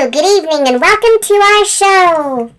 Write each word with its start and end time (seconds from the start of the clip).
Hello, 0.00 0.10
good 0.10 0.24
evening, 0.24 0.66
and 0.66 0.80
welcome 0.80 1.20
to 1.20 1.34
our 1.34 1.64
show. 1.66 2.50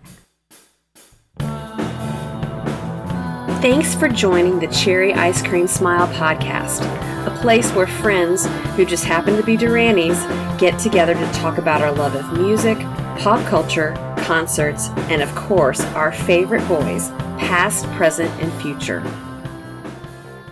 Thanks 3.63 3.95
for 3.95 4.07
joining 4.09 4.59
the 4.59 4.67
Cherry 4.67 5.11
Ice 5.15 5.41
Cream 5.41 5.65
Smile 5.65 6.05
podcast, 6.09 6.81
a 7.25 7.35
place 7.41 7.71
where 7.71 7.87
friends 7.87 8.45
who 8.75 8.85
just 8.85 9.05
happen 9.05 9.37
to 9.37 9.41
be 9.41 9.57
Duranies 9.57 10.19
get 10.59 10.77
together 10.77 11.15
to 11.15 11.31
talk 11.31 11.57
about 11.57 11.81
our 11.81 11.91
love 11.91 12.13
of 12.13 12.31
music, 12.39 12.77
pop 13.17 13.43
culture, 13.47 13.95
concerts, 14.19 14.89
and 15.09 15.23
of 15.23 15.33
course, 15.33 15.81
our 15.95 16.11
favorite 16.11 16.67
boys, 16.67 17.09
past, 17.39 17.87
present, 17.93 18.29
and 18.39 18.53
future. 18.61 18.99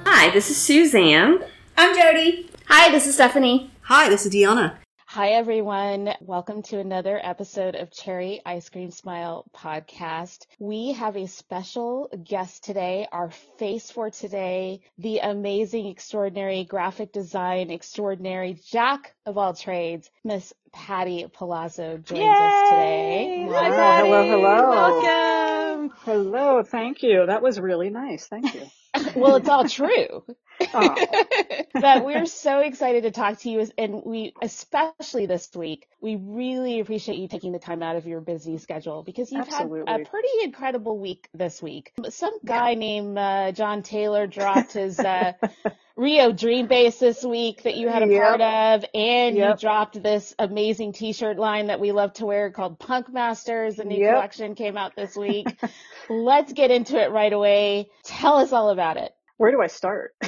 Hi, 0.08 0.32
this 0.32 0.50
is 0.50 0.58
Suzanne. 0.58 1.38
I'm 1.78 1.96
Jody. 1.96 2.50
Hi, 2.66 2.90
this 2.90 3.06
is 3.06 3.14
Stephanie. 3.14 3.70
Hi, 3.84 4.10
this 4.10 4.26
is 4.26 4.34
Deanna. 4.34 4.79
Hi, 5.12 5.30
everyone. 5.30 6.14
Welcome 6.22 6.62
to 6.70 6.78
another 6.78 7.20
episode 7.22 7.74
of 7.74 7.90
Cherry 7.90 8.42
Ice 8.46 8.70
Cream 8.70 8.92
Smile 8.92 9.44
podcast. 9.58 10.46
We 10.60 10.92
have 10.92 11.18
a 11.18 11.26
special 11.26 12.12
guest 12.24 12.64
today. 12.64 13.08
Our 13.12 13.32
face 13.58 13.90
for 13.90 14.12
today, 14.12 14.82
the 15.00 15.18
amazing, 15.18 15.88
extraordinary 15.88 16.64
graphic 16.64 17.12
design, 17.12 17.72
extraordinary 17.72 18.60
jack 18.70 19.16
of 19.26 19.36
all 19.40 19.56
trades, 19.56 20.12
Miss 20.24 20.54
Patty 20.72 21.26
Palazzo 21.34 21.98
joins 21.98 22.20
Yay! 22.20 22.28
us 22.28 22.70
today. 22.70 23.48
Hi, 23.50 23.70
Patty. 23.72 24.10
hello, 24.10 24.30
hello. 24.30 24.70
Welcome. 24.70 25.98
Hello, 26.04 26.62
thank 26.62 27.02
you. 27.02 27.26
That 27.26 27.42
was 27.42 27.60
really 27.60 27.90
nice. 27.90 28.28
Thank 28.28 28.54
you. 28.54 28.68
Well, 29.16 29.36
it's 29.36 29.50
all 29.50 29.68
true. 29.68 30.24
Oh, 30.74 30.94
but 31.74 32.04
we're 32.04 32.26
so 32.26 32.60
excited 32.60 33.04
to 33.04 33.12
talk 33.12 33.40
to 33.40 33.50
you 33.50 33.66
and 33.78 34.04
we 34.06 34.34
especially 34.42 35.26
this 35.26 35.50
week 35.56 35.88
we 36.02 36.16
really 36.16 36.80
appreciate 36.80 37.18
you 37.18 37.28
taking 37.28 37.52
the 37.52 37.60
time 37.60 37.84
out 37.84 37.96
of 37.96 38.06
your 38.08 38.22
busy 38.22 38.58
schedule 38.58 39.04
because 39.04 39.32
you've 39.32 39.48
Absolutely. 39.48 39.92
had 39.92 40.02
a 40.02 40.06
pretty 40.06 40.30
incredible 40.44 40.98
week 40.98 41.28
this 41.34 41.62
week. 41.62 41.92
Some 42.10 42.34
guy 42.46 42.74
named 42.76 43.18
uh, 43.18 43.52
john 43.52 43.84
taylor 43.84 44.28
dropped 44.28 44.74
his 44.74 45.04
uh, 45.04 45.34
Rio 45.98 46.32
Dream 46.32 46.68
Bass 46.68 46.98
this 46.98 47.24
week 47.26 47.64
that 47.64 47.76
you 47.76 47.90
had 47.90 48.04
a 48.04 48.08
Yep. 48.08 48.22
part 48.22 48.42
of 48.42 48.86
and 48.94 49.36
you 49.38 49.54
dropped 49.60 50.02
this 50.02 50.34
amazing 50.40 50.94
t-shirt 50.94 51.38
line 51.38 51.68
that 51.68 51.82
we 51.82 51.92
love 51.92 52.14
to 52.14 52.26
wear 52.26 52.52
called 52.52 52.80
Punk 52.80 53.12
Masters. 53.12 53.76
The 53.76 53.84
new 53.84 54.00
Yep. 54.00 54.14
collection 54.14 54.56
came 54.56 54.78
out 54.78 54.96
this 54.96 55.18
week. 55.18 55.58
Let's 56.10 56.54
get 56.54 56.72
into 56.72 56.98
it 56.98 57.12
right 57.12 57.34
away. 57.34 57.90
Tell 58.04 58.38
us 58.38 58.54
all 58.54 58.70
about 58.70 58.96
it 58.96 59.12
where 59.40 59.52
do 59.52 59.62
I 59.62 59.68
start? 59.68 60.16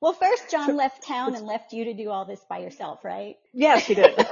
Well, 0.00 0.14
first, 0.14 0.50
John 0.50 0.76
left 0.76 1.06
town 1.06 1.34
and 1.34 1.46
left 1.46 1.72
you 1.74 1.86
to 1.86 1.94
do 1.94 2.10
all 2.10 2.24
this 2.24 2.44
by 2.48 2.58
yourself, 2.60 3.04
right? 3.04 3.36
yes, 3.54 3.86
he 3.86 3.94
did. 3.94 4.14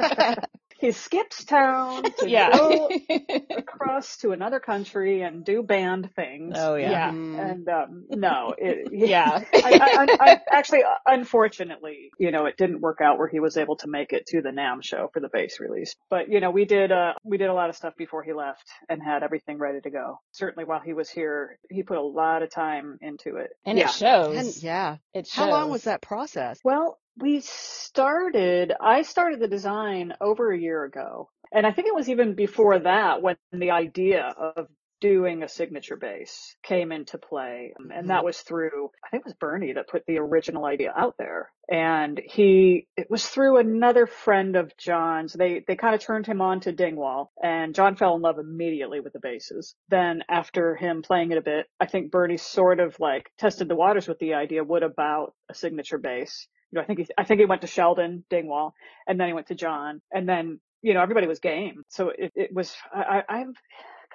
he 0.84 0.92
skips 0.92 1.44
town 1.44 2.02
to 2.18 2.28
yeah 2.28 2.50
go 2.52 2.90
across 3.56 4.18
to 4.18 4.32
another 4.32 4.60
country 4.60 5.22
and 5.22 5.44
do 5.44 5.62
band 5.62 6.10
things. 6.14 6.54
Oh 6.56 6.74
yeah. 6.74 6.90
Yeah. 6.90 7.08
And 7.10 7.68
um, 7.68 8.04
no, 8.10 8.54
it, 8.56 8.88
yeah 8.92 9.44
I, 9.52 9.60
I, 9.80 10.16
I, 10.20 10.40
actually, 10.50 10.82
unfortunately, 11.06 12.10
you 12.18 12.30
know, 12.30 12.46
it 12.46 12.56
didn't 12.56 12.80
work 12.80 13.00
out 13.00 13.18
where 13.18 13.28
he 13.28 13.40
was 13.40 13.56
able 13.56 13.76
to 13.76 13.88
make 13.88 14.12
it 14.12 14.26
to 14.26 14.42
the 14.42 14.50
NAMM 14.50 14.82
show 14.82 15.08
for 15.12 15.20
the 15.20 15.28
bass 15.28 15.58
release. 15.58 15.94
But 16.10 16.28
you 16.28 16.40
know, 16.40 16.50
we 16.50 16.64
did 16.64 16.92
uh, 16.92 17.14
we 17.24 17.38
did 17.38 17.48
a 17.48 17.54
lot 17.54 17.70
of 17.70 17.76
stuff 17.76 17.94
before 17.96 18.22
he 18.22 18.32
left 18.32 18.68
and 18.88 19.02
had 19.02 19.22
everything 19.22 19.58
ready 19.58 19.80
to 19.80 19.90
go. 19.90 20.20
Certainly, 20.32 20.66
while 20.66 20.80
he 20.80 20.92
was 20.92 21.08
here, 21.08 21.58
he 21.70 21.82
put 21.82 21.96
a 21.96 22.02
lot 22.02 22.42
of 22.42 22.50
time 22.50 22.98
into 23.00 23.36
it. 23.36 23.50
And 23.64 23.78
yeah. 23.78 23.86
it 23.86 23.92
shows. 23.92 24.36
And 24.36 24.62
yeah. 24.62 24.96
it 25.14 25.26
shows. 25.26 25.44
How 25.44 25.50
long 25.50 25.70
was 25.70 25.84
that 25.84 26.02
process? 26.02 26.60
Well, 26.62 26.98
we 27.18 27.40
started. 27.40 28.72
I 28.80 29.02
started 29.02 29.40
the 29.40 29.48
design 29.48 30.14
over 30.20 30.52
a 30.52 30.58
year 30.58 30.84
ago, 30.84 31.30
and 31.52 31.66
I 31.66 31.72
think 31.72 31.88
it 31.88 31.94
was 31.94 32.08
even 32.08 32.34
before 32.34 32.78
that 32.78 33.22
when 33.22 33.36
the 33.52 33.70
idea 33.70 34.34
of 34.36 34.68
doing 35.04 35.42
a 35.42 35.48
signature 35.48 35.96
bass 35.96 36.56
came 36.62 36.90
into 36.90 37.18
play. 37.18 37.74
And 37.78 38.08
that 38.08 38.16
mm-hmm. 38.16 38.24
was 38.24 38.40
through, 38.40 38.90
I 39.04 39.10
think 39.10 39.20
it 39.20 39.26
was 39.26 39.34
Bernie 39.34 39.74
that 39.74 39.86
put 39.86 40.02
the 40.06 40.16
original 40.16 40.64
idea 40.64 40.94
out 40.96 41.16
there. 41.18 41.50
And 41.68 42.18
he, 42.24 42.86
it 42.96 43.10
was 43.10 43.26
through 43.26 43.58
another 43.58 44.06
friend 44.06 44.56
of 44.56 44.74
John's. 44.78 45.34
They, 45.34 45.62
they 45.68 45.76
kind 45.76 45.94
of 45.94 46.00
turned 46.00 46.26
him 46.26 46.40
on 46.40 46.60
to 46.60 46.72
Dingwall 46.72 47.32
and 47.42 47.74
John 47.74 47.96
fell 47.96 48.16
in 48.16 48.22
love 48.22 48.38
immediately 48.38 49.00
with 49.00 49.12
the 49.12 49.20
basses. 49.20 49.74
Then 49.90 50.22
after 50.30 50.74
him 50.74 51.02
playing 51.02 51.32
it 51.32 51.38
a 51.38 51.42
bit, 51.42 51.66
I 51.78 51.84
think 51.84 52.10
Bernie 52.10 52.38
sort 52.38 52.80
of 52.80 52.98
like 52.98 53.30
tested 53.38 53.68
the 53.68 53.76
waters 53.76 54.08
with 54.08 54.18
the 54.20 54.32
idea. 54.32 54.64
What 54.64 54.82
about 54.82 55.34
a 55.50 55.54
signature 55.54 55.98
bass? 55.98 56.48
Know, 56.74 56.82
I 56.82 56.84
think 56.86 57.00
he, 57.00 57.06
I 57.18 57.24
think 57.24 57.40
he 57.40 57.46
went 57.46 57.62
to 57.62 57.68
Sheldon 57.68 58.24
Dingwall 58.30 58.74
and 59.08 59.20
then 59.20 59.28
he 59.28 59.34
went 59.34 59.48
to 59.48 59.56
John 59.56 60.02
and 60.12 60.28
then, 60.28 60.60
you 60.82 60.94
know, 60.94 61.02
everybody 61.02 61.26
was 61.28 61.40
game. 61.40 61.84
So 61.88 62.10
it, 62.10 62.32
it 62.36 62.54
was, 62.54 62.74
I, 62.92 63.22
I'm, 63.28 63.54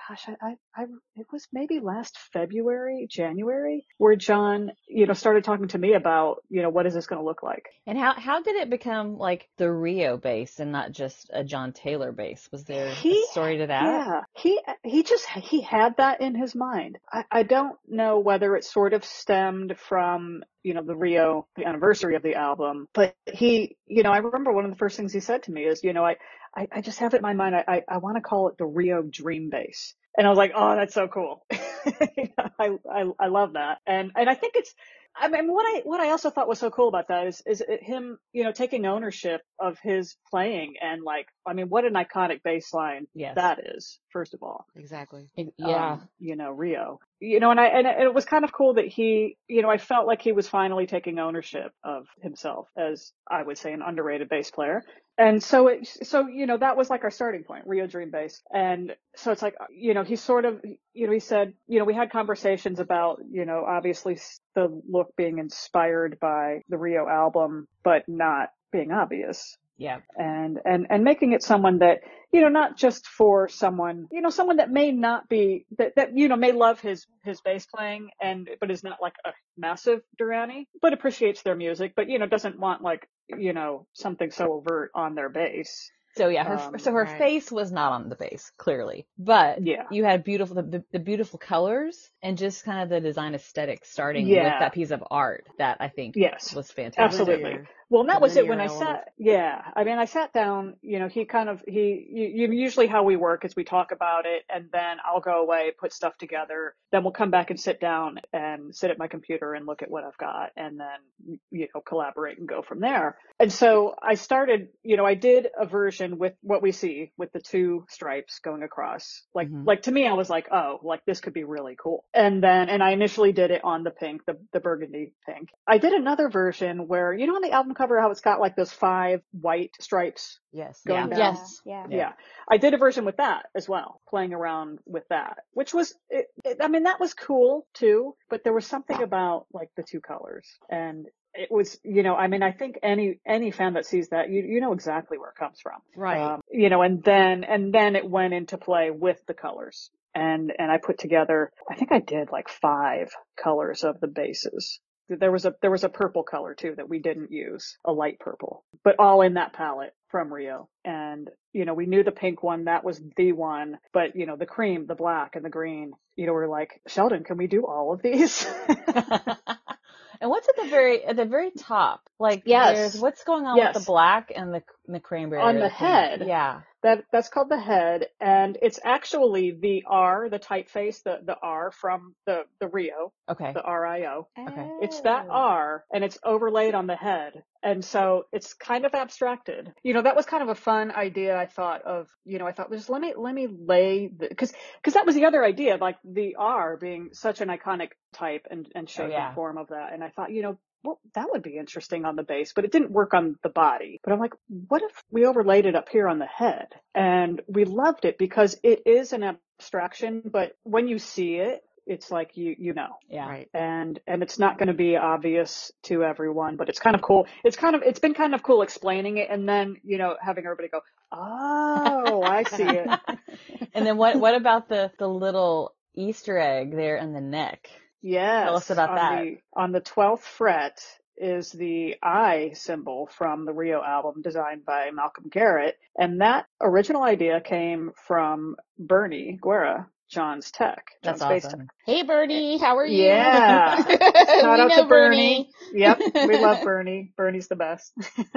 gosh, 0.09 0.25
I, 0.27 0.35
I, 0.41 0.55
I, 0.75 0.85
it 1.15 1.27
was 1.31 1.47
maybe 1.53 1.79
last 1.79 2.17
February, 2.33 3.07
January, 3.09 3.85
where 3.97 4.15
John, 4.15 4.71
you 4.87 5.05
know, 5.05 5.13
started 5.13 5.43
talking 5.43 5.67
to 5.69 5.77
me 5.77 5.93
about, 5.93 6.43
you 6.49 6.61
know, 6.61 6.69
what 6.69 6.87
is 6.87 6.93
this 6.93 7.07
going 7.07 7.21
to 7.21 7.25
look 7.25 7.43
like? 7.43 7.67
And 7.85 7.97
how 7.97 8.13
how 8.13 8.41
did 8.41 8.55
it 8.55 8.69
become 8.69 9.17
like 9.17 9.47
the 9.57 9.71
Rio 9.71 10.17
bass 10.17 10.59
and 10.59 10.71
not 10.71 10.91
just 10.91 11.29
a 11.31 11.43
John 11.43 11.73
Taylor 11.73 12.11
bass? 12.11 12.49
Was 12.51 12.63
there 12.65 12.89
He- 12.89 13.23
a 13.23 13.31
story 13.31 13.57
to 13.59 13.67
that? 13.67 13.83
Yeah, 13.83 14.21
he 14.35 14.59
he 14.83 15.03
just 15.03 15.27
he 15.27 15.61
had 15.61 15.97
that 15.97 16.21
in 16.21 16.35
his 16.35 16.55
mind. 16.55 16.97
I, 17.11 17.23
I 17.31 17.43
don't 17.43 17.77
know 17.87 18.19
whether 18.19 18.55
it 18.55 18.65
sort 18.65 18.93
of 18.93 19.05
stemmed 19.05 19.77
from 19.77 20.43
you 20.63 20.73
know 20.73 20.83
the 20.83 20.95
Rio 20.95 21.47
the 21.55 21.65
anniversary 21.65 22.15
of 22.15 22.23
the 22.23 22.35
album, 22.35 22.87
but 22.93 23.15
he 23.31 23.77
you 23.85 24.03
know 24.03 24.11
I 24.11 24.17
remember 24.17 24.51
one 24.51 24.65
of 24.65 24.71
the 24.71 24.77
first 24.77 24.97
things 24.97 25.13
he 25.13 25.19
said 25.19 25.43
to 25.43 25.51
me 25.51 25.63
is 25.63 25.83
you 25.83 25.93
know 25.93 26.05
I 26.05 26.17
I, 26.59 26.67
I 26.73 26.81
just 26.81 26.99
have 26.99 27.15
it 27.15 27.19
in 27.19 27.23
my 27.23 27.33
mind 27.33 27.55
I 27.55 27.65
I, 27.67 27.83
I 27.89 27.97
want 27.99 28.17
to 28.17 28.21
call 28.21 28.49
it 28.49 28.59
the 28.59 28.67
Rio 28.67 29.03
Dream 29.03 29.49
Bass. 29.51 29.95
and 30.17 30.27
I 30.27 30.31
was 30.31 30.37
like 30.39 30.53
oh 30.55 30.75
that's 30.75 30.95
so 30.95 31.07
cool. 31.09 31.45
I, 31.53 32.71
I 32.91 33.05
I 33.19 33.27
love 33.29 33.53
that, 33.53 33.79
and 33.87 34.11
and 34.17 34.29
I 34.29 34.35
think 34.35 34.55
it's 34.57 34.75
I 35.15 35.29
mean, 35.29 35.51
what 35.53 35.65
I 35.65 35.81
what 35.85 36.01
I 36.01 36.11
also 36.11 36.31
thought 36.31 36.49
was 36.49 36.59
so 36.59 36.71
cool 36.71 36.89
about 36.89 37.09
that 37.09 37.27
is 37.27 37.43
is 37.47 37.63
him, 37.81 38.17
you 38.33 38.43
know, 38.45 38.51
taking 38.53 38.85
ownership 38.87 39.41
of 39.59 39.79
his 39.83 40.17
playing 40.31 40.75
and 40.81 41.03
like, 41.03 41.27
I 41.49 41.53
mean, 41.53 41.67
what 41.67 41.85
an 41.85 41.93
iconic 41.93 42.43
bass 42.43 42.73
line 42.73 43.07
Yes. 43.13 43.35
that 43.35 43.59
is. 43.75 43.99
First 44.09 44.33
of 44.33 44.43
all, 44.43 44.65
Exactly. 44.75 45.27
Yeah. 45.57 45.93
Um, 45.93 46.09
you 46.19 46.35
know, 46.35 46.51
Rio, 46.51 46.99
you 47.19 47.39
know, 47.39 47.51
and 47.51 47.59
I 47.59 47.65
and 47.67 47.87
it 47.87 47.99
it 48.01 48.13
was 48.13 48.25
kind 48.25 48.43
of 48.43 48.53
cool 48.53 48.75
that 48.75 48.87
he, 48.87 49.37
you 49.47 49.61
know, 49.61 49.69
I 49.69 49.77
felt 49.77 50.07
like 50.07 50.21
he 50.21 50.31
was 50.31 50.47
finally 50.47 50.85
taking 50.87 51.19
ownership 51.19 51.71
of 51.83 52.07
himself 52.21 52.69
as 52.77 53.11
I 53.29 53.41
would 53.43 53.57
say 53.57 53.73
an 53.73 53.81
underrated 53.81 54.29
bass 54.29 54.51
player. 54.51 54.83
And 55.17 55.43
so 55.43 55.67
it, 55.67 55.85
so, 55.85 56.27
you 56.27 56.45
know, 56.45 56.57
that 56.57 56.77
was 56.77 56.89
like 56.89 57.03
our 57.03 57.11
starting 57.11 57.43
point, 57.43 57.67
Rio 57.67 57.87
Dream 57.87 58.09
Bass. 58.09 58.41
And 58.53 58.95
so 59.17 59.33
it's 59.33 59.41
like, 59.41 59.55
you 59.69 59.93
know, 59.93 60.03
he 60.03 60.15
sort 60.15 60.45
of, 60.45 60.61
you 60.93 61.07
know, 61.07 61.11
he 61.11 61.19
said, 61.19 61.53
you 61.67 61.79
know, 61.79 61.83
we 61.83 61.93
had 61.93 62.09
conversations 62.09 62.79
about, 62.79 63.19
you 63.29 63.43
know, 63.43 63.65
obviously 63.67 64.17
the 64.55 64.81
look 64.89 65.13
being 65.17 65.39
inspired 65.39 66.19
by 66.21 66.61
the 66.69 66.77
Rio 66.77 67.05
album, 67.05 67.67
but 67.83 68.03
not 68.07 68.51
being 68.71 68.93
obvious 68.93 69.57
Yeah. 69.79 70.01
and 70.17 70.59
and 70.65 70.87
and 70.91 71.03
making 71.03 71.33
it 71.33 71.43
someone 71.43 71.79
that 71.79 71.99
you 72.33 72.41
know 72.41 72.49
not 72.49 72.77
just 72.77 73.07
for 73.07 73.49
someone 73.49 74.07
you 74.11 74.21
know 74.21 74.29
someone 74.31 74.57
that 74.57 74.71
may 74.71 74.91
not 74.91 75.29
be 75.29 75.65
that 75.79 75.93
that 75.97 76.17
you 76.17 76.29
know 76.29 76.37
may 76.37 76.53
love 76.53 76.81
his 76.81 77.07
his 77.23 77.41
bass 77.41 77.67
playing 77.67 78.09
and 78.21 78.49
but 78.61 78.71
is 78.71 78.83
not 78.83 78.99
like 79.01 79.15
a 79.25 79.31
massive 79.57 80.01
Duranie 80.21 80.67
but 80.81 80.93
appreciates 80.93 81.43
their 81.43 81.55
music 81.55 81.93
but 81.95 82.09
you 82.09 82.19
know 82.19 82.27
doesn't 82.27 82.59
want 82.59 82.83
like 82.83 83.07
you 83.29 83.53
know 83.53 83.87
something 83.93 84.31
so 84.31 84.53
overt 84.53 84.91
on 84.95 85.15
their 85.15 85.29
bass 85.29 85.91
So 86.17 86.29
yeah, 86.29 86.43
her 86.45 86.57
Um, 86.57 86.75
so 86.77 86.91
her 86.93 87.05
right. 87.05 87.07
face 87.07 87.51
was 87.51 87.71
not 87.71 87.93
on 87.93 88.09
the 88.09 88.15
bass 88.15 88.51
clearly, 88.57 89.07
but 89.17 89.63
Yeah. 89.63 89.83
you 89.89 90.03
had 90.05 90.23
beautiful 90.23 90.55
the, 90.57 90.63
the, 90.63 90.85
the 90.93 90.99
beautiful 90.99 91.39
colors 91.39 92.11
and 92.23 92.37
just 92.37 92.65
kind 92.65 92.81
of 92.83 92.89
the 92.89 92.99
design 93.01 93.35
aesthetic 93.35 93.85
starting 93.85 94.35
Yeah. 94.35 94.39
with 94.39 94.57
that 94.59 94.73
piece 94.73 94.91
of 94.91 95.03
art 95.11 95.47
that 95.57 95.77
I 95.79 95.89
think 95.89 96.15
Yes. 96.15 96.55
was 96.55 96.71
fantastic. 96.71 97.53
Absolutely. 97.53 97.67
Well, 97.89 98.01
and 98.01 98.09
that 98.11 98.21
was 98.21 98.35
it 98.37 98.47
when 98.47 98.59
I 98.61 98.67
sat, 98.67 99.09
yeah, 99.17 99.61
I 99.75 99.83
mean, 99.83 99.97
I 99.97 100.05
sat 100.05 100.31
down, 100.31 100.75
you 100.81 100.99
know, 100.99 101.07
he 101.07 101.25
kind 101.25 101.49
of, 101.49 101.63
he, 101.67 102.07
you, 102.11 102.27
you- 102.47 102.51
usually 102.51 102.85
how 102.87 103.03
we 103.03 103.15
work 103.15 103.45
is 103.45 103.55
we 103.55 103.63
talk 103.63 103.91
about 103.91 104.25
it 104.27 104.43
and 104.47 104.65
then 104.71 104.97
I'll 105.03 105.21
go 105.21 105.41
away, 105.41 105.71
put 105.79 105.91
stuff 105.91 106.15
together, 106.19 106.75
then 106.91 107.03
we'll 107.03 107.13
come 107.13 107.31
back 107.31 107.49
and 107.49 107.59
sit 107.59 107.79
down 107.79 108.19
and 108.31 108.75
sit 108.75 108.91
at 108.91 108.99
my 108.99 109.07
computer 109.07 109.53
and 109.55 109.65
look 109.65 109.81
at 109.81 109.89
what 109.89 110.03
I've 110.03 110.17
got 110.17 110.51
and 110.55 110.79
then, 110.79 111.39
you 111.49 111.67
know, 111.73 111.81
collaborate 111.81 112.37
and 112.37 112.47
go 112.47 112.61
from 112.61 112.79
there. 112.79 113.17
And 113.39 113.51
so 113.51 113.95
I 114.03 114.15
started, 114.15 114.67
you 114.83 114.95
know, 114.97 115.05
I 115.05 115.15
did 115.15 115.47
a 115.59 115.65
version 115.65 116.19
with 116.19 116.33
what 116.41 116.61
we 116.61 116.71
see 116.71 117.11
with 117.17 117.31
the 117.31 117.39
two 117.41 117.85
stripes 117.89 118.39
going 118.39 118.61
across. 118.61 119.23
Like, 119.33 119.47
Mhm. 119.49 119.65
like 119.65 119.83
to 119.83 119.91
me, 119.91 120.05
I 120.05 120.13
was 120.13 120.29
like, 120.29 120.47
oh, 120.51 120.79
like 120.83 121.05
this 121.05 121.21
could 121.21 121.33
be 121.33 121.43
really 121.43 121.75
cool. 121.81 122.03
And 122.13 122.43
then, 122.43 122.69
and 122.69 122.83
I 122.83 122.91
initially 122.91 123.31
did 123.31 123.49
it 123.49 123.63
on 123.63 123.83
the 123.83 123.91
pink, 123.91 124.25
the, 124.25 124.37
the 124.53 124.59
burgundy 124.59 125.13
pink. 125.25 125.49
I 125.65 125.79
did 125.79 125.93
another 125.93 126.29
version 126.29 126.87
where, 126.87 127.13
you 127.13 127.25
know, 127.25 127.35
on 127.35 127.41
the 127.41 127.51
album 127.51 127.73
cover, 127.79 127.99
how 127.99 128.11
it's 128.11 128.21
got 128.21 128.39
like 128.39 128.55
those 128.55 128.71
five 128.71 129.21
white 129.31 129.71
stripes 129.79 130.39
Yes. 130.51 130.81
going 130.85 131.09
yeah. 131.09 131.17
down. 131.17 131.35
Yes. 131.35 131.61
Yeah. 131.65 131.85
Yeah. 131.89 132.11
I 132.51 132.57
did 132.57 132.73
a 132.73 132.77
version 132.77 133.05
with 133.05 133.17
that 133.17 133.45
as 133.55 133.69
well, 133.69 134.01
playing 134.09 134.33
around 134.33 134.79
with 134.85 135.07
that, 135.09 135.37
which 135.53 135.73
was, 135.73 135.93
it, 136.09 136.27
it, 136.43 136.57
I 136.61 136.67
mean, 136.67 136.83
that 136.83 136.99
was 136.99 137.13
cool 137.13 137.65
too, 137.73 138.15
but 138.29 138.43
there 138.43 138.53
was 138.53 138.67
something 138.67 139.01
about 139.01 139.45
like 139.53 139.69
the 139.77 139.83
two 139.83 140.01
colors 140.01 140.47
and 140.69 141.07
it 141.33 141.49
was, 141.51 141.79
you 141.83 142.03
know, 142.03 142.15
I 142.15 142.27
mean, 142.27 142.43
I 142.43 142.51
think 142.51 142.79
any, 142.83 143.19
any 143.25 143.51
fan 143.51 143.73
that 143.75 143.85
sees 143.85 144.09
that, 144.09 144.29
you, 144.29 144.43
you 144.43 144.59
know 144.59 144.73
exactly 144.73 145.17
where 145.17 145.29
it 145.29 145.39
comes 145.39 145.59
from. 145.61 145.79
Right. 145.95 146.19
Um, 146.19 146.41
you 146.51 146.69
know, 146.69 146.81
and 146.81 147.03
then, 147.03 147.43
and 147.43 147.73
then 147.73 147.95
it 147.95 148.09
went 148.09 148.33
into 148.33 148.57
play 148.57 148.91
with 148.91 149.23
the 149.27 149.33
colors. 149.33 149.89
And, 150.15 150.51
and 150.57 150.71
I 150.71 150.77
put 150.77 150.97
together, 150.97 151.51
I 151.69 151.75
think 151.75 151.91
I 151.91 151.99
did 151.99 152.31
like 152.31 152.49
five 152.49 153.11
colors 153.41 153.83
of 153.83 153.99
the 153.99 154.07
basses. 154.07 154.79
There 155.09 155.31
was 155.31 155.45
a, 155.45 155.55
there 155.61 155.71
was 155.71 155.83
a 155.83 155.89
purple 155.89 156.23
color 156.23 156.53
too 156.53 156.75
that 156.77 156.89
we 156.89 156.99
didn't 156.99 157.31
use, 157.31 157.77
a 157.85 157.91
light 157.91 158.19
purple, 158.19 158.63
but 158.83 158.95
all 158.99 159.21
in 159.21 159.35
that 159.35 159.53
palette 159.53 159.93
from 160.09 160.33
Rio. 160.33 160.69
And, 160.85 161.29
you 161.53 161.65
know, 161.65 161.73
we 161.73 161.85
knew 161.87 162.03
the 162.03 162.11
pink 162.11 162.43
one, 162.43 162.65
that 162.65 162.83
was 162.83 163.01
the 163.17 163.31
one, 163.33 163.79
but 163.93 164.15
you 164.15 164.25
know, 164.25 164.35
the 164.35 164.45
cream, 164.45 164.85
the 164.87 164.95
black 164.95 165.35
and 165.35 165.43
the 165.43 165.49
green, 165.49 165.93
you 166.15 166.25
know, 166.27 166.33
we're 166.33 166.47
like, 166.47 166.81
Sheldon, 166.87 167.23
can 167.23 167.37
we 167.37 167.47
do 167.47 167.65
all 167.65 167.93
of 167.93 168.01
these? 168.01 168.45
and 168.67 170.29
what's 170.29 170.49
at 170.49 170.55
the 170.57 170.67
very 170.69 171.03
at 171.03 171.15
the 171.15 171.25
very 171.25 171.51
top? 171.51 172.01
Like, 172.19 172.43
Yes. 172.45 172.77
there's 172.77 173.01
what's 173.01 173.23
going 173.23 173.45
on 173.45 173.57
Yes. 173.57 173.75
with 173.75 173.83
the 173.83 173.87
black 173.87 174.31
and 174.35 174.53
the 174.53 174.63
the 174.91 174.99
cranberry 174.99 175.41
On 175.41 175.55
the 175.59 175.69
head. 175.69 176.23
Yeah. 176.25 176.61
That 176.81 177.03
that's 177.11 177.27
called 177.27 177.49
the 177.49 177.59
head, 177.59 178.07
and 178.21 178.57
it's 178.61 178.79
actually 178.81 179.51
the 179.51 179.83
R, 179.85 180.29
the 180.29 180.39
typeface, 180.39 181.03
the 181.03 181.19
the 181.25 181.35
R 181.41 181.71
from 181.71 182.15
the 182.25 182.43
the 182.61 182.69
Rio, 182.69 183.11
Okay. 183.29 183.51
the 183.51 183.61
R 183.61 183.85
I 183.85 184.05
O. 184.05 184.27
Okay. 184.39 184.69
It's 184.81 185.01
that 185.01 185.25
Oh. 185.27 185.33
R, 185.33 185.83
and 185.93 186.05
it's 186.05 186.17
overlaid 186.23 186.75
on 186.75 186.87
the 186.87 186.95
head, 186.95 187.43
and 187.61 187.83
so 187.83 188.27
it's 188.31 188.53
kind 188.53 188.85
of 188.85 188.93
abstracted. 188.93 189.73
You 189.83 189.93
know, 189.93 190.03
that 190.03 190.15
was 190.15 190.25
kind 190.25 190.41
of 190.41 190.47
a 190.47 190.55
fun 190.55 190.91
idea. 190.91 191.37
I 191.37 191.47
thought 191.47 191.81
of, 191.81 192.07
you 192.23 192.39
know, 192.39 192.47
I 192.47 192.53
thought 192.53 192.71
just 192.71 192.89
let 192.89 193.01
me 193.01 193.13
let 193.17 193.35
me 193.35 193.47
lay 193.47 194.07
because 194.07 194.53
because 194.77 194.93
that 194.93 195.05
was 195.05 195.15
the 195.15 195.25
other 195.25 195.43
idea, 195.43 195.75
like 195.75 195.97
the 196.05 196.35
R 196.39 196.77
being 196.77 197.09
such 197.11 197.41
an 197.41 197.49
iconic 197.49 197.89
type 198.13 198.47
and 198.49 198.65
and 198.73 198.87
oh, 198.87 198.89
shape 198.91 199.11
yeah. 199.11 199.27
and 199.27 199.35
form 199.35 199.57
of 199.57 199.67
that, 199.67 199.91
and 199.91 200.01
I 200.01 200.11
thought, 200.11 200.31
you 200.31 200.43
know, 200.43 200.57
well, 200.83 200.99
that 201.15 201.27
would 201.31 201.43
be 201.43 201.57
interesting 201.57 202.05
on 202.05 202.15
the 202.15 202.23
bass, 202.23 202.53
but 202.53 202.65
it 202.65 202.71
didn't 202.71 202.91
work 202.91 203.13
on 203.13 203.37
the 203.43 203.49
body. 203.49 203.99
But 204.03 204.13
I'm 204.13 204.19
like, 204.19 204.33
what 204.67 204.81
if 204.81 205.03
we 205.11 205.25
overlaid 205.25 205.65
it 205.65 205.75
up 205.75 205.89
here 205.89 206.07
on 206.07 206.19
the 206.19 206.25
head? 206.25 206.67
And 206.95 207.41
we 207.47 207.65
loved 207.65 208.05
it 208.05 208.17
because 208.17 208.57
it 208.63 208.83
is 208.85 209.13
an 209.13 209.23
abstraction, 209.23 210.21
but 210.25 210.55
when 210.63 210.87
you 210.87 210.99
see 210.99 211.35
it, 211.35 211.63
it's 211.85 212.11
like 212.11 212.37
you, 212.37 212.55
you 212.59 212.73
know, 212.73 212.97
Yeah. 213.09 213.27
Right. 213.27 213.49
and, 213.53 213.99
and 214.05 214.21
it's 214.21 214.37
not 214.37 214.59
going 214.59 214.67
to 214.67 214.75
be 214.75 214.95
obvious 214.95 215.71
to 215.83 216.03
everyone, 216.03 216.55
but 216.55 216.69
it's 216.69 216.79
kind 216.79 216.95
of 216.95 217.01
cool. 217.01 217.25
It's 217.43 217.57
kind 217.57 217.75
of, 217.75 217.81
it's 217.83 217.99
been 217.99 218.13
kind 218.13 218.35
of 218.35 218.43
cool 218.43 218.61
explaining 218.61 219.17
it 219.17 219.29
and 219.31 219.49
then, 219.49 219.77
you 219.83 219.97
know, 219.97 220.15
having 220.21 220.45
everybody 220.45 220.67
go, 220.67 220.81
oh, 221.11 222.21
I 222.23 222.43
see 222.43 222.63
it. 222.63 222.87
and 223.73 223.85
then 223.85 223.97
what 223.97 224.17
what 224.17 224.35
about 224.35 224.69
the 224.69 224.91
the 224.99 225.07
little 225.07 225.73
Easter 225.95 226.37
egg 226.37 226.75
there 226.75 226.97
in 226.97 227.13
the 227.13 227.21
neck? 227.21 227.69
Yes. 228.01 228.45
Tell 228.45 228.55
us 228.55 228.69
about 228.69 228.89
on 228.91 228.95
that. 228.95 229.23
The, 229.23 229.37
on 229.53 229.71
the 229.71 229.81
12th 229.81 230.21
fret 230.21 230.81
is 231.17 231.51
the 231.51 231.97
I 232.01 232.51
symbol 232.53 233.07
from 233.07 233.45
the 233.45 233.53
Rio 233.53 233.83
album 233.83 234.21
designed 234.21 234.65
by 234.65 234.91
Malcolm 234.91 235.25
Garrett. 235.29 235.77
And 235.97 236.21
that 236.21 236.47
original 236.61 237.03
idea 237.03 237.41
came 237.41 237.91
from 238.07 238.55
Bernie 238.77 239.37
Guerra, 239.41 239.89
John's 240.09 240.51
tech, 240.51 240.85
John's 241.03 241.19
That's 241.19 241.21
space 241.21 241.45
awesome. 241.45 241.59
tech. 241.59 241.67
Hey, 241.85 242.03
Bernie, 242.03 242.57
how 242.57 242.77
are 242.77 242.85
you? 242.85 243.03
Yeah. 243.03 243.85
we 243.87 243.97
Shout 243.97 244.59
out 244.59 244.69
know 244.69 244.81
to 244.83 244.87
Bernie. 244.87 245.51
Yep. 245.71 245.99
We 246.15 246.39
love 246.39 246.61
Bernie. 246.63 247.13
Bernie's 247.15 247.47
the 247.47 247.55
best. 247.55 247.93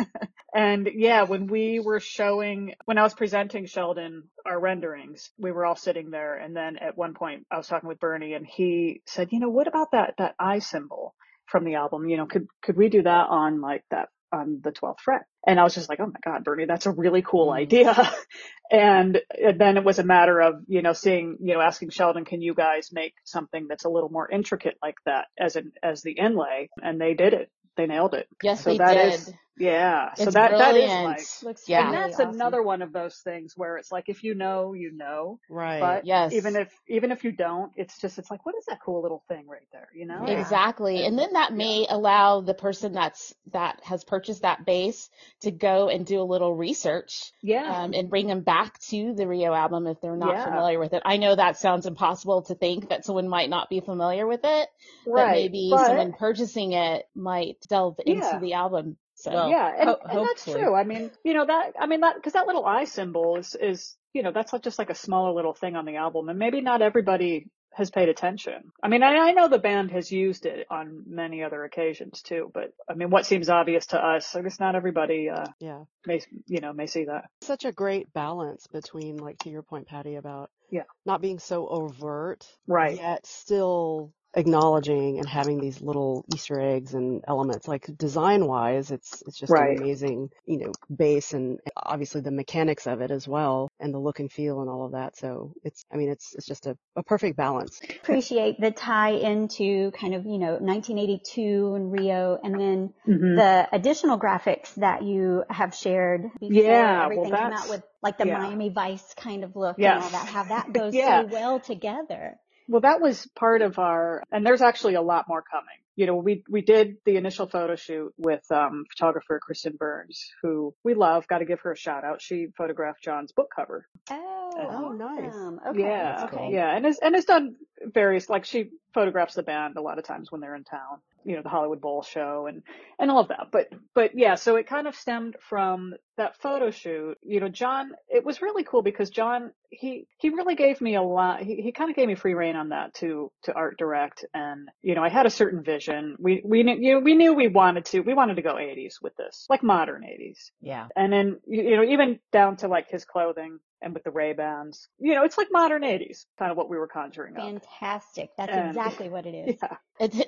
and 0.55 0.89
yeah, 0.95 1.23
when 1.23 1.47
we 1.47 1.81
were 1.81 2.01
showing, 2.01 2.75
when 2.85 2.99
I 2.99 3.03
was 3.03 3.15
presenting 3.15 3.67
Sheldon 3.67 4.25
our 4.45 4.61
renderings, 4.61 5.31
we 5.39 5.51
were 5.51 5.65
all 5.65 5.77
sitting 5.77 6.11
there. 6.11 6.37
And 6.37 6.55
then 6.55 6.77
at 6.77 6.97
one 6.97 7.15
point 7.15 7.47
I 7.51 7.57
was 7.57 7.67
talking 7.67 7.89
with 7.89 8.01
Bernie 8.01 8.35
and 8.35 8.47
he 8.47 9.01
said, 9.07 9.29
you 9.33 9.41
know, 9.41 9.49
what 9.51 9.67
about 9.67 9.93
that, 9.93 10.15
that 10.19 10.35
I 10.39 10.59
symbol 10.59 11.15
from 11.47 11.65
the 11.65 11.77
album? 11.77 12.07
You 12.07 12.19
know, 12.19 12.27
could, 12.27 12.49
could 12.63 12.77
we 12.77 12.91
do 12.91 13.03
that 13.03 13.27
on 13.31 13.63
like 13.63 13.85
that, 13.91 14.11
on 14.32 14.61
the 14.62 14.73
12th 14.73 15.00
fret? 15.05 15.23
And 15.46 15.61
I 15.61 15.64
was 15.64 15.75
just 15.75 15.88
like, 15.88 16.00
oh 16.00 16.06
my 16.06 16.20
God, 16.25 16.44
Bernie, 16.44 16.67
that's 16.67 16.87
a 16.87 16.90
really 16.93 17.23
cool 17.23 17.49
Mm. 17.49 17.56
idea. 17.56 18.12
and, 18.70 19.20
and 19.43 19.61
then 19.61 19.76
it 19.76 19.84
was 19.84 19.99
a 19.99 20.05
matter 20.05 20.40
of, 20.40 20.56
you 20.69 20.82
know, 20.82 20.93
seeing, 20.93 21.37
you 21.40 21.55
know, 21.55 21.61
asking 21.61 21.90
Sheldon, 21.90 22.25
can 22.25 22.43
you 22.43 22.55
guys 22.55 22.90
make 22.93 23.14
something 23.25 23.67
that's 23.69 23.84
a 23.84 23.88
little 23.90 24.08
more 24.11 24.31
intricate 24.31 24.76
like 24.82 24.96
that 25.06 25.26
as 25.38 25.56
an, 25.56 25.73
as 25.82 26.02
the 26.02 26.12
inlay? 26.12 26.70
And 26.82 27.00
they 27.00 27.14
did 27.14 27.34
it. 27.34 27.50
They 27.76 27.87
nailed 27.87 28.14
it. 28.14 28.26
Yes, 28.43 28.62
So 28.62 28.70
they 28.70 28.79
that 28.79 28.94
did. 28.94 29.14
is- 29.14 29.34
Yeah. 29.58 30.14
So 30.14 30.25
it's 30.25 30.34
that, 30.34 30.52
that 30.52 30.76
is 30.76 30.88
like, 30.90 31.20
Looks 31.43 31.69
Yeah. 31.69 31.81
and 31.82 31.90
really 31.90 32.02
that's 32.08 32.20
awesome. 32.20 32.34
another 32.34 32.62
one 32.62 32.81
of 32.82 32.93
those 32.93 33.16
things 33.19 33.52
where 33.56 33.76
it's 33.76 33.93
like, 33.93 34.08
if 34.08 34.25
you 34.25 34.34
know, 34.34 34.72
you 34.72 34.93
know, 34.93 35.38
Right. 35.50 35.81
but 35.81 36.06
Yes. 36.06 36.32
even 36.32 36.56
if, 36.56 36.72
even 36.88 37.12
if 37.12 37.22
you 37.25 37.32
don't, 37.32 37.70
it's 37.76 38.00
just, 38.00 38.19
it's 38.19 38.31
like, 38.31 38.46
what 38.46 38.54
is 38.56 38.64
that 38.66 38.81
cool 38.84 39.02
little 39.02 39.22
thing 39.28 39.46
right 39.46 39.66
there? 39.72 39.88
You 39.94 40.06
know? 40.06 40.25
Yeah. 40.26 40.40
Exactly. 40.40 41.04
And 41.04 41.19
then 41.19 41.34
that 41.34 41.52
may 41.52 41.87
allow 41.88 42.40
the 42.40 42.54
person 42.54 42.93
that's 42.93 43.34
that 43.52 43.81
has 43.84 44.04
purchased 44.04 44.43
that 44.43 44.64
bass 44.64 45.10
to 45.43 45.50
go 45.50 45.88
and 45.88 46.06
do 46.06 46.20
a 46.20 46.25
little 46.25 46.54
research 46.54 47.31
Yeah. 47.43 47.82
um, 47.82 47.93
and 47.94 48.08
bring 48.08 48.26
them 48.28 48.40
back 48.40 48.78
to 48.88 49.12
the 49.14 49.28
Rio 49.28 49.52
album 49.52 49.87
if 49.87 50.00
they're 50.00 50.16
not 50.16 50.32
Yeah. 50.34 50.44
familiar 50.46 50.78
with 50.78 50.94
it. 50.94 51.02
I 51.04 51.19
know 51.19 51.34
that 51.34 51.58
sounds 51.58 51.84
impossible 51.87 52.43
to 52.43 52.54
think 52.54 52.88
that 52.88 53.04
someone 53.04 53.28
might 53.28 53.50
not 53.50 53.69
be 53.69 53.81
familiar 53.81 54.26
with 54.26 54.40
it, 54.44 54.69
that 55.04 55.10
right. 55.10 55.32
maybe 55.32 55.69
but- 55.70 55.87
someone 55.87 56.12
purchasing 56.14 56.72
it 56.72 57.06
might 57.14 57.58
delve 57.69 58.00
into 58.06 58.22
Yeah. 58.22 58.38
the 58.38 58.54
album. 58.54 58.96
So 59.23 59.31
Well, 59.33 59.51
yeah, 59.51 59.73
and, 59.79 59.89
ho- 59.89 59.99
and 60.05 60.27
that's 60.27 60.45
true. 60.45 60.75
I 60.75 60.83
mean, 60.83 61.11
you 61.25 61.33
know 61.35 61.47
that 61.47 61.75
I 61.79 61.87
mean 61.87 62.01
that 62.01 62.17
because 62.17 62.33
that 62.33 62.49
little 62.49 62.67
eye 62.67 62.85
symbol 62.87 63.37
is 63.37 63.55
is 63.55 63.97
you 64.13 64.25
know 64.25 64.33
that's 64.33 64.53
like 64.53 64.63
just 64.63 64.81
like 64.81 64.91
a 64.91 64.97
smaller 64.97 65.33
little 65.33 65.55
thing 65.55 65.77
on 65.77 65.85
the 65.85 65.95
album, 65.97 66.29
and 66.29 66.39
maybe 66.41 66.61
not 66.61 66.83
everybody 66.83 67.47
has 67.75 67.89
paid 67.91 68.09
attention. 68.09 68.65
I 68.83 68.89
mean, 68.89 69.03
I, 69.05 69.15
I 69.29 69.31
know 69.33 69.49
the 69.49 69.59
band 69.61 69.93
has 69.93 70.11
used 70.11 70.45
it 70.45 70.67
on 70.71 71.05
many 71.07 71.43
other 71.45 71.63
occasions 71.65 72.21
too, 72.21 72.51
but 72.53 72.73
I 72.91 72.95
mean, 72.95 73.11
what 73.11 73.25
seems 73.25 73.49
obvious 73.49 73.87
to 73.87 73.99
us, 74.05 74.35
I 74.35 74.43
guess 74.43 74.59
not 74.61 74.75
everybody 74.75 75.31
uh, 75.31 75.47
Yeah. 75.61 75.85
may 76.05 76.21
you 76.49 76.61
know 76.61 76.73
may 76.73 76.87
see 76.87 77.05
that. 77.05 77.27
Such 77.43 77.65
a 77.65 77.71
great 77.73 78.13
balance 78.13 78.67
between, 78.67 79.19
like, 79.19 79.39
to 79.45 79.51
your 79.51 79.63
point, 79.63 79.87
Patty, 79.87 80.17
about 80.17 80.51
Yeah. 80.71 80.83
not 81.07 81.21
being 81.23 81.39
so 81.39 81.69
overt, 81.69 82.45
Right. 82.67 82.97
yet 82.99 83.25
still 83.25 84.13
acknowledging 84.34 85.19
and 85.19 85.29
having 85.29 85.61
these 85.61 85.81
little 85.81 86.25
Easter 86.34 86.58
eggs 86.61 86.94
and 86.94 87.23
elements. 87.29 87.69
Like 87.69 87.87
design 87.96 88.46
wise, 88.46 88.90
it's 88.90 89.23
it's 89.26 89.38
just 89.38 89.52
Right. 89.52 89.76
an 89.76 89.82
amazing, 89.82 90.31
you 90.46 90.58
know, 90.58 90.73
bass 90.94 91.32
and 91.32 91.58
obviously 91.76 92.20
the 92.23 92.31
mechanics 92.31 92.87
of 92.87 93.00
it 93.00 93.11
as 93.11 93.29
well 93.29 93.69
and 93.81 93.93
the 93.93 93.99
look 93.99 94.20
and 94.20 94.31
feel 94.32 94.61
and 94.61 94.70
all 94.70 94.84
of 94.87 94.93
that. 94.93 95.17
So 95.17 95.52
it's 95.64 95.84
I 95.93 95.96
mean 95.96 96.08
it's 96.11 96.34
it's 96.34 96.46
just 96.46 96.67
a, 96.67 96.76
a 96.96 97.02
perfect 97.02 97.37
balance. 97.37 97.81
Appreciate 98.02 98.61
the 98.61 98.70
tie 98.70 99.11
into 99.12 99.90
kind 99.93 100.14
of, 100.14 100.25
you 100.26 100.38
know, 100.38 100.56
1982 100.61 101.75
and 101.75 101.93
Rio 101.93 102.38
and 102.43 102.58
then 102.58 102.94
Mhm. 103.06 103.37
the 103.37 103.69
additional 103.73 104.19
graphics 104.19 104.75
that 104.76 105.02
you 105.02 105.44
have 105.50 105.75
shared 105.75 106.23
before 106.40 106.62
Yeah, 106.62 106.93
well, 106.94 107.02
everything 107.05 107.25
came 107.26 107.35
out 107.35 107.50
that's- 107.50 107.69
with 107.69 107.82
like 108.02 108.18
the 108.18 108.26
yeah. 108.26 108.38
Miami 108.38 108.68
Vice 108.71 109.14
kind 109.14 109.45
of 109.45 109.54
look 109.54 109.78
and 109.78 110.02
all 110.02 110.11
that, 110.11 110.26
how 110.26 110.42
that 110.45 110.73
goes 110.73 110.95
Yeah. 110.95 111.23
so 111.23 111.26
well 111.28 111.61
together. 111.61 112.38
Well, 112.69 112.81
that 112.83 113.00
was 113.00 113.26
part 113.37 113.62
of 113.62 113.78
our, 113.78 114.23
and 114.33 114.47
there's 114.47 114.62
actually 114.62 114.95
a 114.95 115.02
lot 115.02 115.26
more 115.28 115.42
coming. 115.42 115.66
You 115.95 116.07
know, 116.07 116.16
we, 116.16 116.42
we 116.49 116.62
did 116.62 116.97
the 117.04 117.16
initial 117.16 117.47
photo 117.47 117.76
shoot 117.76 118.14
with, 118.16 118.50
um, 118.50 118.85
photographer 118.90 119.38
Kristen 119.42 119.75
Burns, 119.78 120.31
who 120.42 120.75
we 120.83 120.95
love. 120.95 121.26
Got 121.28 121.38
to 121.38 121.45
give 121.45 121.61
her 121.61 121.73
a 121.73 121.76
shout 121.76 122.02
out. 122.02 122.23
She 122.23 122.47
photographed 122.57 123.02
John's 123.02 123.33
book 123.33 123.50
cover. 123.54 123.87
Oh, 124.11 124.38
Oh, 124.54 124.92
nice. 124.92 125.28
awesome. 125.31 125.61
Okay. 125.69 125.81
yeah. 125.81 126.28
okay. 126.33 126.49
Yeah. 126.52 126.75
And 126.75 126.85
has, 126.87 126.99
and 126.99 127.14
has 127.14 127.25
done 127.26 127.57
various, 127.85 128.28
like 128.31 128.45
she 128.47 128.71
photographs 128.95 129.35
the 129.35 129.42
band 129.42 129.76
a 129.76 129.83
lot 129.83 129.99
of 129.99 130.04
times 130.04 130.31
when 130.33 130.40
they're 130.40 130.54
in 130.57 130.64
town, 130.64 131.00
you 131.25 131.37
know, 131.37 131.42
the 131.42 131.49
Hollywood 131.50 131.81
Bowl 131.81 132.02
show 132.02 132.47
and, 132.49 132.62
and 132.99 133.11
all 133.11 133.21
of 133.21 133.28
that. 133.28 133.49
But, 133.50 133.69
but 133.95 134.12
yeah, 134.14 134.37
so 134.37 134.57
it 134.57 134.66
kind 134.66 134.87
of 134.87 134.95
stemmed 134.95 135.37
from 135.40 135.95
that 136.16 136.37
photo 136.40 136.71
shoot. 136.71 137.16
You 137.23 137.40
know, 137.40 137.49
John, 137.49 137.92
it 138.09 138.25
was 138.25 138.42
really 138.42 138.64
cool 138.64 138.83
because 138.83 139.11
John, 139.11 139.52
he, 139.71 140.07
he 140.19 140.28
really 140.28 140.54
gave 140.54 140.81
me 140.81 140.95
a 140.97 141.02
lot. 141.02 141.42
He, 141.42 141.57
he 141.57 141.73
kind 141.73 141.88
of 141.90 141.97
gave 141.97 142.07
me 142.09 142.14
free 142.14 142.35
reign 142.35 142.57
on 142.57 142.69
that 142.71 142.95
to, 142.97 143.33
to 143.45 143.52
art 143.54 143.78
direct. 143.78 144.25
And, 144.35 144.69
you 144.83 144.95
know, 144.95 145.02
I 145.02 145.09
had 145.09 145.26
a 145.26 145.31
certain 145.31 145.62
vision. 145.62 146.16
We, 146.19 146.42
we 146.45 146.62
knew, 146.62 146.76
you 146.78 146.95
know, 146.95 147.00
we 147.00 147.14
knew 147.14 147.33
we 147.35 147.49
wanted 147.49 147.87
to, 147.87 148.00
we 148.00 148.14
wanted 148.14 148.37
to 148.37 148.42
go 148.42 148.54
80s 148.57 148.95
with 149.00 149.16
this, 149.16 149.47
like 149.49 149.62
modern 149.62 150.02
80s. 150.02 150.50
Yeah. 150.61 150.88
And 150.95 151.12
then, 151.12 151.40
you 151.47 151.62
you 151.62 151.76
know, 151.76 151.85
even 151.85 152.19
down 152.33 152.57
to 152.59 152.69
like 152.69 152.90
his 152.90 153.04
clothing 153.07 153.59
and 153.81 153.95
with 153.95 154.04
the 154.04 154.11
Ray 154.12 154.33
Bans, 154.33 154.88
you 155.00 155.14
know, 155.14 155.25
it's 155.25 155.37
like 155.38 155.49
modern 155.50 155.83
80s, 155.83 156.26
kind 156.38 156.50
of 156.52 156.57
what 156.57 156.69
we 156.71 156.76
were 156.76 156.87
conjuring 156.87 157.37
up. 157.37 157.42
Fantastic. 157.42 158.31
That's 158.37 158.52
And- 158.52 158.69
exactly 158.69 159.09
what 159.09 159.26
it 159.26 159.35
is. 159.49 159.57
Yeah. 159.62 159.76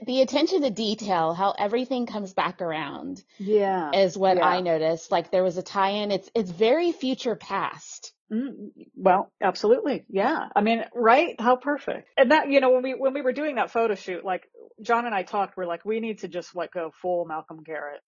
The 0.06 0.20
attention 0.22 0.62
to 0.62 0.70
detail, 0.70 1.34
how 1.34 1.54
everything 1.58 2.06
comes 2.06 2.32
back 2.32 2.62
around 2.62 3.22
Yeah. 3.38 3.90
is 3.92 4.16
what 4.16 4.36
Yeah. 4.38 4.46
I 4.46 4.60
noticed. 4.60 5.10
Like 5.12 5.30
there 5.30 5.42
was 5.44 5.56
a 5.56 5.62
tie-in. 5.74 6.10
It's, 6.10 6.30
it's 6.34 6.50
very 6.50 6.92
future 6.92 7.36
past. 7.36 8.12
Mm, 8.32 8.70
well, 8.96 9.30
absolutely. 9.42 10.04
Yeah. 10.08 10.48
I 10.56 10.60
mean, 10.60 10.84
right? 10.94 11.38
How 11.38 11.56
perfect. 11.56 12.08
And 12.16 12.30
that, 12.30 12.48
you 12.50 12.60
know, 12.60 12.70
when 12.70 12.82
we, 12.82 12.92
when 12.92 13.14
we 13.14 13.22
were 13.22 13.32
doing 13.32 13.56
that 13.56 13.70
photo 13.70 13.94
shoot, 13.94 14.24
like 14.24 14.44
John 14.82 15.06
and 15.06 15.14
I 15.14 15.22
talked. 15.22 15.56
We're 15.56 15.66
like, 15.66 15.84
we 15.84 16.00
need 16.00 16.20
to 16.20 16.28
just 16.28 16.54
let 16.56 16.70
go 16.70 16.92
full 17.00 17.24
Malcolm 17.26 17.62
Garrett 17.64 18.00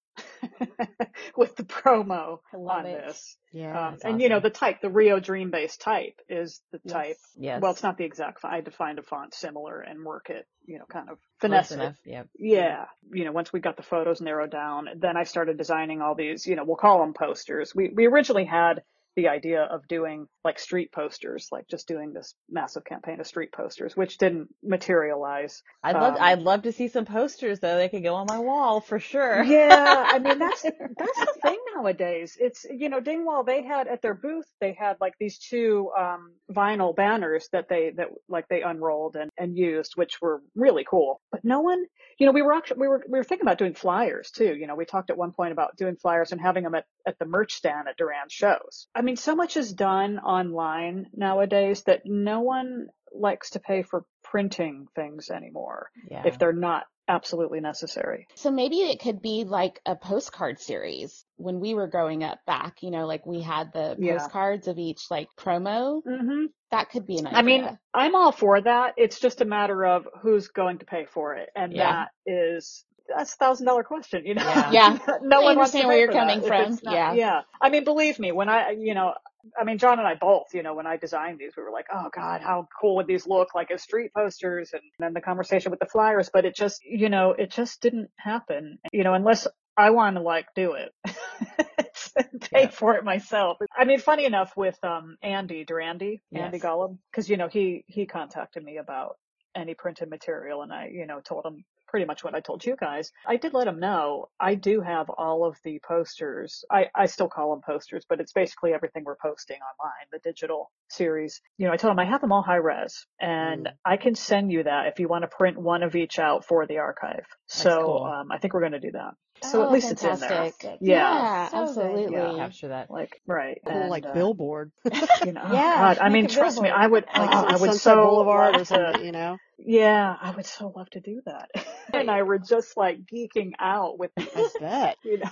with 1.36 1.56
the 1.56 1.62
promo 1.64 2.38
on 2.54 2.86
it. 2.86 3.06
this. 3.06 3.36
Yeah. 3.52 3.88
Um, 3.88 3.98
and 4.04 4.20
you 4.20 4.28
know, 4.28 4.40
the 4.40 4.50
type, 4.50 4.80
the 4.80 4.90
Rio 4.90 5.18
Dream 5.20 5.50
based 5.50 5.80
type 5.80 6.14
is 6.28 6.60
the 6.72 6.80
Yes. 6.84 6.92
type. 6.92 7.16
Yes. 7.38 7.62
Well, 7.62 7.72
it's 7.72 7.82
not 7.82 7.96
the 7.98 8.04
exact. 8.04 8.44
I 8.44 8.56
had 8.56 8.64
to 8.66 8.70
find 8.70 8.98
a 8.98 9.02
font 9.02 9.34
similar 9.34 9.80
and 9.80 10.04
work 10.04 10.30
it. 10.30 10.46
You 10.66 10.78
know, 10.78 10.84
kind 10.90 11.08
of 11.08 11.18
Close 11.40 11.50
finesse 11.50 11.70
it. 11.70 11.74
enough. 11.74 11.96
Yep. 12.04 12.28
Yeah. 12.38 12.84
You 13.12 13.24
know, 13.24 13.32
once 13.32 13.52
we 13.52 13.60
got 13.60 13.76
the 13.76 13.82
photos 13.82 14.20
narrowed 14.20 14.50
down, 14.50 14.88
then 14.96 15.16
I 15.16 15.24
started 15.24 15.56
designing 15.58 16.02
all 16.02 16.14
these, 16.14 16.46
you 16.46 16.56
know, 16.56 16.64
we'll 16.64 16.76
call 16.76 17.00
them 17.00 17.14
posters. 17.14 17.74
We, 17.74 17.90
we 17.94 18.06
originally 18.06 18.44
had 18.44 18.82
the 19.16 19.28
idea 19.28 19.62
of 19.62 19.88
doing 19.88 20.28
like 20.44 20.58
street 20.58 20.92
posters, 20.92 21.48
like 21.50 21.66
just 21.68 21.88
doing 21.88 22.12
this 22.12 22.34
massive 22.50 22.84
campaign 22.84 23.18
of 23.18 23.26
street 23.26 23.50
posters, 23.52 23.96
which 23.96 24.18
didn't 24.18 24.48
materialize. 24.62 25.62
I'd 25.82 25.96
love 25.96 26.14
Um, 26.14 26.20
I'd 26.20 26.42
love 26.42 26.62
to 26.62 26.72
see 26.72 26.88
some 26.88 27.06
posters 27.06 27.60
though. 27.60 27.76
They 27.76 27.88
could 27.88 28.02
go 28.02 28.14
on 28.14 28.26
my 28.28 28.38
wall 28.38 28.80
for 28.80 29.00
sure. 29.00 29.42
Yeah, 29.42 30.06
I 30.10 30.18
mean 30.18 30.38
that's 30.38 30.62
that's 30.98 31.18
the 31.18 31.34
thing 31.42 31.58
nowadays. 31.76 32.36
It's 32.40 32.64
you 32.70 32.88
know 32.88 33.00
Dingwall 33.00 33.44
they 33.44 33.62
had 33.62 33.88
at 33.88 34.02
their 34.02 34.14
booth 34.14 34.46
they 34.60 34.72
had 34.72 34.96
like 35.00 35.14
these 35.18 35.38
two 35.38 35.90
um 35.98 36.32
vinyl 36.50 36.94
banners 36.94 37.48
that 37.52 37.68
they 37.68 37.90
that 37.96 38.08
like 38.28 38.48
they 38.48 38.62
unrolled 38.62 39.16
and 39.16 39.30
and 39.38 39.56
used 39.56 39.92
which 39.96 40.20
were 40.20 40.42
really 40.54 40.84
cool. 40.88 41.20
But 41.30 41.44
no 41.44 41.60
one, 41.60 41.84
you 42.18 42.26
know, 42.26 42.32
we 42.32 42.42
were 42.42 42.52
actually 42.52 42.78
we 42.80 42.88
were 42.88 43.04
we 43.08 43.18
were 43.18 43.24
thinking 43.24 43.46
about 43.46 43.58
doing 43.58 43.74
flyers 43.74 44.30
too. 44.30 44.54
You 44.56 44.66
know, 44.66 44.74
we 44.74 44.84
talked 44.84 45.10
at 45.10 45.16
one 45.18 45.32
point 45.32 45.52
about 45.52 45.76
doing 45.76 45.96
flyers 45.96 46.32
and 46.32 46.40
having 46.40 46.64
them 46.64 46.74
at 46.74 46.84
at 47.06 47.18
the 47.18 47.26
merch 47.26 47.52
stand 47.54 47.88
at 47.88 47.96
Duran 47.96 48.28
shows. 48.28 48.88
I 48.94 49.02
mean, 49.02 49.16
so 49.16 49.34
much 49.34 49.56
is 49.56 49.72
done 49.72 50.18
online 50.18 51.06
nowadays 51.14 51.82
that 51.84 52.02
no 52.04 52.40
one 52.40 52.88
likes 53.12 53.50
to 53.50 53.60
pay 53.60 53.82
for 53.82 54.04
printing 54.22 54.86
things 54.94 55.30
anymore 55.30 55.88
Yeah. 56.10 56.24
if 56.26 56.38
they're 56.38 56.52
not 56.52 56.84
absolutely 57.08 57.60
necessary. 57.60 58.26
So 58.34 58.50
maybe 58.50 58.76
it 58.76 59.00
could 59.00 59.22
be 59.22 59.44
like 59.44 59.80
a 59.86 59.94
postcard 59.96 60.60
series. 60.60 61.24
When 61.36 61.60
we 61.60 61.74
were 61.74 61.86
growing 61.86 62.24
up 62.24 62.38
back, 62.46 62.82
you 62.82 62.90
know, 62.90 63.06
like 63.06 63.26
we 63.26 63.40
had 63.42 63.72
the 63.72 63.96
Yeah. 63.98 64.18
postcards 64.18 64.68
of 64.68 64.78
each 64.78 65.10
like 65.10 65.28
promo. 65.38 66.02
Mm-hmm. 66.04 66.46
That 66.72 66.90
could 66.90 67.06
be 67.06 67.18
an 67.18 67.26
idea. 67.28 67.38
I 67.38 67.42
mean, 67.42 67.78
I'm 67.94 68.14
all 68.14 68.32
for 68.32 68.60
that. 68.60 68.94
It's 68.96 69.20
just 69.20 69.40
a 69.40 69.44
matter 69.44 69.84
of 69.86 70.08
who's 70.22 70.48
going 70.48 70.78
to 70.78 70.84
pay 70.86 71.04
for 71.06 71.34
it, 71.36 71.48
and 71.54 71.72
Yeah. 71.72 72.06
that 72.26 72.30
is 72.30 72.84
that's 73.08 73.34
a 73.34 73.36
thousand 73.36 73.66
dollar 73.66 73.84
question. 73.84 74.26
You 74.26 74.34
know, 74.34 74.42
Yeah. 74.72 74.98
No 75.22 75.40
I 75.40 75.44
one 75.44 75.56
wants 75.56 75.70
to 75.72 75.78
understand 75.78 75.88
where 75.88 75.98
you're 75.98 76.08
that 76.08 76.18
coming 76.28 76.40
from. 76.42 76.78
not- 76.82 76.92
Yeah. 76.94 77.12
yeah. 77.12 77.40
I 77.62 77.70
mean, 77.70 77.84
believe 77.84 78.18
me, 78.18 78.32
when 78.32 78.48
I, 78.48 78.70
you 78.70 78.94
know, 78.94 79.14
I 79.58 79.64
mean, 79.64 79.78
John 79.78 79.98
and 79.98 80.08
I 80.08 80.14
both, 80.14 80.46
you 80.54 80.62
know, 80.62 80.74
when 80.74 80.86
I 80.86 80.96
designed 80.96 81.38
these, 81.38 81.52
we 81.56 81.62
were 81.62 81.70
like, 81.72 81.86
oh 81.92 82.10
God, 82.14 82.40
how 82.42 82.68
cool 82.80 82.96
would 82.96 83.06
these 83.06 83.26
look 83.26 83.54
like 83.54 83.70
as 83.70 83.82
street 83.82 84.12
posters? 84.14 84.70
And 84.72 84.82
then 84.98 85.14
the 85.14 85.20
conversation 85.20 85.70
with 85.70 85.80
the 85.80 85.86
flyers, 85.86 86.30
but 86.32 86.44
it 86.44 86.56
just, 86.56 86.82
you 86.84 87.08
know, 87.08 87.32
it 87.32 87.50
just 87.50 87.80
didn't 87.82 88.10
happen, 88.18 88.78
you 88.92 89.04
know, 89.04 89.14
unless 89.14 89.46
I 89.76 89.90
want 89.90 90.16
to 90.16 90.22
like 90.22 90.46
do 90.54 90.72
it. 90.74 90.92
Pay 92.52 92.62
Yeah. 92.62 92.68
for 92.68 92.94
it 92.96 93.04
myself. 93.04 93.58
I 93.76 93.84
mean, 93.84 93.98
funny 94.00 94.24
enough 94.26 94.56
with, 94.56 94.78
um, 94.84 95.16
Andy 95.22 95.64
Durandi, 95.64 96.20
Andy 96.34 96.58
Yes. 96.58 96.62
Gollum, 96.62 96.98
cause, 97.14 97.28
you 97.28 97.36
know, 97.36 97.48
he, 97.48 97.84
he 97.86 98.06
contacted 98.06 98.64
me 98.64 98.78
about 98.78 99.16
any 99.56 99.74
printed 99.74 100.10
material 100.10 100.62
and 100.62 100.72
I, 100.72 100.88
you 100.92 101.06
know, 101.06 101.20
told 101.20 101.46
him 101.46 101.64
pretty 101.86 102.06
much 102.06 102.24
what 102.24 102.34
I 102.34 102.40
told 102.40 102.64
you 102.64 102.76
guys. 102.78 103.12
I 103.26 103.36
did 103.36 103.54
let 103.54 103.68
him 103.68 103.80
know 103.80 104.28
I 104.40 104.54
do 104.54 104.80
have 104.80 105.08
all 105.10 105.44
of 105.44 105.56
the 105.64 105.80
posters. 105.86 106.64
I, 106.70 106.86
I 106.94 107.06
still 107.06 107.28
call 107.28 107.50
them 107.50 107.62
posters, 107.64 108.04
but 108.08 108.20
it's 108.20 108.32
basically 108.32 108.72
everything 108.72 109.04
we're 109.04 109.16
posting 109.16 109.56
online, 109.56 110.06
the 110.12 110.18
digital 110.18 110.70
series. 110.88 111.40
You 111.58 111.66
know, 111.66 111.72
I 111.72 111.76
told 111.76 111.92
him 111.92 111.98
I 111.98 112.04
have 112.04 112.20
them 112.20 112.32
all 112.32 112.42
high 112.42 112.56
res 112.56 113.06
and 113.20 113.66
Mm. 113.66 113.72
I 113.84 113.96
can 113.96 114.14
send 114.14 114.50
you 114.52 114.64
that 114.64 114.86
if 114.88 114.98
you 115.00 115.08
want 115.08 115.22
to 115.22 115.28
print 115.28 115.56
one 115.58 115.82
of 115.82 115.94
each 115.96 116.18
out 116.18 116.44
for 116.44 116.66
the 116.66 116.78
archive. 116.78 117.24
so, 117.46 117.84
cool. 117.84 118.04
um, 118.04 118.32
I 118.32 118.38
think 118.38 118.54
we're 118.54 118.60
going 118.60 118.72
to 118.72 118.80
do 118.80 118.92
that. 118.92 119.14
So 119.42 119.60
Oh, 119.60 119.64
at 119.64 119.72
least 119.72 119.90
it's 119.92 120.04
in 120.04 120.18
there. 120.20 120.52
Yeah. 120.80 121.02
Yeah, 121.04 121.48
So 121.50 121.56
good. 121.58 121.62
absolutely. 121.62 122.12
Yeah. 122.14 122.36
Capture 122.36 122.68
that. 122.68 122.90
Like, 122.90 123.20
right. 123.26 123.60
Cool, 123.64 123.82
And, 123.82 123.90
like 123.90 124.04
uh, 124.04 124.12
billboard. 124.14 124.72
You 125.22 125.32
know, 125.32 125.42
oh 125.44 125.52
Yeah, 125.52 125.76
God, 125.78 125.98
I 125.98 126.08
mean, 126.08 126.26
a 126.26 126.28
trust 126.28 126.60
me. 126.60 126.68
I 126.68 126.86
would, 126.86 127.04
Like 127.16 127.30
oh, 127.30 127.44
I 127.44 127.56
would 127.56 127.58
Sunset 127.58 127.82
so 127.82 128.00
Boulevard 128.00 128.54
love 128.54 128.62
or 128.62 128.64
something, 128.64 129.00
to, 129.00 129.06
you 129.06 129.12
know? 129.12 129.38
yeah, 129.58 130.14
I 130.20 130.30
would 130.30 130.46
so 130.46 130.72
love 130.76 130.88
to 130.90 131.00
do 131.00 131.22
that. 131.26 131.50
and 131.92 132.10
I 132.10 132.22
were 132.22 132.38
just 132.38 132.76
like 132.76 132.98
geeking 133.06 133.52
out 133.58 133.98
with, 133.98 134.10
I 134.18 134.48
bet. 134.60 134.96
you 135.04 135.18
know, 135.18 135.30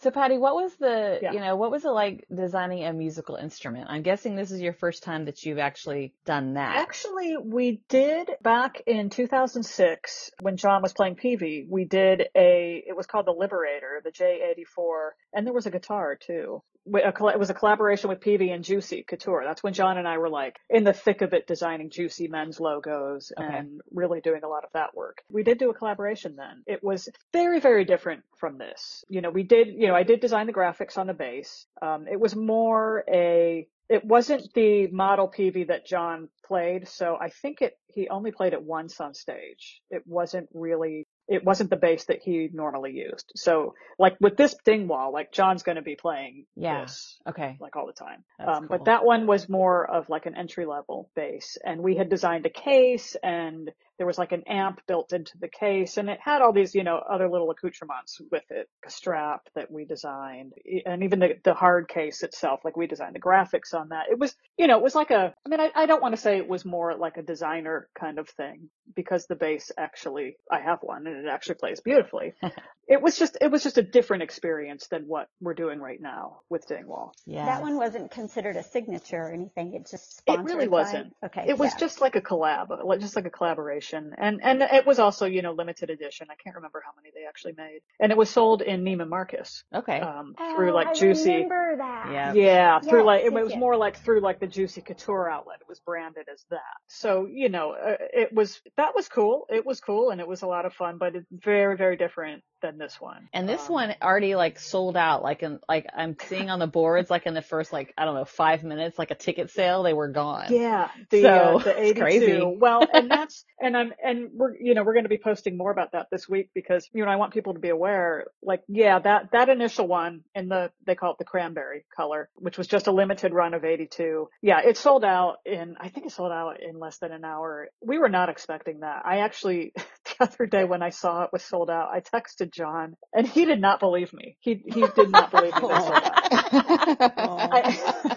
So 0.00 0.10
Patty, 0.10 0.36
what 0.36 0.54
was 0.54 0.74
the 0.76 1.18
Yeah. 1.22 1.32
you 1.32 1.40
know 1.40 1.56
what 1.56 1.70
was 1.70 1.84
it 1.84 1.90
like 1.90 2.26
designing 2.34 2.84
a 2.84 2.92
musical 2.92 3.36
instrument? 3.36 3.86
I'm 3.88 4.02
guessing 4.02 4.36
this 4.36 4.50
is 4.50 4.60
your 4.60 4.74
first 4.74 5.02
time 5.02 5.24
that 5.26 5.44
you've 5.44 5.58
actually 5.58 6.12
done 6.26 6.54
that. 6.54 6.76
Actually, 6.76 7.36
we 7.38 7.80
did 7.88 8.30
back 8.42 8.82
in 8.86 9.08
2006 9.08 10.30
when 10.42 10.56
John 10.58 10.82
was 10.82 10.92
playing 10.92 11.16
Peavey. 11.16 11.66
We 11.68 11.84
did 11.86 12.24
a. 12.36 12.84
It 12.86 12.94
was 12.96 13.06
called 13.06 13.23
the 13.24 13.32
Liberator, 13.32 14.00
the 14.04 14.10
J84, 14.10 15.10
and 15.32 15.46
there 15.46 15.52
was 15.54 15.66
a 15.66 15.70
guitar 15.70 16.16
too. 16.16 16.62
We- 16.86 17.02
a 17.02 17.12
colla- 17.12 17.32
It 17.32 17.38
was 17.38 17.48
a 17.48 17.54
collaboration 17.54 18.10
with 18.10 18.20
Peavey 18.20 18.52
and 18.52 18.62
Juicy 18.62 19.04
Couture. 19.04 19.42
That's 19.44 19.62
when 19.62 19.72
John 19.72 19.96
and 19.96 20.06
I 20.06 20.18
were 20.18 20.28
like 20.28 20.58
in 20.68 20.84
the 20.84 20.92
thick 20.92 21.22
of 21.22 21.32
it, 21.32 21.46
designing 21.46 21.88
Juicy 21.88 22.28
men's 22.28 22.60
logos 22.60 23.32
Okay. 23.38 23.46
and 23.56 23.80
really 23.90 24.20
doing 24.20 24.42
a 24.44 24.48
lot 24.48 24.64
of 24.64 24.70
that 24.74 24.94
work. 24.94 25.22
We 25.30 25.42
did 25.44 25.58
do 25.58 25.70
a 25.70 25.74
collaboration 25.74 26.36
then. 26.36 26.62
It 26.66 26.84
was 26.84 27.08
very, 27.32 27.58
very 27.60 27.86
different 27.86 28.24
from 28.36 28.58
this. 28.58 29.02
You 29.08 29.22
know, 29.22 29.30
we 29.30 29.44
did. 29.44 29.68
You 29.68 29.86
know, 29.88 29.94
I 29.94 30.02
did 30.02 30.20
design 30.20 30.46
the 30.46 30.52
graphics 30.52 30.98
on 30.98 31.06
the 31.06 31.14
bass. 31.14 31.66
Um, 31.80 32.06
it 32.06 32.20
was 32.20 32.36
more 32.36 33.04
a 33.10 33.66
it 33.88 34.02
wasn't 34.04 34.52
the 34.54 34.86
model 34.88 35.28
Peavey 35.28 35.68
that 35.68 35.84
John 35.86 36.28
played, 36.46 36.88
so 36.88 37.16
I 37.20 37.28
think 37.28 37.60
it 37.62 37.78
he 37.88 38.08
only 38.08 38.30
played 38.32 38.52
it 38.54 38.62
once 38.62 38.98
on 39.00 39.12
stage. 39.14 39.80
It 39.90 40.02
wasn't 40.06 40.48
really 40.54 41.06
it 41.26 41.44
wasn't 41.44 41.70
the 41.70 41.76
bass 41.76 42.04
that 42.04 42.20
he 42.22 42.50
normally 42.52 42.92
used. 42.92 43.32
So 43.34 43.74
like 43.98 44.16
with 44.20 44.36
this 44.36 44.54
Dingwall, 44.64 45.12
like 45.12 45.32
John's 45.32 45.62
going 45.62 45.76
to 45.76 45.82
be 45.82 45.96
playing 45.96 46.44
Yeah. 46.54 46.82
this 46.82 47.18
Okay. 47.26 47.56
like 47.60 47.76
all 47.76 47.86
the 47.86 47.92
time. 47.92 48.24
Um, 48.38 48.46
cool. 48.60 48.66
But 48.68 48.84
that 48.86 49.04
one 49.04 49.26
was 49.26 49.48
more 49.48 49.88
of 49.90 50.08
like 50.08 50.26
an 50.26 50.36
entry 50.36 50.66
level 50.66 51.08
bass, 51.14 51.56
and 51.64 51.80
we 51.80 51.96
had 51.96 52.08
designed 52.10 52.44
a 52.46 52.50
case, 52.50 53.16
and 53.22 53.70
there 53.98 54.06
was 54.06 54.18
like 54.18 54.32
an 54.32 54.42
amp 54.46 54.80
built 54.86 55.12
into 55.12 55.38
the 55.38 55.48
case, 55.48 55.96
and 55.96 56.08
it 56.10 56.18
had 56.22 56.42
all 56.42 56.52
these, 56.52 56.74
you 56.74 56.84
know, 56.84 56.96
other 56.96 57.28
little 57.28 57.50
accoutrements 57.50 58.20
with 58.30 58.44
it, 58.50 58.68
a 58.86 58.90
strap 58.90 59.42
that 59.54 59.70
we 59.70 59.84
designed, 59.84 60.52
and 60.86 61.04
even 61.04 61.20
the 61.20 61.34
the 61.44 61.54
hard 61.54 61.88
case 61.88 62.22
itself, 62.22 62.60
like 62.64 62.76
we 62.76 62.86
designed 62.86 63.14
the 63.14 63.20
graphics 63.20 63.74
on 63.74 63.90
that. 63.90 64.06
It 64.10 64.18
was, 64.18 64.34
you 64.58 64.66
know, 64.66 64.76
it 64.78 64.82
was 64.82 64.94
like 64.94 65.10
a. 65.10 65.34
I 65.44 65.48
mean, 65.48 65.60
I, 65.60 65.70
I 65.74 65.86
don't 65.86 66.02
want 66.02 66.14
to 66.14 66.20
say 66.20 66.38
it 66.38 66.48
was 66.48 66.64
more 66.64 66.96
like 66.96 67.16
a 67.16 67.22
designer 67.22 67.88
kind 67.98 68.18
of 68.18 68.28
thing 68.28 68.68
because 68.94 69.26
the 69.26 69.36
bass 69.36 69.70
actually, 69.78 70.36
I 70.50 70.60
have 70.60 70.78
one, 70.82 71.06
and 71.06 71.26
it 71.26 71.28
actually 71.30 71.56
plays 71.56 71.80
beautifully. 71.80 72.34
it 72.88 73.00
was 73.00 73.18
just, 73.18 73.38
it 73.40 73.50
was 73.50 73.62
just 73.62 73.78
a 73.78 73.82
different 73.82 74.22
experience 74.22 74.88
than 74.88 75.04
what 75.04 75.28
we're 75.40 75.54
doing 75.54 75.80
right 75.80 76.00
now 76.00 76.40
with 76.50 76.66
Dingwall. 76.66 77.14
Yeah. 77.26 77.46
That 77.46 77.62
one 77.62 77.76
wasn't 77.76 78.10
considered 78.10 78.56
a 78.56 78.62
signature 78.62 79.16
or 79.22 79.32
anything. 79.32 79.74
It 79.74 79.88
just 79.90 80.22
It 80.26 80.40
really 80.40 80.66
by- 80.66 80.82
wasn't. 80.82 81.14
Okay. 81.24 81.46
It 81.48 81.58
was 81.58 81.72
yeah. 81.72 81.78
just 81.78 82.00
like 82.00 82.16
a 82.16 82.20
collab, 82.20 82.68
just 83.00 83.16
like 83.16 83.26
a 83.26 83.30
collaboration, 83.30 83.83
and 83.92 84.40
and 84.42 84.62
it 84.62 84.86
was 84.86 84.98
also 84.98 85.26
you 85.26 85.42
know 85.42 85.52
limited 85.52 85.90
edition. 85.90 86.28
I 86.30 86.34
can't 86.42 86.56
remember 86.56 86.82
how 86.84 86.92
many 86.96 87.10
they 87.14 87.26
actually 87.26 87.54
made, 87.56 87.80
and 88.00 88.10
it 88.12 88.18
was 88.18 88.30
sold 88.30 88.62
in 88.62 88.84
Neiman 88.84 89.08
Marcus 89.08 89.64
Okay. 89.74 90.00
um, 90.00 90.34
Oh, 90.38 90.42
through 90.50 90.72
like 90.72 90.86
I 90.86 90.92
Juicy. 90.92 91.32
remember 91.36 91.76
that. 91.78 92.12
Yeah. 92.12 92.34
Yeah, 92.34 92.80
through 92.80 93.04
like 93.04 93.24
it 93.24 93.32
yes, 93.32 93.42
was 93.42 93.56
more 93.56 93.76
like 93.76 93.98
through 93.98 94.20
like 94.20 94.40
the 94.40 94.46
Juicy 94.46 94.80
Couture 94.82 95.30
outlet. 95.30 95.58
It 95.60 95.68
was 95.68 95.80
branded 95.80 96.26
as 96.32 96.44
that. 96.50 96.60
So 96.88 97.26
you 97.26 97.48
know, 97.48 97.72
uh, 97.72 97.96
it 98.12 98.32
was 98.32 98.60
that 98.76 98.94
was 98.94 99.08
cool. 99.08 99.46
It 99.50 99.64
was 99.66 99.80
cool, 99.80 100.10
and 100.10 100.20
it 100.20 100.28
was 100.28 100.42
a 100.42 100.46
lot 100.46 100.66
of 100.66 100.72
fun, 100.74 100.98
but 100.98 101.14
it's 101.16 101.26
very 101.30 101.76
very 101.76 101.96
different 101.96 102.42
than 102.62 102.78
this 102.78 103.00
one. 103.00 103.28
And 103.32 103.48
this 103.48 103.68
Um, 103.68 103.68
one 103.68 103.94
already 104.00 104.36
like 104.36 104.58
sold 104.60 104.96
out. 104.96 105.22
Like 105.22 105.42
in 105.42 105.58
like 105.68 105.86
I'm 105.94 106.16
seeing 106.20 106.50
on 106.50 106.60
the 106.60 106.66
boards, 106.68 107.10
like 107.10 107.26
in 107.26 107.34
the 107.34 107.42
first 107.42 107.72
like 107.72 107.92
I 107.98 108.04
don't 108.04 108.14
know 108.14 108.24
five 108.24 108.62
minutes, 108.62 108.98
like 108.98 109.10
a 109.10 109.16
ticket 109.16 109.50
sale, 109.50 109.82
they 109.82 109.92
were 109.92 110.08
gone. 110.08 110.62
Yeah, 110.62 110.90
the 111.10 111.28
So, 111.28 111.30
uh, 111.30 111.58
the 111.58 111.74
82. 111.80 111.98
crazy. 111.98 112.54
well, 112.58 112.86
and 112.92 113.10
that's 113.10 113.44
and 113.60 113.73
I'm 113.74 113.92
and 114.02 114.30
we're 114.32 114.56
you 114.56 114.74
know 114.74 114.82
we're 114.82 114.94
going 114.94 115.04
to 115.04 115.08
be 115.08 115.18
posting 115.18 115.56
more 115.56 115.70
about 115.70 115.92
that 115.92 116.08
this 116.10 116.28
week 116.28 116.50
because 116.54 116.88
you 116.92 117.04
know 117.04 117.10
I 117.10 117.16
want 117.16 117.32
people 117.32 117.54
to 117.54 117.60
be 117.60 117.68
aware. 117.68 118.26
Like 118.42 118.62
yeah, 118.68 118.98
that 118.98 119.30
that 119.32 119.48
initial 119.48 119.86
one 119.86 120.22
in 120.34 120.48
the 120.48 120.70
they 120.86 120.94
call 120.94 121.12
it 121.12 121.18
the 121.18 121.24
cranberry 121.24 121.84
color, 121.94 122.28
which 122.34 122.58
was 122.58 122.66
just 122.66 122.86
a 122.86 122.92
limited 122.92 123.32
run 123.32 123.54
of 123.54 123.64
82. 123.64 124.28
Yeah, 124.42 124.60
it 124.60 124.76
sold 124.76 125.04
out 125.04 125.36
in 125.44 125.76
I 125.80 125.88
think 125.88 126.06
it 126.06 126.12
sold 126.12 126.32
out 126.32 126.62
in 126.62 126.78
less 126.78 126.98
than 126.98 127.12
an 127.12 127.24
hour. 127.24 127.68
We 127.80 127.98
were 127.98 128.08
not 128.08 128.28
expecting 128.28 128.80
that. 128.80 129.02
I 129.04 129.18
actually 129.18 129.72
the 130.18 130.24
other 130.24 130.46
day 130.46 130.64
when 130.64 130.82
I 130.82 130.90
saw 130.90 131.24
it 131.24 131.30
was 131.32 131.42
sold 131.42 131.70
out, 131.70 131.88
I 131.90 132.00
texted 132.00 132.52
John 132.52 132.96
and 133.12 133.26
he 133.26 133.44
did 133.44 133.60
not 133.60 133.80
believe 133.80 134.12
me. 134.12 134.36
He 134.40 134.62
he 134.66 134.86
did 134.94 135.10
not 135.10 135.30
believe 135.30 135.54
me. 135.54 135.60
That 135.60 135.76
it 135.76 135.82
sold 135.82 136.02
out. 136.02 137.12
I, 137.16 138.13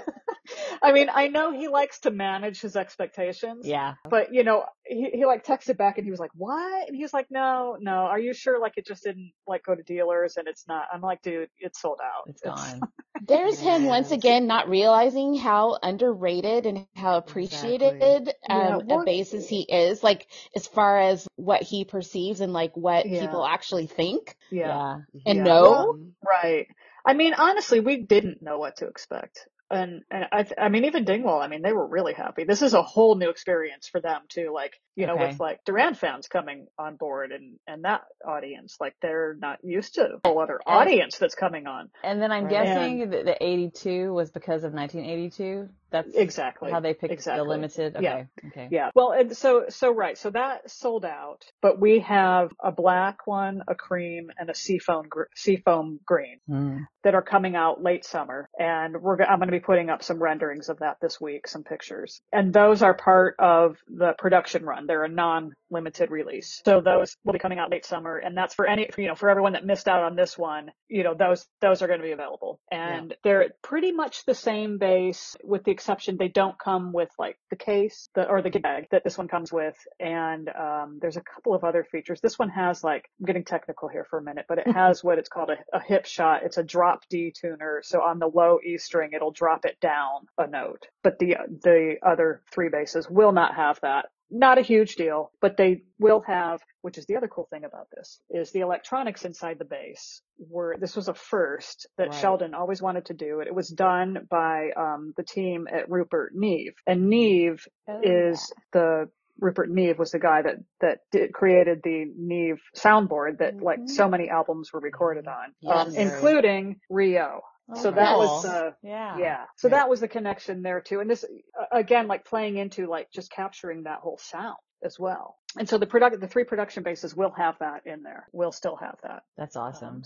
I 0.82 0.92
mean, 0.92 1.10
I 1.14 1.28
know 1.28 1.52
he 1.52 1.68
likes 1.68 2.00
to 2.02 2.12
manage 2.12 2.62
his 2.62 2.76
expectations. 2.76 3.66
Yeah. 3.68 3.96
But 4.10 4.34
you 4.34 4.44
know, 4.44 4.66
he, 4.86 5.10
he 5.14 5.26
like 5.26 5.46
texted 5.46 5.78
back 5.78 5.98
and 5.98 6.06
he 6.06 6.12
was 6.12 6.20
like, 6.20 6.32
"What?" 6.36 6.88
And 6.88 6.96
he 6.96 7.04
was 7.04 7.14
like, 7.14 7.28
"No, 7.30 7.78
no. 7.80 7.92
Are 7.92 8.20
you 8.20 8.34
sure? 8.34 8.60
Like 8.60 8.74
it 8.78 8.86
just 8.86 9.04
didn't 9.04 9.32
like 9.48 9.64
go 9.64 9.76
to 9.76 9.84
dealers 9.84 10.38
and 10.38 10.48
it's 10.48 10.68
not." 10.68 10.86
I'm 10.94 11.02
like, 11.02 11.22
"Dude, 11.22 11.50
it's 11.60 11.82
sold 11.82 12.00
out. 12.04 12.24
It's 12.28 12.42
gone. 12.42 12.82
There's 13.28 13.60
him 13.60 13.86
once 13.86 14.12
again 14.12 14.46
not 14.48 14.70
realizing 14.70 15.36
how 15.36 15.78
underrated 15.82 16.66
and 16.68 16.86
how 16.96 17.18
appreciated 17.18 18.00
Yeah, 18.48 18.56
um, 18.56 18.74
a 18.74 18.78
what- 18.86 19.08
bassist 19.08 19.48
he 19.48 19.62
is, 19.62 20.04
like 20.04 20.28
as 20.56 20.68
far 20.68 21.00
as 21.00 21.28
what 21.36 21.64
he 21.64 21.84
perceives 21.84 22.42
and 22.42 22.54
like 22.54 22.78
what 22.78 23.08
Yeah. 23.08 23.22
people 23.22 23.44
actually 23.46 23.88
think 23.88 24.38
Yeah. 24.52 24.98
and 25.26 25.38
Yeah. 25.40 25.44
know. 25.44 25.62
Well, 25.64 26.00
Right. 26.24 26.68
I 27.06 27.14
mean, 27.14 27.34
honestly, 27.34 27.80
we 27.80 27.98
didn't 27.98 28.42
know 28.42 28.60
what 28.60 28.78
to 28.78 28.88
expect. 28.88 29.48
And, 29.70 30.04
and 30.10 30.26
I, 30.32 30.44
th- 30.44 30.56
I 30.58 30.70
mean, 30.70 30.86
even 30.86 31.04
Dingwall, 31.04 31.42
I 31.42 31.48
mean, 31.48 31.62
they 31.62 31.74
were 31.74 31.86
really 31.86 32.14
happy. 32.14 32.46
This 32.46 32.62
is 32.62 32.74
a 32.74 32.82
whole 32.82 33.16
new 33.16 33.30
experience 33.30 33.88
for 33.88 34.00
them 34.00 34.22
too. 34.30 34.52
Like, 34.54 34.74
you 34.96 35.06
know, 35.08 35.18
with 35.18 35.40
like 35.40 35.60
Duran 35.66 35.94
fans 35.94 36.28
coming 36.28 36.68
on 36.80 36.96
board 36.96 37.32
and, 37.32 37.58
and 37.68 37.84
that 37.84 38.02
audience, 38.26 38.78
like 38.80 38.96
they're 39.02 39.36
not 39.40 39.60
used 39.64 39.96
to 39.96 40.04
a 40.24 40.28
whole 40.28 40.40
other 40.42 40.60
And- 40.66 40.76
audience 40.76 41.18
that's 41.18 41.36
coming 41.36 41.68
on. 41.68 41.90
And 42.04 42.22
then 42.22 42.32
I'm 42.32 42.46
Right. 42.46 42.52
guessing 42.52 43.10
that 43.10 43.26
the 43.26 43.44
82 43.44 44.14
was 44.14 44.32
because 44.32 44.64
of 44.64 44.74
1982. 44.74 45.70
That's 45.92 46.14
Exactly. 46.16 46.72
how 46.72 46.80
they 46.80 46.94
picked 46.94 47.14
Exactly. 47.14 47.44
the 47.44 47.50
limited. 47.50 47.96
Okay. 47.96 48.04
Yeah. 48.04 48.48
Okay. 48.50 48.68
Yeah. 48.72 48.92
Well, 48.96 49.12
and 49.12 49.36
so, 49.36 49.66
so 49.70 49.92
right. 49.92 50.18
So 50.18 50.30
that 50.32 50.70
sold 50.70 51.06
out, 51.06 51.46
but 51.62 51.80
we 51.80 52.00
have 52.00 52.52
a 52.64 52.72
black 52.72 53.26
one, 53.28 53.62
a 53.68 53.76
cream, 53.76 54.32
and 54.38 54.50
a 54.50 54.56
seafoam, 54.56 55.08
gr- 55.10 55.24
seafoam 55.36 56.00
green. 56.06 56.40
Hmm. 56.48 56.78
that 57.04 57.16
are 57.16 57.22
coming 57.22 57.56
out 57.56 57.82
late 57.82 58.04
summer 58.04 58.50
and 58.60 59.02
we're 59.02 59.22
I'm 59.24 59.40
going 59.40 59.48
to 59.48 59.52
be 59.54 59.62
putting 59.62 59.90
up 59.90 60.04
some 60.04 60.22
renderings 60.22 60.68
of 60.68 60.80
that 60.80 60.98
this 61.02 61.22
week, 61.22 61.48
some 61.48 61.64
pictures. 61.64 62.22
And 62.34 62.54
those 62.54 62.82
are 62.82 62.94
part 62.94 63.36
of 63.40 63.78
the 63.88 64.14
production 64.18 64.66
run. 64.66 64.88
They're 64.88 65.06
a 65.06 65.10
non-limited 65.10 66.12
release. 66.12 66.62
So 66.66 66.82
those 66.82 67.16
will 67.24 67.32
be 67.34 67.40
coming 67.40 67.60
out 67.60 67.72
late 67.72 67.86
summer 67.86 68.18
and 68.18 68.36
that's 68.36 68.54
for 68.56 68.68
any 68.68 68.90
you 68.98 69.08
know, 69.08 69.16
for 69.16 69.30
everyone 69.30 69.54
that 69.54 69.66
missed 69.66 69.88
out 69.88 70.04
on 70.04 70.16
this 70.18 70.38
one, 70.38 70.72
you 70.90 71.04
know, 71.04 71.14
those 71.14 71.46
those 71.62 71.82
are 71.82 71.88
going 71.88 72.00
to 72.02 72.06
be 72.06 72.12
available. 72.12 72.60
And 72.72 73.16
they're 73.24 73.52
pretty 73.62 73.94
much 73.94 74.26
the 74.26 74.36
same 74.36 74.78
bass 74.78 75.38
with 75.44 75.64
the 75.64 75.72
exception 75.78 76.18
they 76.18 76.28
don't 76.28 76.58
come 76.58 76.92
with 76.92 77.10
like 77.20 77.38
the 77.52 77.56
case 77.56 78.10
the, 78.16 78.28
or 78.28 78.42
the 78.42 78.50
gift 78.50 78.64
bag 78.64 78.88
that 78.90 79.04
this 79.04 79.18
one 79.18 79.28
comes 79.28 79.54
with 79.54 79.78
and 80.00 80.50
um 80.50 80.98
there's 81.02 81.18
a 81.18 81.22
couple 81.22 81.54
of 81.54 81.64
other 81.64 81.84
features. 81.84 82.20
This 82.20 82.40
one 82.40 82.50
has 82.50 82.84
like 82.84 83.04
I'm 83.20 83.26
getting 83.26 83.44
technical 83.44 83.88
here 83.88 84.06
for 84.10 84.18
a 84.18 84.24
minute, 84.24 84.46
but 84.50 84.58
it 84.58 84.68
has 84.68 85.04
what 85.04 85.20
it's 85.20 85.30
called 85.30 85.52
a, 85.52 85.78
a 85.78 85.80
Hipshot. 85.80 86.44
It's 86.44 86.58
a 86.58 86.64
drop 86.64 87.04
D 87.10 87.32
tuner. 87.40 87.82
So 87.84 88.02
on 88.02 88.18
the 88.20 88.28
low 88.28 88.58
E 88.66 88.78
string, 88.78 89.12
it'll 89.14 89.32
drop 89.32 89.66
it 89.66 89.80
down 89.80 90.28
a 90.38 90.48
note. 90.48 90.88
But 91.04 91.20
the 91.20 91.38
the 91.64 91.98
other 92.06 92.42
three 92.52 92.70
basses 92.70 93.08
will 93.10 93.32
not 93.32 93.56
have 93.56 93.80
that. 93.82 94.08
Not 94.30 94.58
a 94.58 94.62
huge 94.62 94.96
deal, 94.96 95.32
but 95.42 95.56
they 95.58 95.84
will 96.00 96.22
have, 96.28 96.62
which 96.82 96.98
is 96.98 97.06
the 97.06 97.16
other 97.16 97.28
cool 97.30 97.48
thing 97.50 97.64
about 97.64 97.88
this, 97.96 98.20
is 98.30 98.52
the 98.52 98.60
electronics 98.62 99.24
inside 99.26 99.58
the 99.60 99.66
bass 99.66 100.22
Were 100.50 100.76
this 100.80 100.96
was 100.98 101.08
a 101.08 101.14
first 101.14 101.88
that 101.98 102.10
Right. 102.10 102.16
Sheldon 102.16 102.54
always 102.54 102.82
wanted 102.82 103.06
to 103.06 103.14
do. 103.14 103.40
It, 103.40 103.48
it 103.48 103.56
was 103.56 103.70
done 103.70 104.28
by 104.30 104.72
um, 104.76 105.14
the 105.18 105.24
team 105.24 105.68
at 105.72 105.90
Rupert 105.90 106.34
Neve, 106.36 106.76
and 106.86 107.10
Neve 107.10 107.66
Oh, 107.88 108.00
is 108.04 108.52
the 108.74 109.10
Rupert 109.40 109.70
Neve 109.70 110.00
was 110.00 110.12
the 110.12 110.20
guy 110.20 110.42
that 110.42 110.58
that 110.82 111.00
did, 111.12 111.32
created 111.34 111.82
the 111.84 112.06
Neve 112.18 112.60
soundboard 112.76 113.38
that 113.40 113.62
like 113.62 113.80
Mhm. 113.82 113.90
so 113.90 114.10
many 114.10 114.30
albums 114.30 114.74
were 114.74 114.80
recorded 114.82 115.26
on, 115.28 115.54
um, 115.72 115.96
including 115.96 116.82
Rio. 116.90 117.42
So 117.76 117.92
that 117.92 118.12
cool. 118.12 118.20
was 118.20 118.46
uh, 118.46 118.72
Yeah. 118.82 119.18
yeah. 119.18 119.46
So 119.58 119.68
Yeah. 119.68 119.76
that 119.80 119.90
was 119.90 120.00
the 120.00 120.08
connection 120.08 120.62
there 120.62 120.80
too. 120.82 121.00
And 121.02 121.10
this 121.10 121.24
uh, 121.24 121.66
again, 121.72 122.08
like 122.08 122.26
playing 122.26 122.58
into 122.58 122.88
like 122.88 123.12
just 123.12 123.30
capturing 123.32 123.84
that 123.84 124.00
whole 124.00 124.18
sound 124.18 124.58
as 124.84 124.98
well. 124.98 125.36
And 125.58 125.68
so 125.68 125.78
the 125.78 125.88
product, 125.88 126.20
the 126.22 126.28
three 126.28 126.44
production 126.46 126.84
basses 126.84 127.16
will 127.16 127.34
have 127.38 127.56
that 127.60 127.86
in 127.86 128.04
there. 128.04 128.28
We'll 128.32 128.52
still 128.52 128.78
have 128.78 128.98
that. 129.04 129.24
That's 129.38 129.56
awesome. 129.56 129.96
Um, 129.96 130.04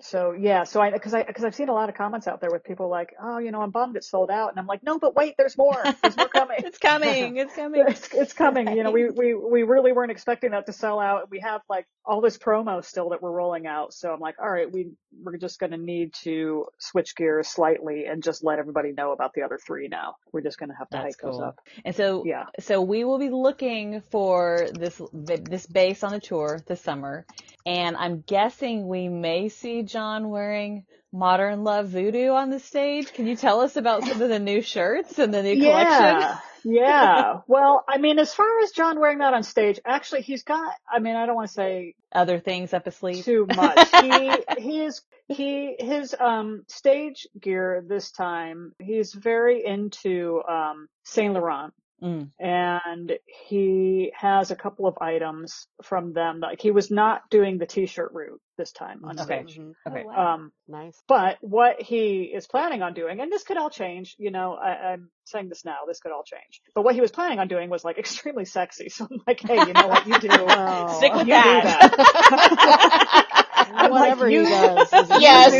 so 0.00 0.32
yeah, 0.32 0.64
so 0.64 0.80
I 0.80 0.90
because 0.90 1.14
I 1.14 1.22
because 1.22 1.44
I've 1.44 1.54
seen 1.54 1.68
a 1.68 1.74
lot 1.74 1.88
of 1.88 1.94
comments 1.94 2.26
out 2.26 2.40
there 2.40 2.50
with 2.50 2.64
people 2.64 2.88
like, 2.88 3.14
oh, 3.22 3.38
you 3.38 3.52
know, 3.52 3.60
I'm 3.62 3.70
bummed 3.70 3.96
it's 3.96 4.10
sold 4.10 4.30
out, 4.30 4.50
and 4.50 4.58
I'm 4.58 4.66
like, 4.66 4.82
no, 4.82 4.98
but 4.98 5.14
wait, 5.14 5.34
there's 5.38 5.56
more. 5.56 5.92
There's 6.02 6.16
more 6.16 6.28
coming. 6.28 6.58
it's 6.64 6.78
coming. 6.78 7.36
It's 7.42 7.54
coming. 7.54 7.84
it's, 7.86 8.08
it's 8.12 8.32
coming. 8.32 8.72
You 8.76 8.82
know, 8.84 8.90
we, 8.90 9.10
we, 9.10 9.34
we 9.34 9.62
really 9.62 9.92
weren't 9.92 10.10
expecting 10.10 10.52
that 10.52 10.66
to 10.66 10.72
sell 10.72 10.98
out. 11.00 11.30
We 11.30 11.40
have 11.40 11.60
like 11.68 11.86
all 12.04 12.20
this 12.20 12.38
promo 12.38 12.84
still 12.84 13.10
that 13.10 13.22
we're 13.22 13.30
rolling 13.32 13.66
out. 13.66 13.92
So 13.92 14.12
I'm 14.12 14.20
like, 14.20 14.36
all 14.40 14.50
right, 14.50 14.70
we, 14.70 14.90
we're 15.22 15.36
just 15.36 15.58
going 15.60 15.72
to 15.72 15.76
need 15.78 16.14
to 16.24 16.66
switch 16.78 17.14
gears 17.16 17.48
slightly 17.48 18.06
and 18.06 18.22
just 18.22 18.44
let 18.44 18.58
everybody 18.58 18.92
know 18.92 19.12
about 19.12 19.32
the 19.34 19.42
other 19.42 19.58
three 19.64 19.88
now. 19.88 20.16
We're 20.32 20.42
just 20.42 20.58
going 20.58 20.70
to 20.70 20.76
have 20.76 20.88
to 20.90 20.98
That's 20.98 21.16
hike 21.16 21.18
those 21.22 21.40
up. 21.40 21.58
And 21.84 21.94
so, 21.94 22.22
Yeah. 22.26 22.44
so 22.60 22.80
we 22.82 23.04
will 23.04 23.18
be 23.18 23.30
looking 23.30 24.02
for 24.10 24.68
this 24.78 25.00
this 25.12 25.66
bass 25.66 26.02
on 26.02 26.12
the 26.12 26.20
tour 26.20 26.60
this 26.66 26.80
summer, 26.80 27.26
and 27.66 27.96
I'm 27.96 28.22
guessing 28.26 28.86
we 28.88 29.08
may 29.08 29.48
see 29.48 29.82
John 29.82 30.30
wearing 30.30 30.84
Modern 31.12 31.64
Love 31.64 31.88
Voodoo 31.88 32.30
on 32.30 32.50
the 32.50 32.58
stage. 32.58 33.12
Can 33.12 33.26
you 33.26 33.36
tell 33.36 33.60
us 33.60 33.76
about 33.76 34.04
some 34.04 34.20
of 34.22 34.28
the 34.28 34.38
new 34.38 34.62
shirts 34.62 35.18
and 35.18 35.32
the 35.32 35.42
new 35.42 35.56
collection? 35.56 36.26
Yeah. 36.26 36.38
Yeah. 36.64 37.40
Well, 37.48 37.84
I 37.88 37.98
mean, 37.98 38.18
as 38.18 38.32
far 38.34 38.60
as 38.62 38.70
John 38.70 38.98
wearing 39.00 39.18
that 39.18 39.34
on 39.34 39.42
stage, 39.42 39.80
actually, 39.84 40.22
he's 40.22 40.44
got, 40.44 40.72
I 40.90 41.00
mean, 41.00 41.16
I 41.16 41.26
don't 41.26 41.34
want 41.34 41.48
to 41.48 41.54
say 41.54 41.94
Other 42.12 42.38
things 42.38 42.72
up 42.72 42.84
his 42.84 42.96
sleeve. 42.96 43.24
too 43.24 43.46
much. 43.46 43.90
he 43.90 44.44
he 44.56 44.82
is 44.84 45.02
he 45.28 45.76
his 45.78 46.14
um 46.18 46.64
stage 46.68 47.26
gear 47.38 47.84
this 47.86 48.10
time. 48.12 48.72
He's 48.80 49.12
very 49.12 49.64
into 49.64 50.42
um 50.48 50.88
Saint 51.04 51.34
Laurent. 51.34 51.74
Mm. 52.02 52.30
And 52.40 53.12
he 53.48 54.12
has 54.16 54.50
a 54.50 54.56
couple 54.56 54.86
of 54.86 54.98
items 55.00 55.66
from 55.84 56.12
them. 56.12 56.40
Like 56.40 56.60
he 56.60 56.70
was 56.72 56.90
not 56.90 57.22
doing 57.30 57.58
the 57.58 57.66
t-shirt 57.66 58.10
route 58.12 58.40
this 58.58 58.72
time 58.72 59.04
on 59.04 59.18
Okay. 59.20 59.44
stage. 59.44 59.58
Mhm. 59.58 59.72
Okay. 59.88 60.02
Oh, 60.04 60.08
wow. 60.08 60.34
Um, 60.34 60.52
Nice. 60.68 61.00
but 61.08 61.38
what 61.40 61.80
he 61.80 62.22
is 62.34 62.46
planning 62.46 62.82
on 62.82 62.92
doing, 62.94 63.20
and 63.20 63.30
this 63.30 63.44
could 63.44 63.56
all 63.56 63.70
change, 63.70 64.14
you 64.18 64.30
know, 64.30 64.54
I, 64.54 64.92
I'm 64.92 65.10
saying 65.26 65.48
this 65.48 65.64
now, 65.64 65.76
this 65.86 66.00
could 66.00 66.12
all 66.12 66.24
change. 66.24 66.60
But 66.74 66.82
what 66.82 66.94
he 66.94 67.00
was 67.00 67.10
planning 67.12 67.38
on 67.38 67.48
doing 67.48 67.70
was 67.70 67.84
like 67.84 67.98
extremely 68.04 68.44
sexy. 68.46 68.88
So 68.88 69.06
I'm 69.10 69.20
like, 69.26 69.40
hey, 69.40 69.58
you 69.66 69.72
know 69.72 69.86
what 69.86 70.06
you 70.06 70.18
do? 70.18 70.28
Oh. 70.64 70.98
Stick 70.98 71.12
with 71.14 71.26
you 71.28 71.34
do 71.34 71.40
that. 71.40 73.26
I'm 73.74 73.90
like, 74.18 74.18
he 74.28 74.36
does. 74.36 74.92
is 74.92 75.10
a- 75.10 75.20
yes. 75.20 75.52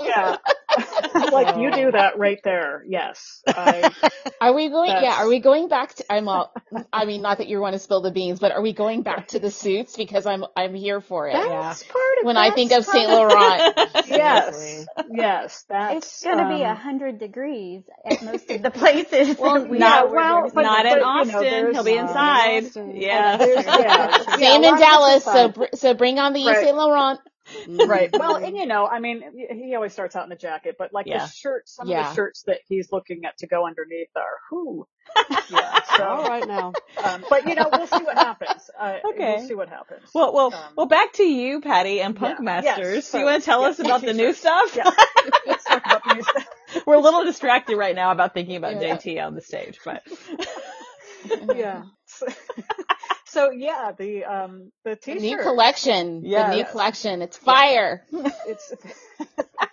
yeah. 0.00 0.36
like 1.32 1.56
you 1.56 1.70
do 1.70 1.92
that 1.92 2.18
right 2.18 2.38
there. 2.44 2.84
Yes. 2.86 3.42
I, 3.46 3.90
Are 4.40 4.54
we 4.54 4.68
going? 4.70 4.90
Yeah, 4.90 5.20
are 5.20 5.28
we 5.28 5.40
going 5.40 5.68
back 5.68 5.94
to? 5.96 6.12
I'm. 6.12 6.26
All, 6.26 6.52
I 6.92 7.04
mean, 7.04 7.20
not 7.20 7.38
that 7.38 7.48
you 7.48 7.60
want 7.60 7.74
to 7.74 7.78
spill 7.78 8.00
the 8.00 8.10
beans, 8.10 8.40
but 8.40 8.52
are 8.52 8.62
we 8.62 8.72
going 8.72 9.02
back 9.02 9.28
to 9.28 9.38
the 9.38 9.50
suits 9.50 9.96
because 9.96 10.24
I'm. 10.24 10.44
I'm 10.56 10.74
here 10.74 11.00
for 11.02 11.28
it. 11.28 11.34
that's 11.34 11.82
part 11.82 12.18
of 12.20 12.24
When 12.24 12.38
I 12.38 12.50
think 12.50 12.72
of 12.72 12.86
Saint 12.86 13.08
part 13.10 13.30
Laurent, 13.30 13.76
Yes. 14.08 14.86
Yes. 15.12 15.64
That's 15.68 16.06
It's 16.06 16.22
going 16.24 16.38
to 16.38 16.48
be 16.56 16.62
a 16.62 16.70
um, 16.70 16.76
hundred 16.76 17.18
degrees 17.18 17.82
at 18.04 18.22
most 18.22 18.50
of 18.50 18.62
the 18.62 18.70
places. 18.70 19.36
Well, 19.38 19.66
we 19.66 19.78
not- 19.78 20.06
know 20.06 20.12
well, 20.14 20.40
going 20.40 20.50
to 20.50 20.54
but- 20.54 20.62
see. 20.62 20.64
Not 20.64 20.86
in 20.86 20.92
you 20.92 20.98
know, 20.98 21.04
Austin. 21.04 21.72
He'll 21.74 21.84
be 21.84 21.98
um, 21.98 22.08
inside. 22.08 22.64
Austin. 22.64 22.96
Yeah. 22.96 23.44
yeah, 23.44 23.62
yeah, 23.66 24.36
same 24.36 24.64
a 24.64 24.68
in 24.68 24.78
Dallas. 24.78 25.24
So 25.24 25.48
br- 25.48 25.64
so 25.74 25.94
bring 25.94 26.18
on 26.18 26.32
the 26.32 26.46
Right. 26.46 26.64
Saint 26.64 26.76
Laurent. 26.76 27.20
Right. 27.68 28.10
Well, 28.20 28.36
and 28.36 28.56
you 28.56 28.66
know, 28.66 28.86
I 28.86 29.00
mean, 29.00 29.22
he 29.50 29.74
always 29.74 29.92
starts 29.92 30.14
out 30.16 30.26
in 30.26 30.32
a 30.32 30.36
jacket, 30.36 30.76
but 30.78 30.92
like 30.92 31.06
Yeah. 31.06 31.24
the 31.26 31.32
shirts, 31.32 31.74
some 31.74 31.90
of 31.90 31.94
the 31.96 32.14
shirts 32.14 32.42
that 32.46 32.58
he's 32.68 32.90
looking 32.92 33.24
at 33.24 33.38
to 33.38 33.46
go 33.46 33.66
underneath 33.66 34.08
are, 34.16 34.38
who. 34.50 34.86
Yeah. 35.50 35.80
So, 35.96 36.04
All 36.04 36.24
right 36.28 36.46
now. 36.46 36.72
um, 37.02 37.24
but 37.28 37.46
you 37.48 37.54
know, 37.56 37.68
we'll 37.72 37.86
see 37.88 38.02
what 38.04 38.16
happens. 38.16 38.70
Uh, 38.78 38.98
Okay. 39.12 39.34
We'll 39.38 39.48
see 39.48 39.54
what 39.54 39.68
happens. 39.68 40.02
Well, 40.14 40.32
well, 40.32 40.54
Um, 40.54 40.60
well. 40.76 40.86
Back 40.86 41.14
to 41.14 41.24
you, 41.24 41.60
Patty, 41.60 42.00
and 42.00 42.14
Punk 42.14 42.38
yeah. 42.38 42.44
Masters. 42.44 42.94
Yes. 42.94 43.10
Do 43.12 43.18
you 43.18 43.24
want 43.24 43.42
to 43.42 43.46
tell 43.46 43.62
yeah, 43.62 43.68
us 43.68 43.78
about 43.80 44.02
the 44.02 44.12
new 44.14 44.32
stuff? 44.42 44.76
Yeah. 44.76 44.88
Let's 45.46 45.64
talk 45.64 45.84
about 45.84 46.04
the 46.04 46.14
new 46.14 46.22
stuff. 46.22 46.46
We're 46.86 46.94
a 46.94 47.00
little 47.00 47.24
distracted 47.24 47.76
right 47.76 47.94
now 47.96 48.12
about 48.12 48.32
thinking 48.34 48.56
about 48.56 48.80
Yeah. 48.80 48.96
JT 48.96 49.20
on 49.26 49.34
the 49.34 49.40
stage, 49.40 49.80
but 49.84 50.02
Yeah. 51.54 51.82
So, 52.06 52.26
so 53.26 53.50
yeah, 53.50 53.92
the 53.96 54.24
um 54.24 54.72
the 54.84 54.90
The 54.90 54.96
t-shirt. 54.96 55.20
new 55.22 55.38
collection. 55.38 56.22
Yeah. 56.24 56.50
The 56.50 56.56
new 56.56 56.64
collection. 56.64 57.22
It's 57.22 57.36
fire. 57.36 58.04
it's 58.46 58.72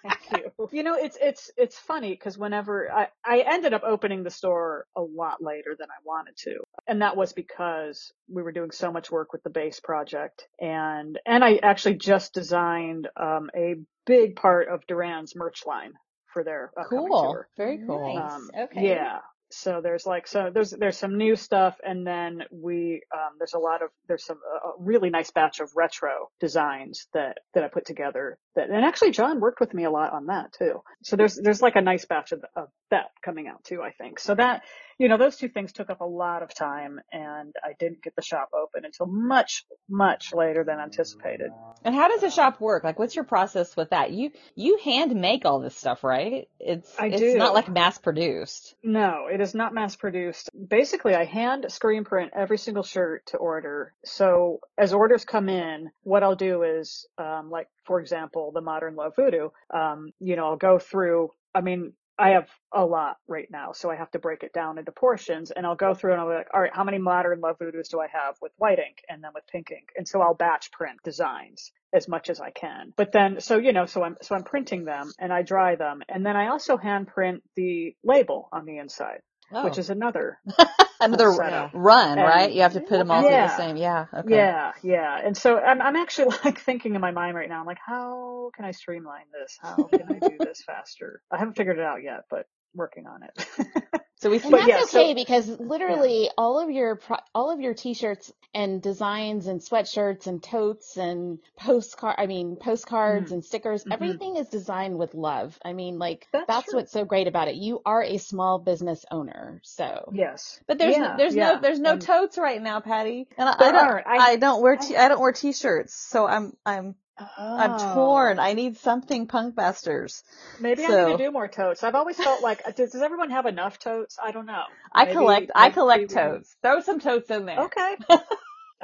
thank 0.04 0.32
you. 0.32 0.52
You 0.72 0.84
know, 0.84 0.96
it's 0.96 1.18
it's 1.22 1.52
it's 1.58 1.78
funny 1.78 2.12
because 2.12 2.38
whenever 2.38 2.92
I 2.92 3.08
I 3.26 3.40
ended 3.48 3.74
up 3.74 3.84
opening 3.84 4.24
the 4.24 4.30
store 4.30 4.86
a 4.96 5.02
lot 5.02 5.42
later 5.42 5.76
than 5.78 5.88
I 5.90 6.00
wanted 6.06 6.36
to, 6.44 6.60
and 6.88 7.02
that 7.02 7.16
was 7.18 7.34
because 7.34 8.12
we 8.30 8.44
were 8.44 8.52
doing 8.52 8.72
so 8.72 8.92
much 8.92 9.12
work 9.12 9.34
with 9.34 9.44
the 9.44 9.50
bass 9.50 9.80
project, 9.80 10.48
and 10.60 11.18
and 11.26 11.44
I 11.44 11.58
actually 11.58 11.96
just 11.96 12.34
designed 12.34 13.08
um 13.16 13.50
a 13.56 13.76
big 14.06 14.36
part 14.36 14.68
of 14.70 14.86
Duran's 14.88 15.36
merch 15.36 15.66
line 15.66 15.94
for 16.34 16.44
their 16.44 16.72
upcoming 16.80 17.08
cool. 17.08 17.22
tour. 17.32 17.50
Very 17.58 17.80
cool. 17.86 18.14
Nice. 18.16 18.32
Um, 18.32 18.50
Okay. 18.64 18.90
Yeah. 18.90 19.20
So 19.52 19.80
there's 19.82 20.06
like 20.06 20.28
so 20.28 20.52
there's 20.54 20.72
there's 20.72 20.98
some 20.98 21.18
new 21.18 21.36
stuff 21.36 21.78
and 21.86 22.06
then 22.06 22.44
we 22.52 23.02
um 23.14 23.36
there's 23.40 23.54
a 23.54 23.60
lot 23.60 23.82
of 23.82 23.90
there's 24.08 24.26
some 24.26 24.40
a 24.64 24.72
really 24.80 25.10
nice 25.10 25.32
batch 25.32 25.60
of 25.62 25.72
retro 25.76 26.30
designs 26.40 27.08
that 27.14 27.38
that 27.54 27.64
I 27.64 27.70
put 27.70 27.86
together 27.86 28.38
that, 28.58 28.70
and 28.70 28.86
actually 28.86 29.12
John 29.12 29.40
worked 29.40 29.60
with 29.60 29.74
me 29.74 29.86
a 29.86 29.90
lot 29.90 30.14
on 30.14 30.28
that 30.28 30.54
too. 30.54 30.84
So 31.04 31.16
there's, 31.16 31.40
there's 31.42 31.62
like 31.62 31.76
a 31.76 31.82
nice 31.82 32.06
batch 32.06 32.34
of, 32.34 32.44
of 32.56 32.68
that 32.92 33.06
coming 33.24 33.48
out 33.48 33.64
too, 33.64 33.82
I 33.82 33.92
think. 33.92 34.20
So 34.20 34.36
that, 34.36 34.64
you 35.00 35.10
know, 35.10 35.18
those 35.18 35.38
two 35.38 35.50
things 35.50 35.74
took 35.74 35.90
up 35.90 36.02
a 36.02 36.06
lot 36.06 36.44
of 36.44 36.54
time 36.54 37.00
and 37.12 37.54
I 37.64 37.74
didn't 37.80 38.02
get 38.02 38.16
the 38.16 38.22
shop 38.22 38.50
open 38.54 38.84
until 38.84 39.06
much, 39.06 39.64
much 39.90 40.34
later 40.34 40.64
than 40.64 40.80
anticipated. 40.80 41.52
And 41.84 41.94
how 41.94 42.08
does 42.08 42.24
a 42.24 42.32
shop 42.32 42.60
work? 42.60 42.84
Like, 42.84 42.98
what's 42.98 43.16
your 43.16 43.26
process 43.26 43.78
with 43.78 43.92
that? 43.92 44.12
You 44.12 44.32
you 44.56 44.80
hand 44.84 45.16
make 45.16 45.46
all 45.46 45.60
this 45.60 45.78
stuff, 45.78 46.04
right? 46.04 46.48
It's 46.60 46.92
I 47.00 47.08
it's 47.08 47.20
do. 47.20 47.38
not 47.38 47.54
like 47.54 47.70
mass 47.70 48.00
produced. 48.00 48.76
No, 48.84 49.28
it 49.32 49.40
is 49.40 49.54
not 49.54 49.74
mass 49.74 49.96
produced. 49.96 50.50
Basically, 50.68 51.14
I 51.14 51.26
hand 51.26 51.68
screen 51.70 52.04
print 52.04 52.32
every 52.36 52.58
single 52.58 52.84
shirt 52.84 53.28
to 53.28 53.38
order. 53.38 53.94
So 54.04 54.62
as 54.78 54.94
orders 54.94 55.26
come 55.26 55.48
in, 55.48 55.92
what 56.02 56.24
I'll 56.24 56.36
do 56.36 56.64
is, 56.64 57.06
um, 57.20 57.52
like, 57.52 57.68
for 57.88 58.00
example, 58.00 58.52
the 58.54 58.62
Modern 58.62 58.96
Love 58.96 59.14
Voodoo, 59.16 59.50
um, 59.74 60.12
you 60.20 60.36
know, 60.36 60.46
I'll 60.46 60.58
go 60.58 60.78
through, 60.78 61.32
I 61.56 61.62
mean, 61.62 61.94
I 62.20 62.32
have 62.32 62.50
a 62.74 62.84
lot 62.84 63.18
right 63.28 63.48
now, 63.52 63.74
so 63.74 63.92
I 63.92 63.96
have 63.96 64.10
to 64.12 64.20
break 64.20 64.42
it 64.42 64.52
down 64.52 64.80
into 64.80 64.92
portions 64.92 65.52
and 65.52 65.66
I'll 65.66 65.76
go 65.76 65.94
through 65.94 66.14
and 66.14 66.22
I'll 66.22 66.28
be 66.28 66.36
like, 66.36 66.48
all 66.52 66.60
right, 66.60 66.76
how 66.76 66.84
many 66.84 66.98
modern 66.98 67.42
love 67.42 67.58
voodoos 67.60 67.90
do 67.90 68.00
I 68.00 68.08
have 68.08 68.36
with 68.42 68.52
white 68.58 68.80
ink 68.80 69.04
and 69.08 69.24
then 69.24 69.32
with 69.36 69.46
pink 69.48 69.70
ink? 69.72 69.90
And 69.96 70.08
so 70.08 70.22
I'll 70.22 70.34
batch 70.34 70.72
print 70.72 71.00
designs 71.04 71.72
as 71.94 72.08
much 72.08 72.30
as 72.30 72.42
I 72.42 72.50
can. 72.50 72.92
But 72.98 73.12
then, 73.12 73.40
so, 73.40 73.58
you 73.60 73.72
know, 73.72 73.86
so 73.86 74.04
I'm, 74.04 74.18
so 74.24 74.36
I'm 74.36 74.44
printing 74.44 74.84
them 74.84 75.12
and 75.20 75.32
I 75.32 75.44
dry 75.44 75.76
them 75.76 76.02
and 76.10 76.26
then 76.26 76.36
I 76.36 76.48
also 76.48 76.76
hand 76.76 77.08
print 77.08 77.44
the 77.56 77.96
label 78.04 78.50
on 78.52 78.66
the 78.66 78.80
inside, 78.80 79.22
which 79.50 79.78
oh. 79.78 79.80
is 79.80 79.90
another 79.90 80.40
another 81.00 81.32
setup. 81.32 81.72
run, 81.74 82.18
And- 82.18 82.28
right? 82.28 82.52
You 82.52 82.62
have 82.62 82.74
to 82.74 82.82
put 82.82 82.98
them 82.98 83.12
all 83.12 83.22
through 83.22 83.32
the 83.32 83.58
same. 83.58 83.78
Yeah. 83.78 84.06
Okay. 84.14 84.36
Yeah, 84.36 84.74
yeah. 84.84 85.20
And 85.24 85.38
so 85.38 85.58
I'm, 85.58 85.82
I'm 85.82 85.96
actually 85.96 86.36
like 86.46 86.60
thinking 86.60 86.96
in 86.96 87.02
my 87.02 87.12
mind 87.12 87.36
right 87.36 87.50
now, 87.50 87.60
I'm 87.60 87.66
like, 87.66 87.80
how 87.86 88.52
can 88.56 88.66
I 88.66 88.72
streamline 88.72 89.26
this? 89.32 89.58
How 89.62 89.76
can 89.76 90.04
I 90.10 90.28
do 90.28 90.38
this 90.40 90.62
faster? 90.66 91.22
I 91.32 91.38
haven't 91.38 91.56
figured 91.56 91.78
it 91.78 91.86
out 91.86 92.04
yet, 92.04 92.22
but 92.30 92.46
working 92.74 93.08
on 93.08 93.24
it. 93.24 93.48
So 94.20 94.32
we 94.32 94.40
And 94.40 94.50
But 94.50 94.58
that's 94.62 94.68
yeah, 94.68 94.84
so- 94.86 95.00
okay 95.00 95.14
because 95.14 95.48
literally 95.48 96.32
all 96.40 96.60
of 96.60 96.72
your 96.72 96.96
pro- 96.96 97.20
all 97.36 97.52
of 97.52 97.60
your 97.60 97.76
t-shirts 97.76 98.34
and 98.52 98.82
designs 98.82 99.46
and 99.46 99.60
sweatshirts 99.62 100.26
and 100.26 100.42
totes 100.42 100.98
and 100.98 101.38
postcard 101.56 102.16
I 102.18 102.26
mean 102.26 102.56
postcards 102.56 103.30
Mhm. 103.30 103.34
and 103.36 103.46
stickers 103.46 103.84
Mhm. 103.84 103.94
everything 103.94 104.38
is 104.38 104.50
designed 104.50 104.98
with 104.98 105.14
love. 105.14 105.60
I 105.64 105.74
mean 105.74 106.00
like 106.00 106.26
That's 106.34 106.48
that's, 106.48 106.74
what's 106.74 106.92
so 106.92 107.06
great 107.06 107.28
about 107.28 107.48
it. 107.48 107.58
You 107.58 107.84
are 107.86 108.02
a 108.02 108.18
small 108.18 108.58
business 108.58 109.06
owner. 109.12 109.62
So 109.64 110.10
yes. 110.12 110.60
But 110.66 110.80
there's 110.80 110.96
Yeah, 110.96 111.10
no, 111.10 111.18
there's 111.18 111.36
yeah. 111.36 111.52
no 111.52 111.60
there's 111.62 111.80
no 111.80 111.92
And- 111.92 112.02
totes 112.02 112.40
right 112.40 112.60
now, 112.60 112.80
Patty. 112.80 113.28
And 113.38 113.48
I, 113.48 113.54
I 113.56 113.72
don't 113.72 113.76
aren't. 113.88 114.08
I, 114.08 114.18
I- 114.32 114.36
don't 114.38 114.64
wear 114.64 114.78
t- 114.78 114.98
I 114.98 115.10
don't 115.10 115.20
wear 115.22 115.32
t-shirts, 115.32 115.94
so 115.94 116.26
I'm 116.26 116.58
I'm 116.66 116.96
I'm 117.38 117.72
Oh. 117.74 117.94
torn. 117.94 118.40
I 118.40 118.54
need 118.54 118.78
something 118.78 119.28
punk 119.28 119.56
busters. 119.56 120.24
Maybe 120.60 120.84
I 120.84 120.88
So- 120.88 121.08
need 121.10 121.18
to 121.18 121.24
do 121.26 121.32
more 121.32 121.48
totes. 121.48 121.84
I've 121.84 121.96
always 121.96 122.18
felt 122.18 122.42
like, 122.44 122.64
does, 122.76 122.92
does 122.92 123.02
everyone 123.02 123.32
have 123.32 123.46
enough 123.46 123.80
totes? 123.80 124.18
I 124.24 124.32
don't 124.32 124.46
know. 124.46 124.64
I 124.94 125.06
Maybe- 125.06 125.16
collect 125.16 125.52
I 125.56 125.70
collect 125.72 126.02
we- 126.10 126.16
totes. 126.16 126.56
Throw 126.62 126.80
some 126.82 127.00
totes 127.00 127.30
in 127.32 127.46
there. 127.46 127.60
Okay. 127.62 127.96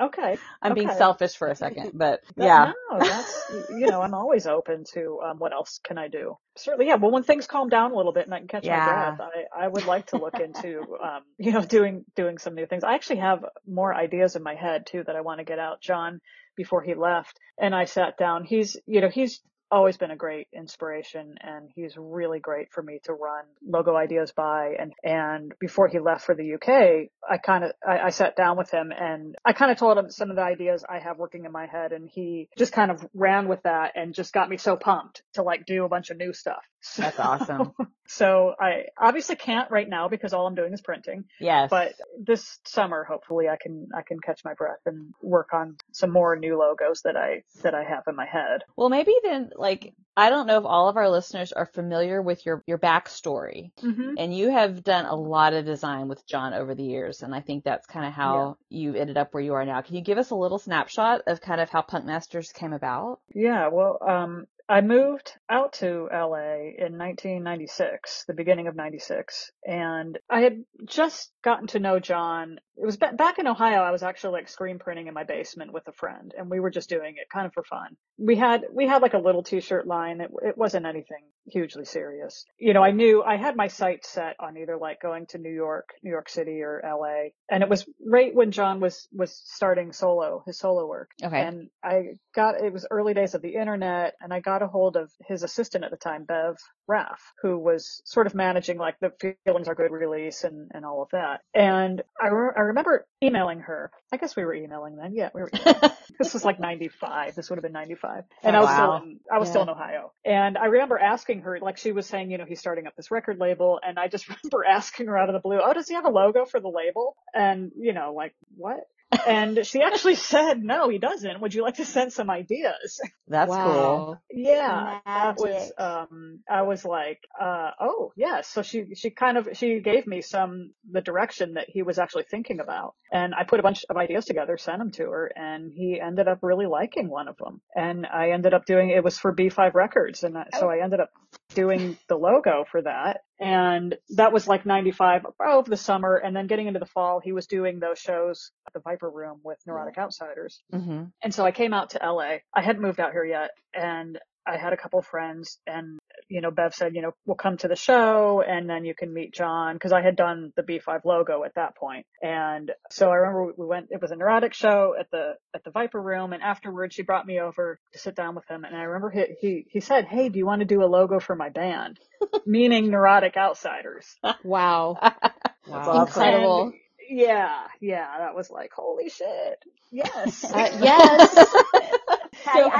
Okay. 0.02 0.40
I'm 0.60 0.74
being 0.74 0.90
selfish 0.90 1.36
for 1.36 1.50
a 1.50 1.56
second, 1.56 1.92
but 1.94 2.22
yeah. 2.36 2.72
No, 2.92 2.98
that's, 2.98 3.52
you 3.70 3.86
know, 3.86 4.02
I'm 4.02 4.16
always 4.16 4.48
open 4.48 4.86
to, 4.94 5.20
um, 5.24 5.38
what 5.38 5.54
else 5.54 5.80
can 5.84 6.00
I 6.00 6.08
do? 6.08 6.36
Certainly, 6.58 6.88
yeah. 6.88 6.96
Well, 6.96 7.12
when 7.12 7.22
things 7.22 7.46
calm 7.46 7.70
down 7.70 7.92
a 7.92 7.96
little 7.96 8.12
bit 8.12 8.26
and 8.26 8.34
I 8.34 8.40
can 8.40 8.48
catch 8.48 8.66
Yeah. 8.66 8.80
my 8.80 9.16
breath, 9.16 9.30
I, 9.56 9.66
I 9.66 9.68
would 9.68 9.86
like 9.86 10.08
to 10.08 10.18
look 10.18 10.40
into, 10.40 10.80
um, 11.00 11.22
you 11.38 11.52
know, 11.52 11.62
doing, 11.64 12.06
doing 12.16 12.40
some 12.40 12.56
new 12.56 12.66
things. 12.66 12.84
I 12.84 12.96
actually 12.96 13.18
have 13.18 13.46
more 13.68 13.94
ideas 13.94 14.36
in 14.36 14.42
my 14.42 14.56
head 14.56 14.88
too 14.88 15.04
that 15.06 15.16
I 15.16 15.22
want 15.22 15.42
to 15.42 15.44
get 15.46 15.60
out. 15.60 15.80
John, 15.80 16.22
before 16.56 16.82
he 16.82 16.94
left 16.94 17.40
and 17.58 17.76
I 17.76 17.86
sat 17.86 18.18
down, 18.18 18.44
he's, 18.44 18.78
you 18.86 19.02
know, 19.02 19.10
he's, 19.10 19.42
always 19.74 19.98
been 19.98 20.12
a 20.12 20.16
great 20.16 20.48
inspiration 20.54 21.34
and 21.42 21.68
he's 21.76 21.96
really 21.98 22.40
great 22.40 22.72
for 22.72 22.84
me 22.84 23.00
to 23.04 23.12
run 23.12 23.44
logo 23.66 23.96
ideas 23.96 24.32
by. 24.32 24.76
And 24.80 24.94
and 25.04 25.52
before 25.60 25.88
he 25.88 26.00
left 26.00 26.24
for 26.24 26.36
the 26.36 26.54
UK 26.54 27.10
I 27.28 27.38
kind 27.38 27.64
of 27.64 27.72
I, 27.86 28.00
I 28.00 28.10
sat 28.12 28.36
down 28.36 28.56
with 28.56 28.70
him 28.70 28.92
and 28.96 29.36
I 29.44 29.54
kind 29.54 29.72
of 29.72 29.78
told 29.78 29.98
him 29.98 30.12
some 30.12 30.30
of 30.30 30.36
the 30.36 30.44
ideas 30.44 30.86
I 30.88 31.00
have 31.00 31.18
working 31.18 31.46
in 31.46 31.52
my 31.52 31.66
head 31.66 31.92
and 31.92 32.08
he 32.08 32.50
just 32.56 32.72
kind 32.72 32.92
of 32.92 33.04
ran 33.16 33.48
with 33.48 33.64
that 33.64 33.94
and 33.96 34.14
just 34.14 34.32
got 34.32 34.48
me 34.48 34.58
so 34.58 34.76
pumped 34.76 35.24
to 35.34 35.42
like 35.42 35.66
do 35.66 35.86
a 35.86 35.90
bunch 35.90 36.12
of 36.12 36.18
new 36.18 36.34
stuff 36.34 36.64
That's 36.98 37.20
awesome. 37.20 37.74
so 38.08 38.54
I 38.60 38.86
obviously 38.98 39.36
can't 39.36 39.72
right 39.72 39.88
now 39.88 40.08
because 40.10 40.34
all 40.34 40.46
I'm 40.48 40.56
doing 40.56 40.74
is 40.74 40.82
printing 40.82 41.26
Yes. 41.40 41.70
but 41.70 41.94
this 42.20 42.60
summer 42.66 43.04
hopefully 43.04 43.48
I 43.50 43.58
can 43.62 43.88
I 43.96 44.02
can 44.02 44.20
catch 44.20 44.44
my 44.44 44.54
breath 44.54 44.80
and 44.86 45.14
work 45.22 45.50
on 45.54 45.78
some 45.92 46.12
more 46.12 46.36
new 46.36 46.58
logos 46.60 47.02
that 47.04 47.16
I 47.18 47.44
that 47.62 47.74
I 47.74 47.84
have 47.84 48.04
in 48.08 48.16
my 48.16 48.26
head 48.26 48.64
Well, 48.76 48.90
maybe 48.90 49.14
then, 49.24 49.52
like, 49.56 49.94
I 50.16 50.30
don't 50.30 50.46
know 50.46 50.60
if 50.60 50.66
all 50.66 50.90
of 50.90 50.98
our 50.98 51.10
listeners 51.10 51.52
are 51.54 51.66
familiar 51.66 52.22
with 52.22 52.46
your, 52.46 52.64
your 52.68 52.78
backstory. 52.78 53.72
mm-hmm. 53.82 54.14
And 54.18 54.36
you 54.36 54.52
have 54.52 54.84
done 54.84 55.06
a 55.06 55.16
lot 55.16 55.54
of 55.54 55.66
design 55.66 56.08
with 56.08 56.26
John 56.28 56.54
over 56.54 56.76
the 56.76 56.84
years. 56.84 57.24
And 57.24 57.34
I 57.34 57.42
think 57.42 57.64
that's 57.64 57.88
kind 57.88 58.06
of 58.06 58.14
how 58.14 58.58
you 58.70 58.94
ended 58.94 59.18
up 59.18 59.34
where 59.34 59.42
you 59.42 59.54
are 59.56 59.66
now. 59.66 59.82
Can 59.82 59.96
you 59.96 60.02
give 60.04 60.20
us 60.20 60.30
a 60.30 60.36
little 60.36 60.60
snapshot 60.60 61.22
of 61.26 61.42
kind 61.42 61.60
of 61.60 61.70
how 61.72 61.82
Punk 61.82 62.06
Masters 62.06 62.52
came 62.52 62.74
about? 62.74 63.22
Yeah, 63.34 63.70
well, 63.70 63.98
um, 64.08 64.46
I 64.70 64.80
moved 64.80 65.34
out 65.50 65.74
to 65.74 66.08
LA 66.12 66.72
in 66.78 66.98
1996, 66.98 68.24
the 68.28 68.34
beginning 68.34 68.68
of 68.68 68.76
96, 68.76 69.52
and 69.66 70.18
I 70.30 70.42
had 70.42 70.64
just 70.86 71.32
gotten 71.44 71.68
to 71.68 71.80
know 71.80 72.00
John. 72.00 72.60
It 72.78 72.86
was 72.86 72.96
back 72.96 73.40
in 73.40 73.48
Ohio. 73.48 73.82
I 73.82 73.92
was 73.92 74.04
actually 74.04 74.34
like 74.34 74.48
screen 74.48 74.80
printing 74.80 75.08
in 75.08 75.14
my 75.14 75.26
basement 75.26 75.74
with 75.74 75.88
a 75.88 75.92
friend, 75.92 76.34
and 76.38 76.50
we 76.50 76.62
were 76.62 76.72
just 76.72 76.90
doing 76.90 77.16
it 77.18 77.30
kind 77.32 77.46
of 77.46 77.54
for 77.54 77.64
fun. 77.64 77.98
We 78.18 78.38
had 78.38 78.64
we 78.72 78.88
had 78.88 79.02
like 79.02 79.14
a 79.14 79.20
little 79.20 79.44
t-shirt 79.44 79.86
line. 79.86 80.22
It, 80.22 80.32
it 80.42 80.58
wasn't 80.58 80.86
anything 80.86 81.24
hugely 81.46 81.86
serious. 81.86 82.46
You 82.58 82.74
know, 82.74 82.84
I 82.84 82.92
knew 82.92 83.24
I 83.24 83.38
had 83.38 83.56
my 83.56 83.68
sights 83.68 84.10
set 84.10 84.36
on 84.40 84.58
either 84.58 84.78
like 84.78 85.02
going 85.02 85.26
to 85.28 85.38
New 85.38 85.52
York, 85.54 85.90
New 86.04 86.12
York 86.12 86.30
City, 86.30 86.62
or 86.62 86.82
LA, 86.84 87.30
and 87.50 87.64
it 87.64 87.70
was 87.70 87.86
right 88.06 88.34
when 88.34 88.52
John 88.52 88.80
was 88.80 89.08
was 89.14 89.42
starting 89.46 89.92
solo 89.92 90.44
his 90.46 90.58
solo 90.60 90.86
work. 90.88 91.10
Okay. 91.24 91.42
And 91.42 91.70
I 91.84 92.16
got, 92.36 92.60
it 92.62 92.72
was 92.74 92.86
early 92.90 93.14
days 93.14 93.34
of 93.36 93.42
the 93.42 93.56
internet 93.56 94.16
and 94.22 94.34
I 94.34 94.40
got 94.40 94.62
a 94.62 94.68
hold 94.68 94.96
of 94.98 95.12
his 95.28 95.44
assistant 95.44 95.84
at 95.84 95.92
the 95.92 95.98
time, 95.98 96.24
Bev 96.26 96.58
Raff, 96.88 97.22
who 97.42 97.58
was 97.60 98.02
sort 98.06 98.28
of 98.28 98.36
managing 98.36 98.78
like 98.78 98.96
the 99.00 99.12
Feelings 99.46 99.68
Are 99.68 99.76
Good 99.76 99.92
release 99.92 100.44
and, 100.44 100.70
and 100.74 100.86
all 100.86 101.02
of 101.02 101.10
that. 101.12 101.42
And 101.54 102.02
I, 102.22 102.28
re- 102.28 102.54
I 102.58 102.62
remember 102.62 103.06
emailing 103.24 103.60
her. 103.62 103.92
I 104.12 104.18
guess 104.18 104.36
we 104.36 104.44
were 104.46 104.54
emailing 104.54 104.96
then. 104.98 105.14
Yeah, 105.16 105.30
we 105.34 105.42
were. 105.42 105.52
this 106.20 106.34
was 106.34 106.44
like 106.46 106.60
95. 106.60 107.36
This 107.36 107.50
would 107.50 107.58
have 107.58 107.64
been 107.64 107.72
95. 107.74 108.24
And 108.44 108.56
Oh, 108.56 108.60
I 108.60 108.62
was 108.62 108.70
wow. 108.70 108.76
still 108.76 109.10
in, 109.10 109.20
I 109.32 109.40
was 109.40 109.50
still 109.50 109.62
in 109.64 109.70
Ohio. 109.70 110.12
And 110.26 110.58
I 110.58 110.66
remember 110.66 110.98
asking 111.00 111.33
her, 111.42 111.60
like 111.60 111.78
she 111.78 111.92
was 111.92 112.06
saying, 112.08 112.32
you 112.32 112.38
know, 112.38 112.46
he's 112.48 112.60
starting 112.60 112.88
up 112.88 112.96
this 112.96 113.12
record 113.12 113.38
label. 113.40 113.80
And 113.86 114.00
I 114.00 114.08
just 114.08 114.28
remember 114.30 114.66
asking 114.66 115.08
her 115.08 115.18
out 115.18 115.30
of 115.30 115.34
the 115.34 115.40
blue, 115.40 115.60
oh, 115.64 115.74
does 115.74 115.88
he 115.88 115.96
have 115.96 116.06
a 116.06 116.10
logo 116.10 116.46
for 116.46 116.60
the 116.60 116.70
label? 116.70 117.16
And, 117.34 117.72
you 117.78 117.94
know, 117.94 118.14
like, 118.16 118.34
what? 118.56 118.82
And 119.28 119.66
she 119.66 119.82
actually 119.82 120.16
said, 120.16 120.64
no, 120.64 120.90
he 120.90 120.98
doesn't. 120.98 121.42
Would 121.42 121.54
you 121.54 121.64
like 121.64 121.76
to 121.76 121.86
send 121.86 122.14
some 122.14 122.30
ideas? 122.30 123.00
That's 123.28 123.50
cool. 123.50 123.58
wow. 123.58 124.20
Yeah, 124.32 125.00
that 125.06 125.38
was, 125.38 125.72
um, 125.78 126.40
I 126.50 126.64
was 126.64 126.86
like, 126.86 127.20
uh, 127.40 127.72
oh, 127.80 128.14
yes. 128.16 128.48
So 128.48 128.62
she, 128.62 128.96
she 128.96 129.10
kind 129.10 129.38
of, 129.38 129.50
she 129.54 129.80
gave 129.80 130.08
me 130.08 130.22
some, 130.22 130.72
the 130.90 131.02
direction 131.02 131.54
that 131.56 131.70
he 131.70 131.82
was 131.84 132.00
actually 132.00 132.26
thinking 132.30 132.60
about. 132.60 132.96
And 133.12 133.34
I 133.36 133.44
put 133.44 133.60
a 133.60 133.64
bunch 133.64 133.86
of 133.90 133.98
ideas 133.98 134.26
together, 134.26 134.58
sent 134.58 134.80
them 134.80 134.92
to 134.92 135.04
her, 135.04 135.32
and 135.36 135.72
he 135.74 136.00
ended 136.00 136.28
up 136.28 136.40
really 136.42 136.66
liking 136.66 137.10
one 137.10 137.28
of 137.28 137.38
them. 137.38 137.62
And 137.76 138.06
I 138.06 138.32
ended 138.32 138.54
up 138.54 138.66
doing, 138.66 138.90
it 138.90 139.04
was 139.04 139.18
for 139.18 139.34
B5 139.36 139.74
Records. 139.74 140.24
And 140.24 140.38
I, 140.38 140.46
so 140.60 140.70
I 140.70 140.84
ended 140.84 141.00
up 141.00 141.10
doing 141.54 141.98
the 142.08 142.18
logo 142.18 142.66
for 142.70 142.82
that. 142.82 143.22
And 143.40 143.96
that 144.12 144.32
was 144.32 144.48
like 144.48 144.66
95 144.66 145.26
over 145.40 145.70
the 145.70 145.78
summer. 145.78 146.16
And 146.16 146.36
then 146.36 146.48
getting 146.48 146.68
into 146.68 146.80
the 146.80 146.86
fall, 146.86 147.20
he 147.20 147.32
was 147.32 147.48
doing 147.48 147.80
those 147.80 148.00
shows 148.00 148.52
at 148.68 148.74
the 148.74 148.80
Viper 148.80 149.10
Room 149.10 149.40
with 149.44 149.60
Neurotic 149.66 149.98
Outsiders. 149.98 150.62
hmm 150.72 151.04
And 151.22 151.34
so 151.34 151.46
I 151.46 151.52
came 151.52 151.74
out 151.74 151.92
to 151.92 152.00
LA. 152.04 152.38
I 152.54 152.62
hadn't 152.62 152.82
moved 152.82 153.00
out 153.00 153.12
here 153.12 153.26
yet 153.26 153.52
and 153.74 154.20
I 154.46 154.58
had 154.58 154.74
a 154.74 154.78
couple 154.78 155.00
of 155.00 155.06
friends 155.06 155.58
and, 155.66 156.00
you 156.34 156.42
know, 156.42 156.50
Bev 156.50 156.74
said, 156.74 156.96
you 156.96 157.04
know, 157.04 157.12
we'll 157.28 157.36
come 157.36 157.58
to 157.58 157.68
the 157.68 157.76
show 157.76 158.42
and 158.42 158.68
then 158.68 158.86
you 158.86 158.96
can 158.96 159.14
meet 159.14 159.36
John 159.36 159.76
because 159.76 159.92
I 159.92 160.02
had 160.02 160.16
done 160.16 160.52
the 160.56 160.64
B5 160.64 161.06
logo 161.06 161.44
at 161.44 161.54
that 161.56 161.76
point. 161.78 162.08
And 162.24 162.72
so 162.90 163.12
I 163.12 163.16
remember 163.18 163.54
we 163.56 163.68
went, 163.68 163.90
it 163.92 164.02
was 164.02 164.10
a 164.10 164.16
neurotic 164.16 164.56
show 164.56 164.96
at 165.00 165.12
the, 165.12 165.34
at 165.54 165.64
the 165.64 165.70
Viper 165.70 166.02
room 166.02 166.34
and 166.34 166.42
afterwards 166.42 166.96
she 166.96 167.04
brought 167.04 167.28
me 167.28 167.40
over 167.40 167.80
to 167.94 168.00
sit 168.00 168.16
down 168.16 168.34
with 168.34 168.48
him 168.50 168.64
and 168.64 168.76
I 168.76 168.82
remember 168.82 169.12
he, 169.12 169.26
he, 169.40 169.66
he 169.70 169.80
said, 169.80 170.06
Hey, 170.06 170.30
do 170.30 170.40
you 170.40 170.46
want 170.48 170.62
to 170.62 170.66
do 170.66 170.84
a 170.84 170.86
logo 170.88 171.20
for 171.20 171.36
my 171.36 171.50
band? 171.50 172.00
Meaning 172.48 172.90
Neurotic 172.90 173.38
Outsiders. 173.38 174.16
Wow. 174.44 174.98
Wow. 175.66 176.02
Incredible. 176.02 176.64
And 176.64 176.74
yeah, 177.10 177.68
yeah, 177.80 178.18
that 178.18 178.36
was 178.36 178.50
like, 178.50 178.72
holy 178.76 179.10
shit. 179.10 179.64
Yes. 179.94 180.44
Uh, 180.44 180.78
yes. 180.82 181.43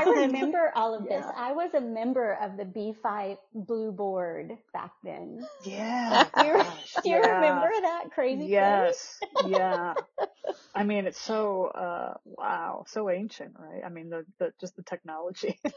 Patty, 0.04 0.20
I 0.20 0.26
remember 0.26 0.72
all 0.76 0.94
of 0.94 1.08
this. 1.08 1.26
I 1.36 1.54
was 1.54 1.74
a 1.74 1.82
member 1.82 2.34
of 2.42 2.58
the 2.58 2.66
B5 2.66 3.38
Blue 3.54 3.92
Board 3.92 4.58
back 4.74 4.92
then. 5.04 5.48
yeah. 5.66 6.26
Do 6.38 6.44
you, 6.44 6.54
gosh, 6.54 6.94
do 7.04 7.10
you 7.10 7.18
yeah. 7.18 7.30
remember 7.36 7.70
that 7.82 8.12
crazy 8.14 8.48
Yes. 8.48 9.20
Yeah. 9.40 9.96
I 10.76 10.84
mean, 10.84 11.06
it's 11.08 11.22
so, 11.22 11.66
uh, 11.68 12.16
wow, 12.26 12.86
so 12.88 13.10
ancient, 13.10 13.56
right? 13.60 13.84
I 13.86 13.90
mean, 13.90 14.10
the, 14.10 14.26
the, 14.40 14.54
just 14.60 14.76
the 14.76 14.84
technology. 14.84 15.60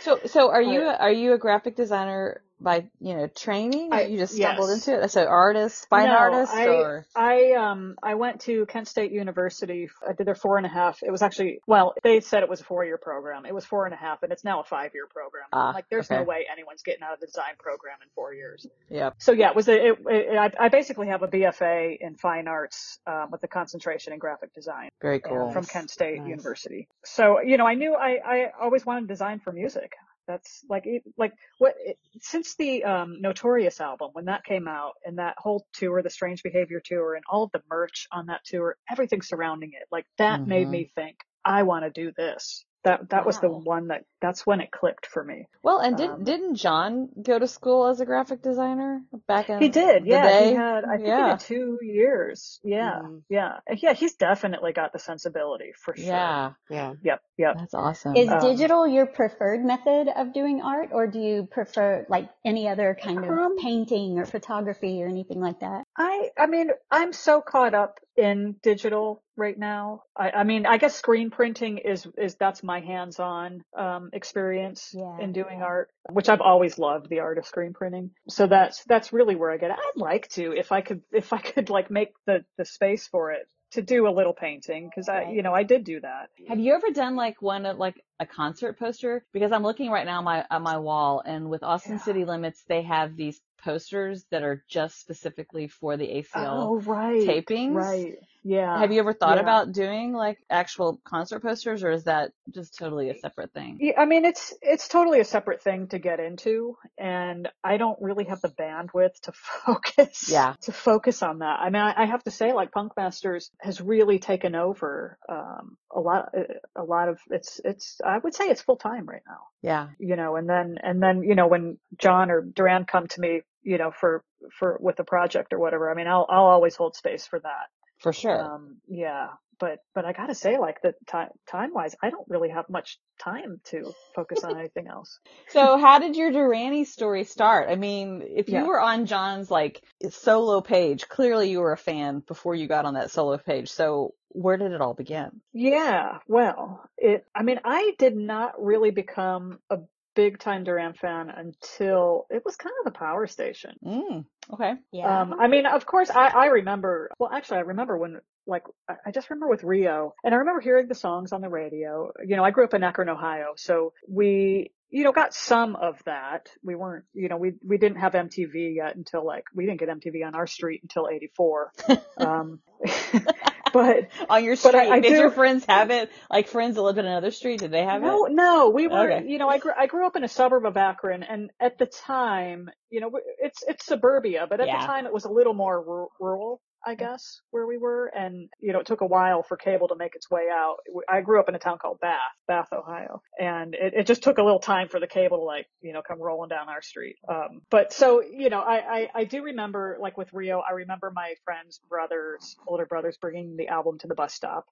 So, 0.00 0.20
so 0.26 0.50
are 0.50 0.62
you 0.62 0.82
are 0.82 1.12
you 1.12 1.32
a 1.32 1.38
graphic 1.38 1.76
designer 1.76 2.42
by 2.60 2.86
you 3.00 3.14
know 3.14 3.26
training? 3.26 3.92
I- 3.92 4.04
you 4.06 4.18
just 4.18 4.34
stumbled 4.34 4.70
yes. 4.70 4.86
into 4.88 5.02
it. 5.02 5.10
So, 5.10 5.24
artist, 5.26 5.86
fine 5.88 6.06
no, 6.06 6.16
artist, 6.16 6.52
I, 6.52 6.66
or 6.66 7.06
I 7.14 7.52
um 7.52 7.96
I 8.02 8.14
went 8.14 8.40
to 8.42 8.66
Kent 8.66 8.88
State 8.88 9.12
University. 9.12 9.88
I 10.06 10.12
did 10.12 10.26
their 10.26 10.34
four 10.34 10.56
and 10.56 10.66
a 10.66 10.68
half. 10.68 11.02
It 11.02 11.10
was 11.10 11.22
actually 11.22 11.60
well, 11.66 11.94
they 12.02 12.20
said 12.20 12.42
it 12.42 12.48
was 12.48 12.60
a 12.60 12.64
four 12.64 12.84
year 12.84 12.98
program. 12.98 13.46
It 13.46 13.54
was 13.54 13.64
four 13.64 13.84
and 13.84 13.94
a 13.94 13.96
half, 13.96 14.22
and 14.22 14.32
it's 14.32 14.44
now 14.44 14.60
a 14.60 14.64
five 14.64 14.92
year 14.94 15.06
program. 15.06 15.44
Ah, 15.52 15.72
like, 15.74 15.86
there's 15.90 16.10
no 16.10 16.22
way 16.22 16.46
anyone's 16.50 16.82
getting 16.82 17.02
out 17.02 17.14
of 17.14 17.20
the 17.20 17.26
design 17.26 17.54
program 17.58 17.98
in 18.02 18.08
four 18.14 18.34
years. 18.34 18.66
yep. 18.90 19.14
So 19.18 19.32
yeah, 19.32 19.50
it 19.50 19.56
was 19.56 19.68
a, 19.68 19.88
it, 19.88 19.98
it, 20.06 20.36
I, 20.36 20.50
I 20.66 20.68
basically 20.68 21.08
have 21.08 21.22
a 21.22 21.28
BFA 21.28 21.96
in 22.00 22.16
fine 22.16 22.48
arts 22.48 22.98
um, 23.06 23.30
with 23.30 23.42
a 23.44 23.48
concentration 23.48 24.12
in 24.12 24.18
graphic 24.18 24.54
design 24.54 24.88
Very 25.00 25.22
uh, 25.22 25.28
cool. 25.28 25.50
from 25.52 25.64
Kent 25.64 25.90
State 25.90 26.18
Nice. 26.18 26.28
University. 26.28 26.88
So 27.04 27.40
you 27.40 27.56
know, 27.56 27.66
I 27.66 27.74
knew 27.74 27.94
I 27.94 28.18
I 28.24 28.50
always 28.60 28.86
wanted 28.86 29.02
to 29.02 29.06
design 29.08 29.40
for 29.40 29.52
music. 29.52 29.92
That's 30.26 30.64
like 30.68 30.86
it- 30.86 31.04
like 31.16 31.32
what 31.58 31.74
it, 31.78 31.98
since 32.20 32.56
the 32.56 32.84
um, 32.84 33.20
Notorious 33.20 33.80
album 33.80 34.10
when 34.12 34.24
that 34.26 34.44
came 34.44 34.66
out 34.68 34.92
and 35.04 35.18
that 35.18 35.34
whole 35.38 35.66
tour, 35.74 36.02
the 36.02 36.10
Strange 36.10 36.42
Behavior 36.42 36.80
tour, 36.84 37.14
and 37.14 37.24
all 37.28 37.44
of 37.44 37.52
the 37.52 37.62
merch 37.70 38.06
on 38.12 38.26
that 38.26 38.40
tour, 38.44 38.76
everything 38.90 39.22
surrounding 39.22 39.70
it, 39.74 39.86
like 39.92 40.06
that 40.18 40.46
made 40.46 40.66
Mhm. 40.68 40.70
me 40.70 40.90
think 40.94 41.16
I 41.44 41.62
want 41.64 41.84
to 41.84 41.90
do 41.90 42.12
this. 42.16 42.64
That 42.84 43.08
that 43.10 43.24
was 43.26 43.40
the 43.40 43.48
one 43.48 43.88
that 43.88 44.04
that's 44.20 44.46
when 44.46 44.60
it 44.60 44.70
clicked 44.70 45.06
for 45.06 45.24
me. 45.24 45.46
Well, 45.62 45.78
and 45.78 45.96
did 45.96 46.10
Um, 46.10 46.24
didn't 46.24 46.56
John 46.56 47.08
go 47.22 47.38
to 47.38 47.48
school 47.48 47.86
as 47.86 48.00
a 48.00 48.04
graphic 48.06 48.42
designer 48.42 49.02
back 49.26 49.48
in 49.48 49.58
He 49.58 49.68
did, 49.70 50.04
the 50.04 50.08
yeah. 50.10 50.28
day? 50.28 50.48
He 50.50 50.54
had, 50.54 50.84
I 50.84 50.96
think, 50.98 51.06
he 51.08 51.22
did 51.22 51.40
two 51.40 51.78
years. 51.82 52.60
Yeah, 52.62 53.00
Mhm. 53.02 53.22
yeah, 53.30 53.60
yeah. 53.78 53.94
He's 53.94 54.14
definitely 54.16 54.72
got 54.72 54.92
the 54.92 54.98
sensibility 54.98 55.72
for 55.82 55.96
sure. 55.96 56.04
yeah. 56.06 56.52
Yeah. 56.70 56.94
Yep, 57.02 57.22
yep. 57.38 57.56
That's 57.58 57.74
awesome. 57.74 58.16
Is 58.16 58.30
Um, 58.30 58.40
digital 58.40 58.86
your 58.86 59.06
preferred 59.06 59.64
method 59.64 60.08
of 60.08 60.34
doing 60.34 60.60
art, 60.60 60.90
or 60.92 61.06
do 61.06 61.18
you 61.20 61.46
prefer 61.50 62.04
like 62.10 62.28
any 62.44 62.68
other 62.68 62.96
kind 63.02 63.24
of 63.24 63.30
Um, 63.30 63.56
painting 63.58 64.18
or 64.18 64.26
photography 64.26 65.02
or 65.02 65.06
anything 65.08 65.40
like 65.40 65.60
that? 65.60 65.84
I, 65.96 66.30
I 66.38 66.46
mean, 66.46 66.70
I'm 66.90 67.14
so 67.14 67.40
caught 67.40 67.72
up 67.74 67.98
in 68.16 68.56
digital 68.62 69.22
right 69.36 69.58
now. 69.58 70.02
I, 70.16 70.30
I 70.30 70.44
mean, 70.44 70.66
I 70.66 70.78
guess 70.78 70.94
screen 70.94 71.30
printing 71.30 71.78
is, 71.78 72.06
is 72.16 72.36
that's 72.36 72.62
my 72.62 72.80
hands-on, 72.80 73.62
um, 73.76 74.10
experience 74.12 74.90
Yeah, 74.94 75.18
in 75.20 75.32
doing 75.32 75.58
yeah. 75.58 75.64
art, 75.64 75.90
which 76.10 76.28
I've 76.28 76.40
always 76.40 76.78
loved 76.78 77.08
the 77.08 77.20
art 77.20 77.38
of 77.38 77.46
screen 77.46 77.72
printing. 77.72 78.10
So 78.28 78.46
that's, 78.46 78.84
that's 78.84 79.12
really 79.12 79.34
where 79.34 79.50
I 79.50 79.56
get 79.56 79.70
it. 79.70 79.76
I'd 79.78 80.00
like 80.00 80.28
to, 80.30 80.52
if 80.52 80.72
I 80.72 80.80
could, 80.80 81.02
if 81.12 81.32
I 81.32 81.38
could 81.38 81.70
like 81.70 81.90
make 81.90 82.12
the, 82.26 82.44
the 82.58 82.64
space 82.64 83.08
for 83.08 83.32
it 83.32 83.48
to 83.74 83.82
do 83.82 84.08
a 84.08 84.10
little 84.10 84.32
painting. 84.32 84.90
Cause 84.94 85.08
I, 85.08 85.30
you 85.30 85.42
know, 85.42 85.54
I 85.54 85.62
did 85.62 85.84
do 85.84 86.00
that. 86.00 86.30
Have 86.48 86.58
you 86.58 86.74
ever 86.74 86.90
done 86.92 87.16
like 87.16 87.40
one 87.40 87.66
of 87.66 87.78
like 87.78 88.02
a 88.20 88.26
concert 88.26 88.78
poster? 88.78 89.24
Because 89.32 89.52
I'm 89.52 89.62
looking 89.62 89.90
right 89.90 90.06
now 90.06 90.18
on 90.18 90.24
my 90.24 90.44
on 90.50 90.62
my 90.62 90.78
wall, 90.78 91.22
and 91.24 91.48
with 91.50 91.62
Austin 91.62 91.98
Yeah. 91.98 92.04
City 92.04 92.24
Limits, 92.24 92.64
they 92.68 92.82
have 92.82 93.16
these 93.16 93.40
posters 93.62 94.24
that 94.30 94.42
are 94.42 94.64
just 94.68 95.00
specifically 95.00 95.68
for 95.68 95.96
the 95.96 96.06
ACL 96.06 96.68
Oh, 96.70 96.80
right. 96.80 97.26
tapings. 97.26 97.74
Right. 97.74 98.16
Yeah. 98.44 98.78
Have 98.78 98.92
you 98.92 98.98
ever 99.00 99.14
thought 99.14 99.36
yeah. 99.36 99.42
about 99.42 99.72
doing 99.72 100.12
like 100.12 100.38
actual 100.50 101.00
concert 101.02 101.40
posters, 101.40 101.82
or 101.82 101.90
is 101.90 102.04
that 102.04 102.32
just 102.50 102.78
totally 102.78 103.08
a 103.08 103.18
separate 103.18 103.52
thing? 103.54 103.78
Yeah, 103.80 103.98
I 103.98 104.04
mean, 104.04 104.26
it's 104.26 104.52
it's 104.60 104.86
totally 104.86 105.20
a 105.20 105.24
separate 105.24 105.62
thing 105.62 105.88
to 105.88 105.98
get 105.98 106.20
into, 106.20 106.76
and 106.98 107.48
I 107.64 107.78
don't 107.78 107.98
really 108.02 108.24
have 108.24 108.42
the 108.42 108.50
bandwidth 108.50 109.18
to 109.22 109.32
focus. 109.64 110.28
Yeah. 110.28 110.54
To 110.62 110.72
focus 110.72 111.22
on 111.22 111.38
that. 111.38 111.58
I 111.60 111.70
mean, 111.70 111.80
I, 111.80 112.02
I 112.02 112.04
have 112.04 112.22
to 112.24 112.30
say, 112.30 112.52
like, 112.52 112.70
Punk 112.70 112.92
Masters 112.98 113.50
has 113.60 113.80
really 113.80 114.18
taken 114.18 114.54
over 114.54 115.18
um, 115.26 115.78
a 115.90 116.00
lot. 116.00 116.34
A 116.76 116.84
lot 116.84 117.08
of 117.08 117.18
it's 117.30 117.62
it's. 117.64 117.98
I 118.04 118.18
would 118.18 118.34
say 118.34 118.44
it's 118.44 118.60
full 118.60 118.76
time 118.76 119.06
right 119.06 119.22
now. 119.26 119.40
Yeah. 119.62 119.88
You 119.98 120.16
know, 120.16 120.36
and 120.36 120.46
then 120.46 120.76
and 120.82 121.02
then 121.02 121.22
you 121.22 121.34
know 121.34 121.46
when 121.46 121.78
John 121.98 122.30
or 122.30 122.42
Duran 122.42 122.84
come 122.84 123.06
to 123.06 123.20
me, 123.22 123.40
you 123.62 123.78
know, 123.78 123.90
for 123.90 124.22
for 124.58 124.76
with 124.82 125.00
a 125.00 125.04
project 125.04 125.54
or 125.54 125.58
whatever. 125.58 125.90
I 125.90 125.94
mean, 125.94 126.08
I'll 126.08 126.26
I'll 126.28 126.44
always 126.44 126.76
hold 126.76 126.94
space 126.94 127.26
for 127.26 127.40
that. 127.40 127.70
For 128.04 128.12
sure. 128.12 128.38
Um, 128.38 128.76
yeah, 128.86 129.28
but 129.58 129.78
but 129.94 130.04
I 130.04 130.12
gotta 130.12 130.34
say, 130.34 130.58
like 130.58 130.82
the 130.82 130.94
time 131.06 131.30
time 131.48 131.72
wise, 131.72 131.96
I 132.02 132.10
don't 132.10 132.28
really 132.28 132.50
have 132.50 132.68
much 132.68 132.98
time 133.18 133.62
to 133.70 133.94
focus 134.14 134.44
on 134.44 134.56
anything 134.58 134.88
else. 134.88 135.18
So 135.48 135.78
how 135.78 135.98
did 136.00 136.16
your 136.16 136.30
Duranie 136.30 136.84
story 136.86 137.24
start? 137.24 137.70
I 137.70 137.76
mean, 137.76 138.22
if 138.22 138.48
you 138.50 138.52
Yeah. 138.52 138.66
were 138.66 138.78
on 138.80 139.06
John's 139.06 139.50
like 139.50 139.82
solo 140.10 140.60
page, 140.60 141.08
clearly 141.08 141.50
you 141.50 141.60
were 141.60 141.72
a 141.72 141.78
fan 141.78 142.20
before 142.20 142.54
you 142.54 142.68
got 142.68 142.84
on 142.84 142.92
that 142.92 143.10
solo 143.10 143.38
page. 143.38 143.70
So 143.70 144.12
where 144.28 144.58
did 144.58 144.72
it 144.72 144.82
all 144.82 144.92
begin? 144.92 145.40
Yeah, 145.54 146.18
well, 146.26 146.84
it. 146.98 147.24
I 147.34 147.42
mean, 147.42 147.60
I 147.64 147.94
did 147.98 148.16
not 148.16 148.62
really 148.62 148.90
become 148.90 149.60
a 149.70 149.78
big 150.14 150.38
time 150.38 150.64
Duran 150.64 150.94
fan 150.94 151.30
until 151.30 152.26
it 152.30 152.44
was 152.44 152.56
kind 152.56 152.74
of 152.80 152.92
the 152.92 152.98
Power 152.98 153.26
Station. 153.26 153.76
Mm, 153.84 154.24
okay. 154.52 154.74
Yeah. 154.92 155.22
Um, 155.22 155.34
I 155.38 155.48
mean, 155.48 155.66
of 155.66 155.86
course, 155.86 156.10
I, 156.10 156.28
I 156.28 156.46
remember, 156.46 157.10
well, 157.18 157.30
actually, 157.32 157.58
I 157.58 157.62
remember 157.62 157.98
when, 157.98 158.20
like, 158.46 158.64
I 158.88 158.94
I 159.06 159.10
just 159.10 159.30
remember 159.30 159.48
with 159.48 159.64
Rio, 159.64 160.14
and 160.22 160.34
I 160.34 160.38
remember 160.38 160.60
hearing 160.60 160.88
the 160.88 160.94
songs 160.94 161.32
on 161.32 161.40
the 161.40 161.48
radio. 161.48 162.12
You 162.26 162.36
know, 162.36 162.44
I 162.44 162.50
grew 162.50 162.64
up 162.64 162.74
in 162.74 162.82
Akron, 162.82 163.08
Ohio, 163.08 163.54
so 163.56 163.92
we, 164.08 164.72
you 164.90 165.04
know, 165.04 165.12
got 165.12 165.34
some 165.34 165.76
of 165.76 166.02
that. 166.04 166.48
We 166.62 166.74
weren't, 166.74 167.04
you 167.14 167.28
know, 167.28 167.36
we, 167.36 167.54
we 167.66 167.78
didn't 167.78 167.98
have 167.98 168.12
MTV 168.12 168.76
yet 168.76 168.96
until, 168.96 169.24
like, 169.26 169.44
we 169.54 169.66
didn't 169.66 169.80
get 169.80 169.88
MTV 169.88 170.26
on 170.26 170.34
our 170.34 170.46
street 170.46 170.80
until 170.82 171.08
84. 171.08 171.72
um, 172.18 172.60
but, 173.74 174.08
On 174.30 174.42
your 174.42 174.56
street, 174.56 174.74
I- 174.76 174.88
I 174.96 175.00
did 175.00 175.10
do- 175.10 175.16
your 175.18 175.30
friends 175.30 175.66
have 175.66 175.90
it? 175.90 176.10
Like 176.30 176.48
friends 176.48 176.76
that 176.76 176.82
lived 176.82 176.98
in 176.98 177.04
another 177.04 177.30
street, 177.30 177.60
did 177.60 177.72
they 177.72 177.84
have 177.84 178.00
no, 178.00 178.24
it? 178.26 178.32
no, 178.32 178.42
no, 178.44 178.70
we 178.70 178.86
were, 178.88 179.12
Okay. 179.12 179.26
you 179.28 179.36
know, 179.38 179.48
I 179.50 179.58
grew, 179.58 179.72
I 179.76 179.86
grew 179.86 180.06
up 180.06 180.16
in 180.16 180.24
a 180.24 180.28
suburb 180.28 180.64
of 180.64 180.76
Akron 180.78 181.22
and 181.22 181.50
at 181.60 181.76
the 181.76 181.86
time, 181.86 182.70
you 182.88 183.00
know, 183.00 183.10
it's, 183.38 183.62
it's 183.66 183.84
suburbia, 183.84 184.46
but 184.48 184.60
at 184.60 184.68
Yeah. 184.68 184.80
the 184.80 184.86
time 184.86 185.04
it 185.06 185.12
was 185.12 185.24
a 185.26 185.30
little 185.30 185.54
more 185.54 185.78
ru- 185.82 186.08
rural, 186.20 186.62
I 186.86 186.94
guess, 186.94 187.40
where 187.50 187.66
we 187.66 187.78
were. 187.78 188.06
And, 188.06 188.48
you 188.60 188.72
know, 188.72 188.80
it 188.80 188.86
took 188.86 189.00
a 189.00 189.06
while 189.06 189.42
for 189.42 189.56
cable 189.56 189.88
to 189.88 189.96
make 189.96 190.14
its 190.14 190.30
way 190.30 190.48
out. 190.50 190.76
I 191.08 191.20
grew 191.20 191.40
up 191.40 191.48
in 191.48 191.54
a 191.54 191.58
town 191.58 191.78
called 191.78 192.00
Bath, 192.00 192.20
Bath, 192.46 192.68
Ohio. 192.72 193.22
And 193.38 193.74
it, 193.74 193.94
it 193.94 194.06
just 194.06 194.22
took 194.22 194.38
a 194.38 194.42
little 194.42 194.58
time 194.58 194.88
for 194.88 195.00
the 195.00 195.06
cable 195.06 195.38
to 195.38 195.44
like, 195.44 195.66
you 195.80 195.92
know, 195.92 196.02
come 196.06 196.20
rolling 196.20 196.48
down 196.48 196.68
our 196.68 196.82
street. 196.82 197.16
Um, 197.28 197.62
but 197.70 197.92
so, 197.92 198.22
you 198.22 198.50
know, 198.50 198.60
I, 198.60 198.76
I, 198.76 199.08
I 199.14 199.24
do 199.24 199.42
remember, 199.42 199.96
like 200.00 200.16
with 200.16 200.32
Rio, 200.32 200.60
I 200.60 200.72
remember 200.72 201.12
my 201.14 201.34
friends, 201.44 201.80
brothers, 201.88 202.56
older 202.66 202.86
brothers 202.86 203.16
bringing 203.20 203.56
the 203.56 203.68
album 203.68 203.98
to 203.98 204.06
the 204.06 204.14
bus 204.14 204.34
stop 204.34 204.66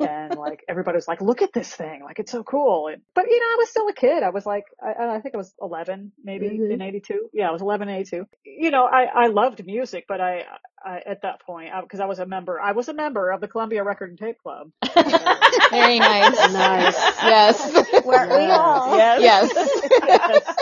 and 0.00 0.34
like 0.36 0.64
everybody 0.68 0.96
was 0.96 1.08
like, 1.08 1.20
"Look 1.20 1.42
at 1.42 1.52
this 1.52 1.72
thing! 1.74 2.02
Like 2.02 2.18
it's 2.18 2.32
so 2.32 2.42
cool!" 2.42 2.88
And, 2.88 3.02
but 3.14 3.26
you 3.28 3.38
know, 3.38 3.46
I 3.46 3.56
was 3.58 3.68
still 3.70 3.88
a 3.88 3.92
kid. 3.94 4.22
I 4.22 4.30
was 4.30 4.44
like, 4.46 4.64
I, 4.82 5.16
I 5.16 5.20
think 5.20 5.34
I 5.34 5.38
was 5.38 5.52
11, 5.60 6.12
maybe 6.22 6.48
Mhm. 6.48 6.72
in 6.72 6.82
'82. 6.82 7.30
Yeah, 7.32 7.48
I 7.48 7.52
was 7.52 7.62
11 7.62 7.88
in 7.88 7.94
'82. 7.96 8.26
You 8.44 8.70
know, 8.70 8.84
I 8.84 9.04
I 9.04 9.26
loved 9.28 9.64
music, 9.64 10.04
but 10.08 10.20
I, 10.20 10.44
I 10.84 11.00
at 11.06 11.22
that 11.22 11.40
point, 11.42 11.70
because 11.82 12.00
I, 12.00 12.06
was 12.06 12.18
a 12.18 12.26
member, 12.26 12.60
I 12.60 12.72
was 12.72 12.88
a 12.88 12.94
member 12.94 13.30
of 13.30 13.40
the 13.40 13.48
Columbia 13.48 13.84
Record 13.84 14.10
and 14.10 14.18
Tape 14.18 14.38
Club. 14.42 14.70
Very 15.70 15.98
nice. 15.98 16.36
Nice. 16.52 16.94
Yes. 17.22 18.04
Weren't 18.04 18.30
we 18.30 18.50
all? 18.50 18.96
Yes. 18.96 19.52
Yes. 19.52 20.56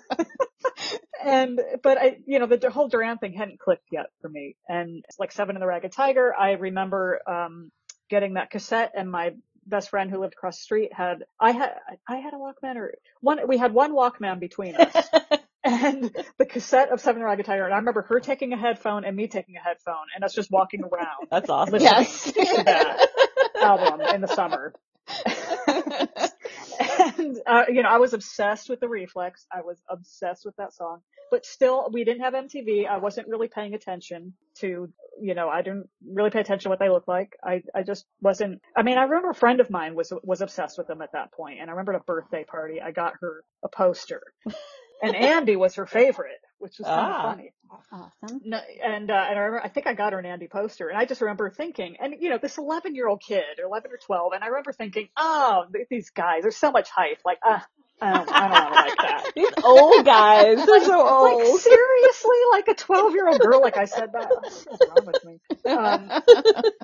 and 1.24 1.60
but 1.82 1.98
I, 1.98 2.18
you 2.26 2.38
know, 2.38 2.46
the, 2.46 2.56
the 2.56 2.70
whole 2.70 2.88
Duran 2.88 3.18
thing 3.18 3.32
hadn't 3.32 3.58
clicked 3.58 3.86
yet 3.90 4.06
for 4.20 4.28
me. 4.28 4.56
And 4.68 5.04
it's 5.08 5.18
like 5.18 5.32
Seven 5.32 5.56
and 5.56 5.62
the 5.62 5.66
Ragged 5.66 5.92
Tiger. 5.92 6.34
I 6.38 6.52
remember 6.52 7.20
um 7.28 7.70
getting 8.08 8.34
that 8.34 8.50
cassette, 8.50 8.92
and 8.96 9.10
my 9.10 9.34
best 9.66 9.90
friend 9.90 10.10
who 10.10 10.18
lived 10.20 10.34
across 10.34 10.56
the 10.58 10.62
street 10.62 10.92
had 10.92 11.24
I 11.40 11.52
had 11.52 11.72
I 12.08 12.16
had 12.16 12.34
a 12.34 12.36
Walkman 12.36 12.76
or 12.76 12.94
one. 13.20 13.46
We 13.48 13.58
had 13.58 13.72
one 13.72 13.92
Walkman 13.92 14.40
between 14.40 14.76
us. 14.76 15.08
And 15.68 16.16
the 16.38 16.46
cassette 16.46 16.90
of 16.90 17.00
Seven 17.00 17.16
and 17.16 17.22
the 17.22 17.26
Ragged 17.26 17.46
Tiger, 17.46 17.64
and 17.64 17.74
I 17.74 17.78
remember 17.78 18.02
her 18.02 18.20
taking 18.20 18.52
a 18.52 18.56
headphone 18.56 19.04
and 19.04 19.16
me 19.16 19.26
taking 19.26 19.56
a 19.56 19.60
headphone, 19.60 20.06
and 20.14 20.22
us 20.22 20.32
just 20.32 20.48
walking 20.48 20.84
around 20.84 21.26
That's 21.28 21.50
awesome. 21.50 21.80
Yes. 21.80 22.22
to 22.22 22.32
that 22.64 23.08
album 23.60 24.00
in 24.14 24.20
the 24.20 24.28
summer. 24.28 24.72
and 27.18 27.38
uh, 27.46 27.64
you 27.68 27.82
know, 27.82 27.88
I 27.88 27.98
was 27.98 28.14
obsessed 28.14 28.68
with 28.68 28.80
the 28.80 28.88
Reflex. 28.88 29.46
I 29.52 29.62
was 29.62 29.80
obsessed 29.88 30.44
with 30.44 30.56
that 30.56 30.72
song. 30.72 31.00
But 31.30 31.44
still, 31.44 31.88
we 31.92 32.04
didn't 32.04 32.22
have 32.22 32.34
MTV. 32.34 32.86
I 32.86 32.98
wasn't 32.98 33.28
really 33.28 33.48
paying 33.48 33.74
attention 33.74 34.34
to, 34.58 34.88
you 35.20 35.34
know, 35.34 35.48
I 35.48 35.62
didn't 35.62 35.88
really 36.06 36.30
pay 36.30 36.40
attention 36.40 36.64
to 36.64 36.68
what 36.68 36.78
they 36.78 36.88
looked 36.88 37.08
like. 37.08 37.36
I, 37.42 37.62
I 37.74 37.82
just 37.82 38.04
wasn't. 38.20 38.60
I 38.76 38.82
mean, 38.82 38.96
I 38.96 39.02
remember 39.02 39.30
a 39.30 39.34
friend 39.34 39.60
of 39.60 39.70
mine 39.70 39.94
was 39.94 40.12
was 40.22 40.40
obsessed 40.40 40.78
with 40.78 40.86
them 40.86 41.02
at 41.02 41.12
that 41.12 41.32
point, 41.32 41.60
and 41.60 41.68
I 41.68 41.72
remember 41.72 41.94
at 41.94 42.00
a 42.00 42.04
birthday 42.04 42.44
party, 42.44 42.80
I 42.80 42.92
got 42.92 43.14
her 43.20 43.42
a 43.64 43.68
poster, 43.68 44.22
and 45.02 45.16
Andy 45.16 45.56
was 45.56 45.74
her 45.74 45.86
favorite, 45.86 46.38
which 46.58 46.78
was 46.78 46.86
kind 46.86 47.00
Ah. 47.00 47.16
of 47.30 47.36
funny. 47.36 47.52
Awesome. 47.92 48.40
No, 48.44 48.58
and 48.84 49.10
uh, 49.10 49.14
and 49.28 49.38
I 49.38 49.42
remember 49.42 49.60
I 49.64 49.68
think 49.68 49.86
I 49.86 49.94
got 49.94 50.12
her 50.12 50.18
an 50.18 50.26
Andy 50.26 50.48
poster, 50.48 50.88
and 50.88 50.96
I 50.98 51.04
just 51.04 51.20
remember 51.20 51.50
thinking, 51.50 51.96
and 52.00 52.14
you 52.20 52.30
know, 52.30 52.38
this 52.40 52.58
11 52.58 52.94
year 52.94 53.08
old 53.08 53.20
kid, 53.20 53.44
or 53.58 53.64
11 53.66 53.90
or 53.90 53.96
12, 53.98 54.32
and 54.34 54.44
I 54.44 54.48
remember 54.48 54.72
thinking, 54.72 55.08
oh, 55.16 55.64
these 55.90 56.10
guys, 56.10 56.42
there's 56.42 56.56
so 56.56 56.70
much 56.70 56.88
hype, 56.90 57.18
like, 57.24 57.38
ah, 57.44 57.66
I 58.00 58.12
don't, 58.12 58.30
I 58.30 58.48
don't 58.48 58.72
like 58.72 58.96
that. 58.98 59.32
These 59.36 59.52
old 59.64 60.04
guys, 60.04 60.66
they're 60.66 60.84
so 60.84 61.08
old. 61.08 61.38
Like 61.52 61.60
seriously, 61.60 62.36
like 62.52 62.68
a 62.68 62.74
12 62.74 63.14
year 63.14 63.26
old 63.28 63.40
girl, 63.40 63.62
like 63.62 63.78
I 63.78 63.86
said 63.86 64.12
that. 64.12 64.28
What's 64.30 64.66
wrong 64.86 65.06
with 65.06 65.24
me? 65.24 65.40
Um, 65.72 66.08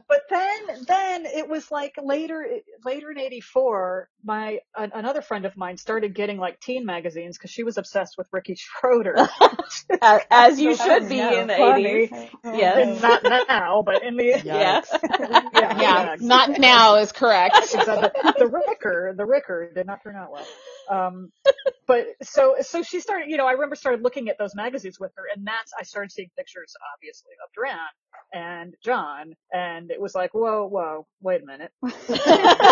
but 0.09 0.23
then, 0.31 0.85
then 0.89 1.27
it 1.27 1.49
was 1.49 1.71
like 1.71 1.97
later, 2.03 2.47
later 2.85 3.11
in 3.11 3.19
84, 3.19 4.09
my, 4.25 4.61
an, 4.77 4.93
another 4.95 5.23
friend 5.23 5.45
of 5.47 5.57
mine 5.57 5.77
started 5.79 6.15
getting 6.15 6.39
like 6.39 6.61
teen 6.61 6.87
magazines 6.87 7.39
because 7.39 7.51
she 7.51 7.65
was 7.65 7.79
obsessed 7.79 8.17
with 8.19 8.29
Ricky 8.33 8.57
Schroder. 8.57 9.29
As, 10.03 10.23
as 10.31 10.61
you 10.61 10.75
So 10.77 10.77
should 10.77 11.09
be 11.09 11.21
funny. 11.21 11.37
in 11.37 11.49
the 11.49 11.55
Funny. 11.57 12.11
80s. 12.15 12.31
And 12.45 12.53
Yes. 12.53 13.01
not 13.01 13.25
now, 13.25 13.83
but 13.87 14.03
in 14.05 14.17
the, 14.17 14.41
Yeah. 14.43 14.83
yeah, 15.53 15.73
Yeah, 15.75 16.07
exactly. 16.15 16.19
not 16.21 16.59
now 16.59 16.97
is 16.97 17.13
correct. 17.13 17.65
Exactly. 17.73 18.11
the 18.39 18.49
Ricker, 18.49 19.15
the 19.17 19.27
Ricker 19.27 19.73
did 19.75 19.87
not 19.87 20.03
turn 20.03 20.17
out 20.17 20.33
well. 20.33 20.49
Um, 20.91 21.33
but 21.87 22.07
so, 22.23 22.57
so 22.63 22.83
she 22.83 23.01
started, 23.01 23.31
you 23.31 23.37
know, 23.39 23.47
I 23.47 23.53
remember 23.53 23.77
started 23.77 24.03
looking 24.03 24.29
at 24.31 24.39
those 24.39 24.55
magazines 24.55 24.99
with 25.01 25.13
her 25.17 25.25
and 25.35 25.47
that's, 25.47 25.73
I 25.79 25.85
started 25.85 26.13
seeing 26.13 26.31
pictures, 26.37 26.75
obviously, 26.97 27.33
of 27.45 27.53
Duran 27.55 27.79
and 28.33 28.75
John 28.85 29.35
and 29.53 29.91
it 29.91 30.01
was 30.01 30.15
like, 30.15 30.35
whoa, 30.35 30.67
whoa, 30.69 31.07
wait 31.23 31.43
a 31.43 31.47
minute. 31.47 31.73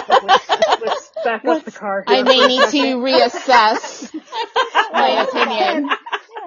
Let's, 0.09 0.49
let's 0.49 1.11
back 1.25 1.45
up 1.45 1.65
the 1.65 1.73
car 1.73 2.05
here 2.07 2.17
I 2.17 2.23
may 2.23 2.39
for 2.39 2.45
a 2.45 2.49
need 2.49 2.71
to 2.71 2.97
reassess 2.97 4.15
my 4.93 5.27
opinion. 5.29 5.91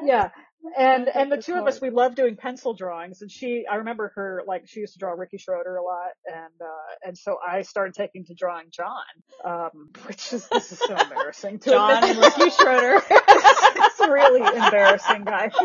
yeah. 0.04 0.30
And 0.78 1.10
and 1.10 1.30
the 1.32 1.38
two 1.38 1.54
of 1.56 1.68
us, 1.68 1.82
we 1.82 1.90
love 1.90 2.16
doing 2.16 2.38
pencil 2.38 2.74
drawings. 2.74 3.22
And 3.22 3.30
she, 3.30 3.66
I 3.70 3.76
remember 3.76 4.14
her 4.16 4.44
like 4.48 4.64
she 4.66 4.80
used 4.80 4.94
to 4.94 5.00
draw 5.00 5.12
Ricky 5.12 5.38
Schroder 5.38 5.76
a 5.76 5.84
lot, 5.84 6.12
and 6.26 6.54
uh, 6.62 6.96
and 7.08 7.18
so 7.18 7.36
I 7.46 7.64
started 7.64 7.94
taking 7.96 8.26
to 8.26 8.34
drawing 8.34 8.68
John, 8.72 9.04
um, 9.44 9.90
which 10.08 10.32
is 10.32 10.48
this 10.48 10.72
is 10.72 10.80
so 10.80 10.96
embarrassing. 10.96 11.60
To 11.60 11.70
John 11.70 12.04
admit. 12.04 12.12
and 12.16 12.20
Ricky 12.20 12.50
Schroder. 12.50 13.04
it's 13.12 14.00
really 14.00 14.40
embarrassing, 14.42 15.26
guys. 15.26 15.52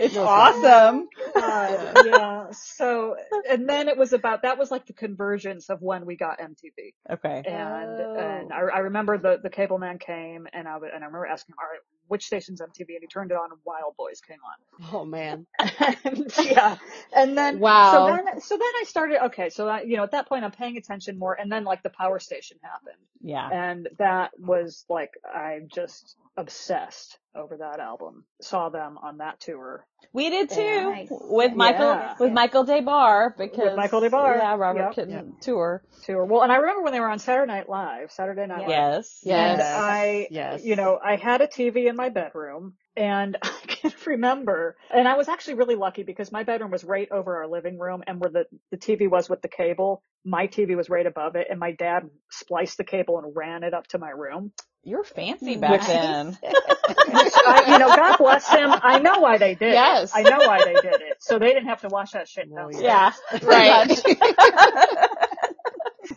It's 0.00 0.16
awesome. 0.16 1.08
Uh, 1.34 2.02
yeah. 2.06 2.46
So 2.52 3.16
and 3.48 3.68
then 3.68 3.88
it 3.88 3.96
was 3.96 4.12
about 4.12 4.42
that 4.42 4.58
was 4.58 4.70
like 4.70 4.86
the 4.86 4.92
convergence 4.92 5.70
of 5.70 5.82
when 5.82 6.06
we 6.06 6.16
got 6.16 6.38
MTV. 6.40 6.94
Okay. 7.10 7.42
and 7.46 8.00
Oh. 8.00 8.16
and 8.18 8.52
I, 8.52 8.58
I 8.60 8.78
remember 8.80 9.18
the 9.18 9.38
the 9.42 9.50
cable 9.50 9.78
man 9.78 9.98
came 9.98 10.46
and 10.52 10.66
I 10.68 10.74
w- 10.74 10.92
and 10.94 11.02
I 11.02 11.06
remember 11.06 11.26
asking 11.26 11.54
all 11.58 11.68
right, 11.70 11.80
which 12.08 12.24
station's 12.24 12.60
MTV? 12.60 12.88
And 12.90 12.98
he 13.00 13.06
turned 13.06 13.30
it 13.30 13.36
on, 13.36 13.50
and 13.50 13.60
Wild 13.64 13.94
Boys 13.96 14.20
came 14.20 14.38
on. 14.44 14.94
Oh 14.94 15.04
man. 15.04 15.46
and 16.04 16.32
yeah, 16.42 16.76
and 17.14 17.36
then 17.36 17.58
Wow. 17.58 17.92
So 17.92 18.16
then 18.24 18.40
so 18.40 18.56
then 18.56 18.72
I 18.80 18.84
started. 18.86 19.24
Okay, 19.26 19.50
so 19.50 19.68
I, 19.68 19.82
you 19.82 19.96
know 19.96 20.04
at 20.04 20.12
that 20.12 20.28
point 20.28 20.44
I'm 20.44 20.50
paying 20.52 20.76
attention 20.76 21.18
more, 21.18 21.34
and 21.34 21.50
then 21.50 21.64
like 21.64 21.82
the 21.82 21.90
Power 21.90 22.18
Station 22.18 22.58
happened, 22.62 23.02
Yeah. 23.20 23.48
and 23.50 23.88
that 23.98 24.30
was 24.38 24.84
like 24.88 25.10
I 25.24 25.60
just 25.74 26.16
obsessed 26.36 27.18
over 27.38 27.56
that 27.58 27.80
album. 27.80 28.24
Saw 28.40 28.68
them 28.68 28.98
on 29.02 29.18
that 29.18 29.40
tour. 29.40 29.86
We 30.12 30.30
did 30.30 30.50
too 30.50 30.90
Nice. 30.90 31.08
with 31.10 31.54
Michael 31.54 31.90
Yeah. 31.90 32.14
with 32.18 32.32
Michael 32.32 32.64
Des 32.64 32.80
Barres 32.80 33.34
because 33.36 33.76
Michael 33.76 34.00
Des 34.00 34.08
Barres. 34.10 34.40
Yeah, 34.42 34.56
Robert 34.56 34.80
Yep. 34.80 34.94
couldn't 34.94 35.42
tour. 35.42 35.82
Tour. 36.04 36.24
Well, 36.24 36.42
and 36.42 36.50
I 36.52 36.56
remember 36.56 36.82
when 36.82 36.92
they 36.92 37.00
were 37.00 37.08
on 37.08 37.18
Saturday 37.18 37.50
Night 37.52 37.68
Live, 37.68 38.10
Saturday 38.10 38.46
Night 38.46 38.60
Live. 38.60 38.68
Yes. 38.70 39.20
Yes. 39.22 39.52
And 39.52 39.62
I, 39.62 40.28
Yes. 40.30 40.64
you 40.64 40.76
know, 40.76 40.98
I 41.02 41.16
had 41.16 41.40
a 41.40 41.46
TV 41.46 41.88
in 41.88 41.96
my 41.96 42.08
bedroom 42.08 42.74
and 42.98 43.36
I 43.42 43.48
can 43.66 43.92
remember, 44.06 44.76
and 44.92 45.06
I 45.06 45.16
was 45.16 45.28
actually 45.28 45.54
really 45.54 45.76
lucky 45.76 46.02
because 46.02 46.32
my 46.32 46.42
bedroom 46.42 46.70
was 46.70 46.84
right 46.84 47.08
over 47.10 47.36
our 47.38 47.46
living 47.48 47.78
room 47.78 48.02
and 48.06 48.20
where 48.20 48.30
the, 48.30 48.44
the 48.70 48.76
TV 48.76 49.08
was 49.08 49.30
with 49.30 49.40
the 49.40 49.48
cable, 49.48 50.02
my 50.24 50.48
TV 50.48 50.76
was 50.76 50.90
right 50.90 51.06
above 51.06 51.36
it 51.36 51.46
and 51.48 51.60
my 51.60 51.72
dad 51.72 52.10
spliced 52.30 52.76
the 52.76 52.84
cable 52.84 53.18
and 53.18 53.34
ran 53.34 53.62
it 53.62 53.72
up 53.72 53.86
to 53.88 53.98
my 53.98 54.10
room. 54.10 54.52
You're 54.84 55.04
fancy 55.04 55.54
hmm. 55.54 55.60
back 55.60 55.86
then. 55.86 56.38
I, 56.44 57.64
you 57.72 57.78
know, 57.78 57.94
God 57.94 58.16
bless 58.18 58.48
him. 58.48 58.70
I 58.72 58.98
know 59.00 59.20
why 59.20 59.38
they 59.38 59.54
did 59.54 59.72
Yes. 59.72 60.10
it. 60.10 60.18
I 60.18 60.22
know 60.22 60.38
why 60.46 60.64
they 60.64 60.74
did 60.74 61.00
it. 61.00 61.16
So 61.20 61.38
they 61.38 61.48
didn't 61.48 61.68
have 61.68 61.82
to 61.82 61.88
wash 61.88 62.12
that 62.12 62.28
shit 62.28 62.48
No, 62.50 62.70
down. 62.70 62.82
Yeah. 62.82 63.12
Right. 63.42 63.88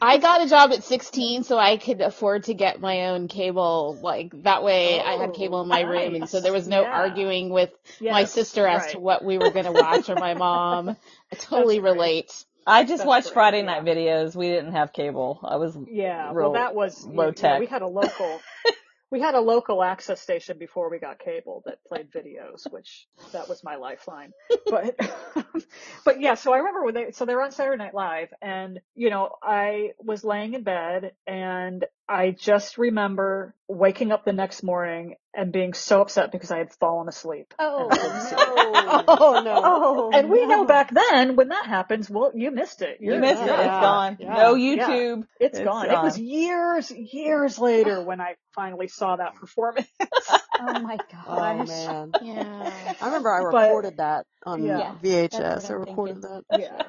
I 0.01 0.17
got 0.19 0.43
a 0.45 0.49
job 0.49 0.71
at 0.73 0.83
16 0.83 1.43
so 1.43 1.59
I 1.59 1.77
could 1.77 2.01
afford 2.01 2.45
to 2.45 2.55
get 2.55 2.81
my 2.81 3.07
own 3.07 3.27
cable. 3.29 3.99
Like 4.01 4.33
that 4.43 4.63
way 4.63 5.01
I 5.01 5.13
had 5.17 5.33
Oh, 5.33 5.33
cable 5.33 5.61
in 5.61 5.69
my 5.69 5.81
oh, 5.81 5.87
room 5.91 6.15
and 6.15 6.29
so 6.29 6.41
there 6.41 6.53
was 6.53 6.67
no. 6.67 6.83
Yeah. 6.83 6.91
arguing 6.91 7.51
with 7.51 7.71
my 8.09 8.25
sister 8.25 8.67
as 8.67 8.87
to 8.87 8.99
what 8.99 9.25
we 9.25 9.39
were 9.39 9.51
going 9.51 9.65
to 9.65 9.73
watch 9.73 10.09
or 10.09 10.17
my 10.17 10.35
mom. 10.35 10.89
I 11.33 11.35
totally 11.37 11.79
That's 11.79 11.79
great. 11.79 11.81
relate. 11.81 12.45
I 12.67 12.85
just 12.85 13.03
That's 13.03 13.05
watched 13.05 13.31
great, 13.31 13.33
Friday 13.33 13.61
yeah. 13.61 13.63
night 13.63 13.85
videos. 13.85 14.35
We 14.35 14.49
didn't 14.49 14.73
have 14.73 14.93
cable. 14.93 15.39
I 15.43 15.57
was 15.57 15.77
Yeah, 15.85 16.33
real 16.33 16.51
well, 16.51 16.51
that 16.53 16.75
was 16.75 17.05
low 17.05 17.31
yeah, 17.33 17.33
tech. 17.33 17.59
we 17.59 17.67
had 17.67 17.81
a 17.83 17.87
local, 17.87 18.45
we 19.11 19.19
had 19.19 19.35
a 19.35 19.41
local 19.41 19.83
access 19.83 20.21
station 20.21 20.57
before 20.57 20.89
we 20.89 20.97
got 20.97 21.19
cable 21.19 21.61
that 21.65 21.83
played 21.85 22.09
videos, 22.11 22.71
which 22.71 23.07
that 23.33 23.49
was 23.49 23.61
my 23.63 23.75
lifeline. 23.75 24.31
But, 24.65 24.97
but 26.05 26.21
yeah, 26.21 26.35
so 26.35 26.53
I 26.53 26.59
remember 26.59 26.85
when 26.85 26.93
they, 26.93 27.11
so 27.11 27.25
they 27.25 27.35
were 27.35 27.43
on 27.43 27.51
Saturday 27.51 27.77
Night 27.77 27.93
Live, 27.93 28.29
and 28.41 28.79
you 28.95 29.09
know, 29.09 29.35
I 29.43 29.91
was 29.99 30.23
laying 30.23 30.53
in 30.53 30.63
bed, 30.63 31.11
and 31.27 31.85
I 32.07 32.31
just 32.31 32.77
remember 32.77 33.53
waking 33.67 34.13
up 34.13 34.23
the 34.23 34.33
next 34.33 34.63
morning 34.63 35.15
and 35.33 35.51
being 35.51 35.73
so 35.73 36.01
upset 36.01 36.31
because 36.31 36.51
I 36.51 36.57
had 36.57 36.73
fallen 36.73 37.07
asleep. 37.07 37.53
Oh, 37.57 37.87
Oh 39.07 39.41
no. 39.43 39.51
Oh, 39.63 40.09
oh, 40.13 40.17
And 40.17 40.29
we 40.29 40.45
know 40.45 40.65
back 40.65 40.91
then 40.91 41.35
when 41.35 41.49
that 41.49 41.65
happens, 41.65 42.09
well, 42.09 42.31
you 42.35 42.51
missed 42.51 42.81
it. 42.81 42.97
you 42.99 43.07
You're- 43.13 43.19
missed 43.21 43.41
it. 43.41 43.47
yeah. 43.47 43.61
It's 43.61 43.81
gone. 43.85 44.17
Yeah. 44.19 44.33
No 44.35 44.55
Yeah. 44.55 44.87
YouTube. 44.89 45.23
It's, 45.39 45.57
It's 45.57 45.65
gone. 45.65 45.85
It 45.89 45.93
was 46.01 46.17
years, 46.19 46.91
years 46.91 47.57
later 47.59 48.03
when 48.03 48.19
I 48.21 48.35
finally 48.53 48.87
saw 48.87 49.15
that 49.15 49.35
performance. 49.35 49.87
Oh 50.63 50.79
my 50.79 50.95
Oh 51.27 51.63
man. 51.65 52.11
Yeah. 52.21 52.71
I 53.01 53.05
remember 53.07 53.31
I 53.33 53.41
But- 53.51 53.63
recorded 53.63 53.97
that 53.97 54.27
on 54.45 54.63
Yeah. 54.63 54.93
VHS. 55.01 55.33
I 55.33 55.39
what 55.49 55.71
I'm 55.71 55.79
recorded 55.79 56.21
that. 56.21 56.43
yeah. 56.59 56.81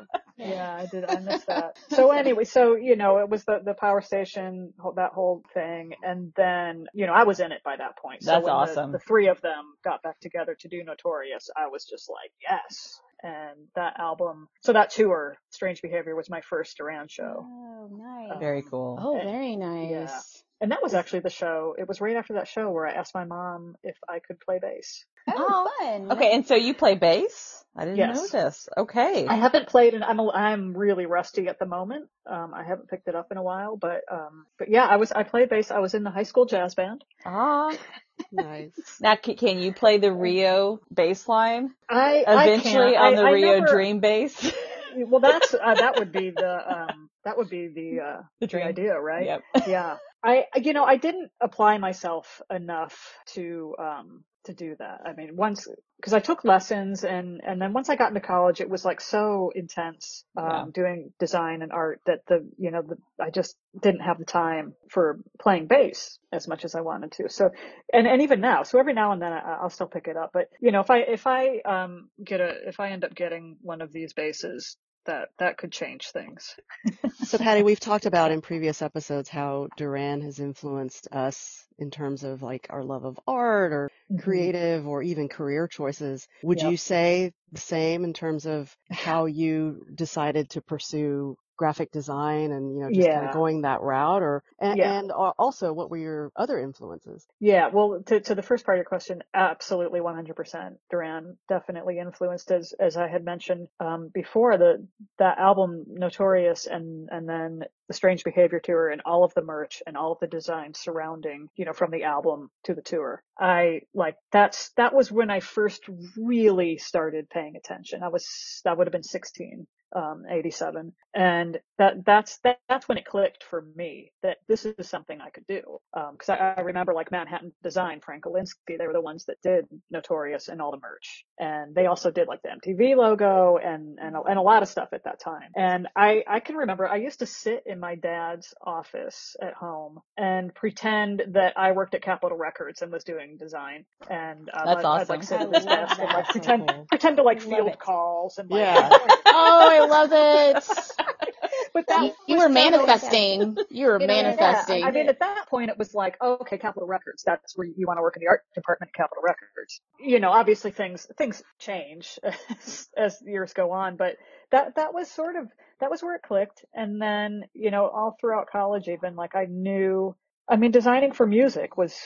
Yeah, 0.48 0.74
I 0.74 0.86
did. 0.86 1.04
I 1.04 1.18
missed 1.20 1.46
that. 1.48 1.78
So 1.90 2.10
anyway, 2.12 2.44
so 2.44 2.74
you 2.74 2.96
know, 2.96 3.18
it 3.18 3.28
was 3.28 3.44
the 3.44 3.60
the 3.64 3.74
power 3.74 4.00
station, 4.00 4.72
that 4.96 5.12
whole 5.12 5.42
thing, 5.54 5.92
and 6.02 6.32
then 6.36 6.86
you 6.94 7.06
know, 7.06 7.12
I 7.12 7.24
was 7.24 7.40
in 7.40 7.52
it 7.52 7.62
by 7.64 7.76
that 7.76 7.96
point. 7.98 8.22
So 8.22 8.32
That's 8.32 8.44
when 8.44 8.52
the- 8.52 8.58
awesome. 8.58 8.92
The, 8.92 8.98
three 8.98 9.28
of 9.28 9.40
them 9.40 9.74
got 9.84 10.02
back 10.02 10.18
together 10.20 10.56
to 10.60 10.68
do 10.68 10.82
Notorious. 10.84 11.50
I 11.56 11.68
was 11.68 11.84
just 11.84 12.08
like, 12.10 12.30
yes. 12.42 13.00
And 13.24 13.68
that 13.76 14.00
album, 14.00 14.48
so 14.62 14.72
that 14.72 14.90
tour, 14.90 15.36
Strange 15.50 15.80
Behavior, 15.80 16.16
was 16.16 16.28
my 16.28 16.40
first 16.40 16.76
Duran 16.76 17.06
show, 17.08 17.46
Oh, 17.46 17.88
nice. 17.92 18.38
Very 18.40 18.62
um, 18.62 18.68
cool. 18.68 18.98
Oh, 19.00 19.20
very 19.22 19.54
nice. 19.54 19.90
Yeah. 19.90 20.20
and 20.60 20.72
that 20.72 20.82
was 20.82 20.92
actually 20.92 21.20
the 21.20 21.30
show. 21.30 21.76
It 21.78 21.86
was 21.86 22.00
right 22.00 22.16
after 22.16 22.32
that 22.34 22.48
show 22.48 22.68
where 22.70 22.84
I 22.86 22.92
asked 22.94 23.14
my 23.14 23.24
mom 23.24 23.76
if 23.84 23.96
I 24.08 24.18
could 24.18 24.40
play 24.40 24.58
bass. 24.60 25.04
Oh, 25.28 25.34
oh. 25.38 25.70
fun. 25.78 26.10
Okay, 26.12 26.34
and 26.34 26.44
so 26.46 26.56
you 26.56 26.74
play 26.74 26.96
bass? 26.96 27.61
I 27.76 27.84
didn't 27.84 27.96
Yes. 27.98 28.16
know 28.16 28.26
this. 28.26 28.68
Okay. 28.76 29.26
I 29.26 29.34
haven't 29.36 29.66
played 29.68 29.94
and 29.94 30.04
I'm 30.04 30.18
a, 30.18 30.28
I'm 30.30 30.76
really 30.76 31.06
rusty 31.06 31.48
at 31.48 31.58
the 31.58 31.64
moment. 31.66 32.08
Um, 32.26 32.52
I 32.54 32.64
haven't 32.64 32.88
picked 32.88 33.08
it 33.08 33.14
up 33.14 33.28
in 33.30 33.38
a 33.38 33.42
while, 33.42 33.76
but 33.76 34.02
um, 34.10 34.44
but 34.58 34.68
yeah, 34.68 34.84
I 34.86 34.96
was 34.96 35.10
I 35.12 35.22
played 35.22 35.48
bass. 35.48 35.70
I 35.70 35.78
was 35.78 35.94
in 35.94 36.02
the 36.04 36.10
high 36.10 36.24
school 36.24 36.44
jazz 36.46 36.74
band. 36.74 37.04
Ah. 37.24 37.70
Nice. 38.30 38.70
Now, 39.00 39.16
c- 39.24 39.34
can 39.34 39.58
you 39.58 39.72
play 39.72 39.98
the 39.98 40.12
Rio 40.12 40.78
bass 40.94 41.26
line? 41.28 41.70
I 41.90 42.22
I 42.26 42.44
Eventually 42.46 42.92
can't. 42.92 42.96
on 43.04 43.14
the 43.16 43.22
I, 43.22 43.28
I 43.28 43.32
Rio 43.32 43.58
never- 43.60 43.72
Dream 43.72 44.00
bass? 44.00 44.52
Well, 44.94 45.20
that's 45.20 45.54
uh, 45.54 45.74
that 45.74 45.98
would 45.98 46.12
be 46.12 46.28
the 46.30 46.70
um 46.70 47.08
that 47.24 47.38
would 47.38 47.48
be 47.48 47.68
the 47.68 48.00
uh 48.02 48.16
The 48.40 48.46
the 48.46 48.46
dream. 48.48 48.66
idea, 48.66 49.00
right? 49.00 49.24
Yep. 49.24 49.42
Yeah. 49.66 49.96
I 50.22 50.44
you 50.56 50.74
know 50.74 50.84
I 50.84 50.98
didn't 50.98 51.30
apply 51.40 51.78
myself 51.78 52.42
enough 52.50 52.94
to 53.34 53.74
um 53.78 54.24
to 54.44 54.54
do 54.54 54.76
that. 54.78 55.00
I 55.06 55.12
mean, 55.14 55.36
once 55.36 55.68
because 55.96 56.12
I 56.14 56.20
took 56.20 56.44
lessons 56.44 57.04
and 57.04 57.40
and 57.44 57.60
then 57.62 57.72
once 57.72 57.88
I 57.90 57.96
got 57.96 58.08
into 58.08 58.20
college, 58.20 58.60
it 58.60 58.70
was 58.70 58.84
like 58.84 59.00
so 59.00 59.52
intense 59.54 60.24
um, 60.36 60.46
Yeah. 60.48 60.64
doing 60.72 61.12
design 61.18 61.62
and 61.62 61.72
art 61.72 62.00
that 62.06 62.20
the 62.28 62.48
you 62.58 62.70
know 62.70 62.82
the, 62.82 62.96
I 63.22 63.30
just 63.30 63.56
didn't 63.82 64.00
have 64.02 64.18
the 64.18 64.24
time 64.26 64.74
for 64.90 65.20
playing 65.40 65.66
bass 65.68 66.18
as 66.32 66.48
much 66.48 66.64
as 66.64 66.74
I 66.74 66.82
wanted 66.82 67.12
to. 67.12 67.28
So 67.28 67.50
and 67.92 68.06
and 68.06 68.22
even 68.22 68.40
now, 68.40 68.64
so 68.64 68.78
every 68.78 68.94
now 68.94 69.12
and 69.12 69.22
then 69.22 69.32
I, 69.32 69.58
I'll 69.62 69.70
still 69.70 69.88
pick 69.88 70.08
it 70.08 70.16
up. 70.16 70.30
But 70.32 70.48
you 70.60 70.72
know, 70.72 70.80
if 70.80 70.90
I 70.90 70.98
if 71.00 71.26
I 71.26 71.60
um 71.66 72.10
get 72.24 72.40
a 72.40 72.54
if 72.68 72.80
I 72.80 72.90
end 72.90 73.04
up 73.04 73.14
getting 73.14 73.56
one 73.62 73.82
of 73.82 73.92
these 73.92 74.12
basses, 74.14 74.76
that 75.06 75.30
that 75.38 75.58
could 75.58 75.72
change 75.72 76.10
things. 76.12 76.56
So 77.22 77.38
Patty, 77.38 77.62
we've 77.62 77.80
talked 77.80 78.06
about 78.06 78.32
in 78.32 78.40
previous 78.42 78.82
episodes 78.82 79.28
how 79.28 79.68
Duran 79.76 80.22
has 80.22 80.40
influenced 80.40 81.08
us 81.12 81.66
in 81.78 81.90
terms 81.90 82.24
of 82.24 82.42
like 82.42 82.68
our 82.70 82.84
love 82.84 83.04
of 83.04 83.20
art 83.26 83.72
or 83.72 83.90
Mm-hmm. 84.12 84.18
creative 84.18 84.86
or 84.86 85.02
even 85.02 85.28
career 85.28 85.68
choices. 85.68 86.28
Would 86.42 86.60
Yep. 86.60 86.62
you 86.62 86.76
say 86.76 87.32
the 87.52 87.60
same 87.60 88.04
in 88.04 88.12
terms 88.12 88.46
of 88.46 88.76
how 88.90 89.26
you 89.26 89.84
decided 89.94 90.50
to 90.50 90.62
pursue 90.62 91.36
graphic 91.62 91.92
design 91.92 92.50
and, 92.50 92.74
you 92.76 92.82
know, 92.82 92.90
just 92.90 93.10
kind 93.10 93.24
of 93.24 93.30
going 93.30 93.62
that 93.62 93.80
route 93.82 94.22
or, 94.22 94.42
and, 94.60 94.76
Yeah. 94.78 94.92
and 94.98 95.12
also 95.12 95.72
what 95.72 95.90
were 95.90 95.96
your 96.08 96.32
other 96.34 96.58
influences? 96.58 97.26
Yeah, 97.38 97.68
well, 97.72 98.02
to, 98.06 98.20
to 98.20 98.34
the 98.34 98.42
first 98.42 98.64
part 98.64 98.76
of 98.76 98.80
your 98.80 98.84
question, 98.84 99.22
absolutely 99.32 100.00
100%. 100.00 100.76
Duran 100.90 101.36
definitely 101.48 101.98
influenced, 101.98 102.50
as 102.50 102.72
as 102.78 102.96
I 102.96 103.08
had 103.08 103.24
mentioned 103.24 103.68
um, 103.80 104.10
before, 104.12 104.58
the 104.58 104.86
that 105.18 105.38
album 105.38 105.84
Notorious, 105.88 106.66
and 106.66 107.08
and 107.10 107.28
then 107.28 107.62
the 107.88 107.94
Strange 107.94 108.24
Behavior 108.24 108.60
tour, 108.60 108.88
and 108.90 109.02
all 109.04 109.24
of 109.24 109.34
the 109.34 109.42
merch 109.42 109.82
and 109.86 109.96
all 109.96 110.12
of 110.12 110.20
the 110.20 110.26
designs 110.28 110.78
surrounding, 110.78 111.48
you 111.56 111.64
know, 111.64 111.72
from 111.72 111.90
the 111.90 112.04
album 112.04 112.50
to 112.64 112.74
the 112.74 112.82
tour. 112.82 113.22
I 113.38 113.82
like 113.94 114.16
that's 114.30 114.70
that 114.76 114.94
was 114.94 115.12
when 115.12 115.30
I 115.30 115.40
first 115.40 115.82
really 116.16 116.78
started 116.78 117.28
paying 117.30 117.56
attention. 117.56 118.02
I 118.02 118.08
was 118.08 118.24
that 118.64 118.76
would 118.78 118.86
have 118.86 118.92
been 118.92 119.02
16 119.02 119.66
um, 119.94 120.24
87. 120.30 120.92
And 121.14 121.58
that, 121.78 122.04
that's, 122.06 122.38
that, 122.44 122.58
that's 122.68 122.88
when 122.88 122.98
it 122.98 123.04
clicked 123.04 123.44
for 123.44 123.64
me 123.76 124.12
that 124.22 124.38
this 124.48 124.64
is 124.64 124.88
something 124.88 125.20
I 125.20 125.30
could 125.30 125.46
do. 125.46 125.78
Um, 125.94 126.16
cause 126.18 126.30
I, 126.30 126.54
I 126.56 126.60
remember 126.62 126.94
like 126.94 127.10
Manhattan 127.10 127.52
Design, 127.62 128.00
Frank 128.00 128.24
Olinsky, 128.24 128.78
they 128.78 128.86
were 128.86 128.94
the 128.94 129.00
ones 129.00 129.26
that 129.26 129.36
did 129.42 129.66
Notorious 129.90 130.48
and 130.48 130.62
all 130.62 130.70
the 130.70 130.78
merch. 130.78 131.24
And 131.38 131.74
they 131.74 131.86
also 131.86 132.10
did 132.10 132.28
like 132.28 132.40
the 132.42 132.48
MTV 132.50 132.96
logo 132.96 133.58
and, 133.58 133.98
and, 134.00 134.16
a- 134.16 134.22
and 134.22 134.38
a 134.38 134.42
lot 134.42 134.62
of 134.62 134.68
stuff 134.68 134.88
at 134.92 135.04
that 135.04 135.20
time. 135.20 135.50
And 135.56 135.88
I, 135.96 136.22
I 136.26 136.40
can 136.40 136.56
remember 136.56 136.88
I 136.88 136.96
used 136.96 137.18
to 137.20 137.26
sit 137.26 137.62
in 137.66 137.78
my 137.80 137.94
dad's 137.96 138.54
office 138.64 139.36
at 139.42 139.54
home 139.54 140.00
and 140.16 140.54
pretend 140.54 141.22
that 141.32 141.54
I 141.58 141.72
worked 141.72 141.94
at 141.94 142.02
Capitol 142.02 142.38
Records 142.38 142.82
and 142.82 142.90
was 142.92 143.04
doing 143.04 143.36
design. 143.38 143.84
And 144.08 144.48
um, 144.54 144.64
That's 144.64 144.84
I'd, 144.84 144.92
I'd 144.94 145.08
like 145.10 145.20
awesome. 145.20 145.22
sit 145.24 145.40
at 145.42 145.52
his 145.52 145.66
desk 145.66 145.98
and 145.98 146.08
that. 146.08 146.14
like 146.14 146.26
So 146.26 146.32
pretend, 146.32 146.62
cool. 146.66 146.86
pretend 146.88 147.16
to 147.18 147.22
like 147.22 147.40
field 147.42 147.78
calls 147.78 148.38
and 148.38 148.50
like, 148.50 148.60
Yeah. 148.60 148.88
Oh, 149.34 149.81
I 149.82 149.88
love 149.88 150.10
it. 150.12 150.64
but 151.74 151.86
that 151.88 152.04
You, 152.04 152.12
you 152.26 152.38
were 152.38 152.48
manifesting. 152.48 153.56
You 153.70 153.86
were 153.88 154.00
you 154.00 154.08
know, 154.08 154.14
yeah, 154.14 154.22
manifesting. 154.22 154.84
I 154.84 154.90
mean, 154.92 155.08
at 155.08 155.20
that 155.20 155.46
point, 155.48 155.70
it 155.70 155.78
was 155.78 155.94
like, 155.94 156.16
oh, 156.20 156.34
okay, 156.42 156.58
Capitol 156.58 156.88
Records. 156.88 157.24
That's 157.24 157.56
where 157.56 157.66
you 157.66 157.86
want 157.86 157.98
to 157.98 158.02
work 158.02 158.16
in 158.16 158.22
the 158.22 158.28
art 158.28 158.42
department 158.54 158.90
at 158.90 158.94
Capitol 158.94 159.22
Records. 159.24 159.80
You 160.00 160.20
know, 160.20 160.32
obviously 160.32 160.72
things 160.72 161.08
things 161.18 161.42
change 161.60 162.18
as, 162.50 162.88
as 162.96 163.22
years 163.26 163.54
go 163.54 163.72
on, 163.72 163.96
but 163.96 164.16
that 164.52 164.76
that 164.76 164.94
was 164.94 165.10
sort 165.10 165.36
of 165.36 165.48
that 165.80 165.90
was 165.90 166.02
where 166.02 166.16
it 166.16 166.22
clicked. 166.22 166.64
And 166.74 167.02
then, 167.02 167.44
you 167.54 167.70
know, 167.72 167.88
all 167.88 168.16
throughout 168.20 168.48
college, 168.50 168.88
even 168.88 169.16
like 169.16 169.36
I 169.36 169.46
knew. 169.50 170.16
I 170.48 170.56
mean, 170.56 170.72
designing 170.72 171.12
for 171.12 171.26
music 171.26 171.78
was 171.78 171.96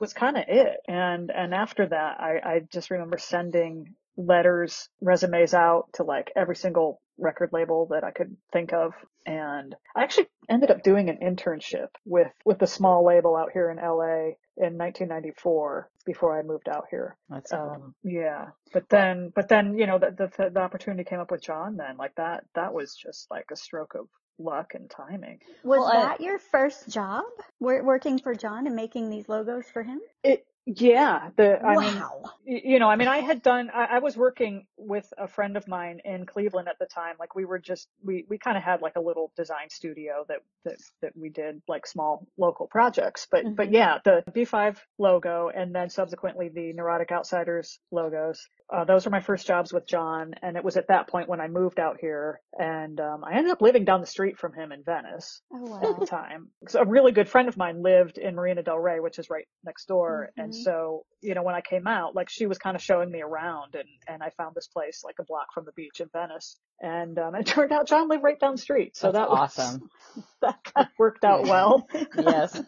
was 0.00 0.14
kind 0.14 0.38
of 0.38 0.44
it. 0.48 0.78
And 0.88 1.32
and 1.32 1.54
after 1.54 1.88
that, 1.88 2.20
I 2.20 2.40
I 2.44 2.60
just 2.72 2.90
remember 2.92 3.18
sending 3.18 3.94
letters, 4.18 4.88
resumes 5.02 5.54
out 5.54 5.88
to 5.94 6.04
like 6.04 6.32
every 6.36 6.56
single 6.56 7.01
record 7.22 7.50
label 7.52 7.86
that 7.90 8.04
I 8.04 8.10
could 8.10 8.36
think 8.52 8.72
of. 8.72 8.92
And 9.24 9.74
I 9.96 10.02
actually 10.02 10.26
ended 10.48 10.70
up 10.70 10.82
doing 10.82 11.08
an 11.08 11.18
internship 11.22 11.88
with, 12.04 12.32
with 12.44 12.60
a 12.62 12.66
small 12.66 13.04
label 13.06 13.36
out 13.36 13.50
here 13.52 13.70
in 13.70 13.76
LA 13.78 14.34
in 14.56 14.76
1994 14.76 15.88
before 16.04 16.38
I 16.38 16.42
moved 16.42 16.68
out 16.68 16.86
here. 16.90 17.16
That's 17.28 17.50
cool. 17.50 17.60
Um, 17.76 17.94
yeah, 18.02 18.48
but 18.72 18.88
then, 18.88 19.32
but 19.34 19.48
then, 19.48 19.78
you 19.78 19.86
know, 19.86 19.98
the, 19.98 20.10
the, 20.36 20.50
the 20.50 20.60
opportunity 20.60 21.04
came 21.04 21.20
up 21.20 21.30
with 21.30 21.42
John 21.42 21.76
then, 21.76 21.96
like 21.96 22.14
that, 22.16 22.44
that 22.54 22.74
was 22.74 22.94
just 22.94 23.30
like 23.30 23.46
a 23.52 23.56
stroke 23.56 23.94
of 23.94 24.08
luck 24.38 24.72
and 24.74 24.90
timing. 24.90 25.38
Was 25.62 25.78
Well, 25.78 25.86
I- 25.86 26.02
that 26.02 26.20
your 26.20 26.38
first 26.38 26.88
job? 26.88 27.24
Working 27.60 28.18
for 28.18 28.34
John 28.34 28.66
and 28.66 28.74
making 28.74 29.08
these 29.10 29.28
logos 29.28 29.66
for 29.72 29.82
him? 29.84 30.00
It, 30.24 30.44
yeah, 30.66 31.30
the, 31.36 31.60
I 31.66 31.76
mean, 31.76 31.96
wow. 31.96 32.30
y- 32.46 32.62
you 32.64 32.78
know, 32.78 32.88
I 32.88 32.96
mean, 32.96 33.08
I 33.08 33.18
had 33.18 33.42
done, 33.42 33.70
I, 33.74 33.84
I 33.96 33.98
was 34.00 34.16
working 34.16 34.66
with 34.76 35.12
a 35.18 35.28
friend 35.28 35.56
of 35.56 35.66
mine 35.68 36.00
in 36.04 36.26
Cleveland 36.26 36.68
at 36.68 36.78
the 36.78 36.86
time. 36.86 37.16
Like 37.18 37.34
we 37.34 37.44
were 37.44 37.58
just, 37.58 37.88
we, 38.04 38.26
we 38.28 38.38
kind 38.38 38.56
of 38.56 38.62
had 38.62 38.82
like 38.82 38.94
a 38.96 39.00
little 39.00 39.32
design 39.36 39.70
studio 39.70 40.24
that, 40.28 40.38
that, 40.64 40.76
that 41.02 41.12
we 41.16 41.30
did 41.30 41.62
like 41.68 41.86
small 41.86 42.28
local 42.38 42.68
projects. 42.68 43.26
But, 43.30 43.46
but 43.56 43.70
Mhm. 43.70 43.74
yeah, 43.74 43.98
the 44.04 44.24
B5 44.32 44.78
logo 44.98 45.50
and 45.54 45.74
then 45.74 45.90
subsequently 45.90 46.48
the 46.48 46.72
Neurotic 46.74 47.12
Outsiders 47.12 47.80
logos. 47.90 48.48
Uh, 48.72 48.84
those 48.84 49.04
were 49.04 49.10
my 49.10 49.20
first 49.20 49.46
jobs 49.46 49.72
with 49.72 49.86
John. 49.86 50.32
And 50.42 50.56
it 50.56 50.64
was 50.64 50.76
at 50.78 50.88
that 50.88 51.08
point 51.08 51.28
when 51.28 51.40
I 51.40 51.48
moved 51.48 51.78
out 51.78 51.98
here 52.00 52.40
and, 52.58 52.98
um, 53.00 53.22
I 53.24 53.36
ended 53.36 53.52
up 53.52 53.60
living 53.60 53.84
down 53.84 54.00
the 54.00 54.06
street 54.06 54.38
from 54.38 54.54
him 54.54 54.72
in 54.72 54.82
Venice 54.82 55.42
Oh 55.52 55.76
at 55.76 56.00
the 56.00 56.06
time. 56.06 56.48
So 56.68 56.80
a 56.80 56.86
really 56.86 57.12
good 57.12 57.28
friend 57.28 57.48
of 57.48 57.56
mine 57.56 57.82
lived 57.82 58.16
in 58.18 58.34
Marina 58.34 58.62
Del 58.62 58.78
Rey, 58.78 59.00
which 59.00 59.18
is 59.18 59.28
right 59.28 59.46
next 59.64 59.86
door. 59.88 60.30
And 60.38 60.52
Mhm. 60.52 60.62
so, 60.64 61.04
you 61.20 61.34
know, 61.34 61.42
when 61.42 61.54
I 61.54 61.60
came 61.60 61.86
out, 61.86 62.14
like 62.14 62.30
she 62.30 62.46
was 62.46 62.56
kind 62.58 62.74
of 62.74 62.82
showing 62.82 63.10
me 63.10 63.20
around 63.20 63.74
and, 63.74 63.88
and 64.08 64.22
I 64.22 64.30
found 64.38 64.54
this 64.54 64.68
place 64.68 65.02
like 65.04 65.16
a 65.20 65.24
block 65.24 65.48
from 65.52 65.64
the 65.66 65.72
beach 65.72 66.00
in 66.00 66.08
Venice. 66.12 66.58
And, 66.80 67.18
um, 67.18 67.34
it 67.34 67.44
turned 67.46 67.72
out 67.72 67.86
John 67.88 68.08
lived 68.08 68.22
right 68.24 68.40
down 68.40 68.52
the 68.52 68.58
street. 68.62 68.96
So 68.96 69.08
That's 69.12 69.18
that 69.24 69.30
was, 69.30 69.38
awesome. 69.58 69.90
that 70.42 70.58
kind 70.64 70.86
of 70.86 70.92
worked 70.98 71.24
out 71.24 71.46
well 71.46 71.86
yes. 72.18 72.58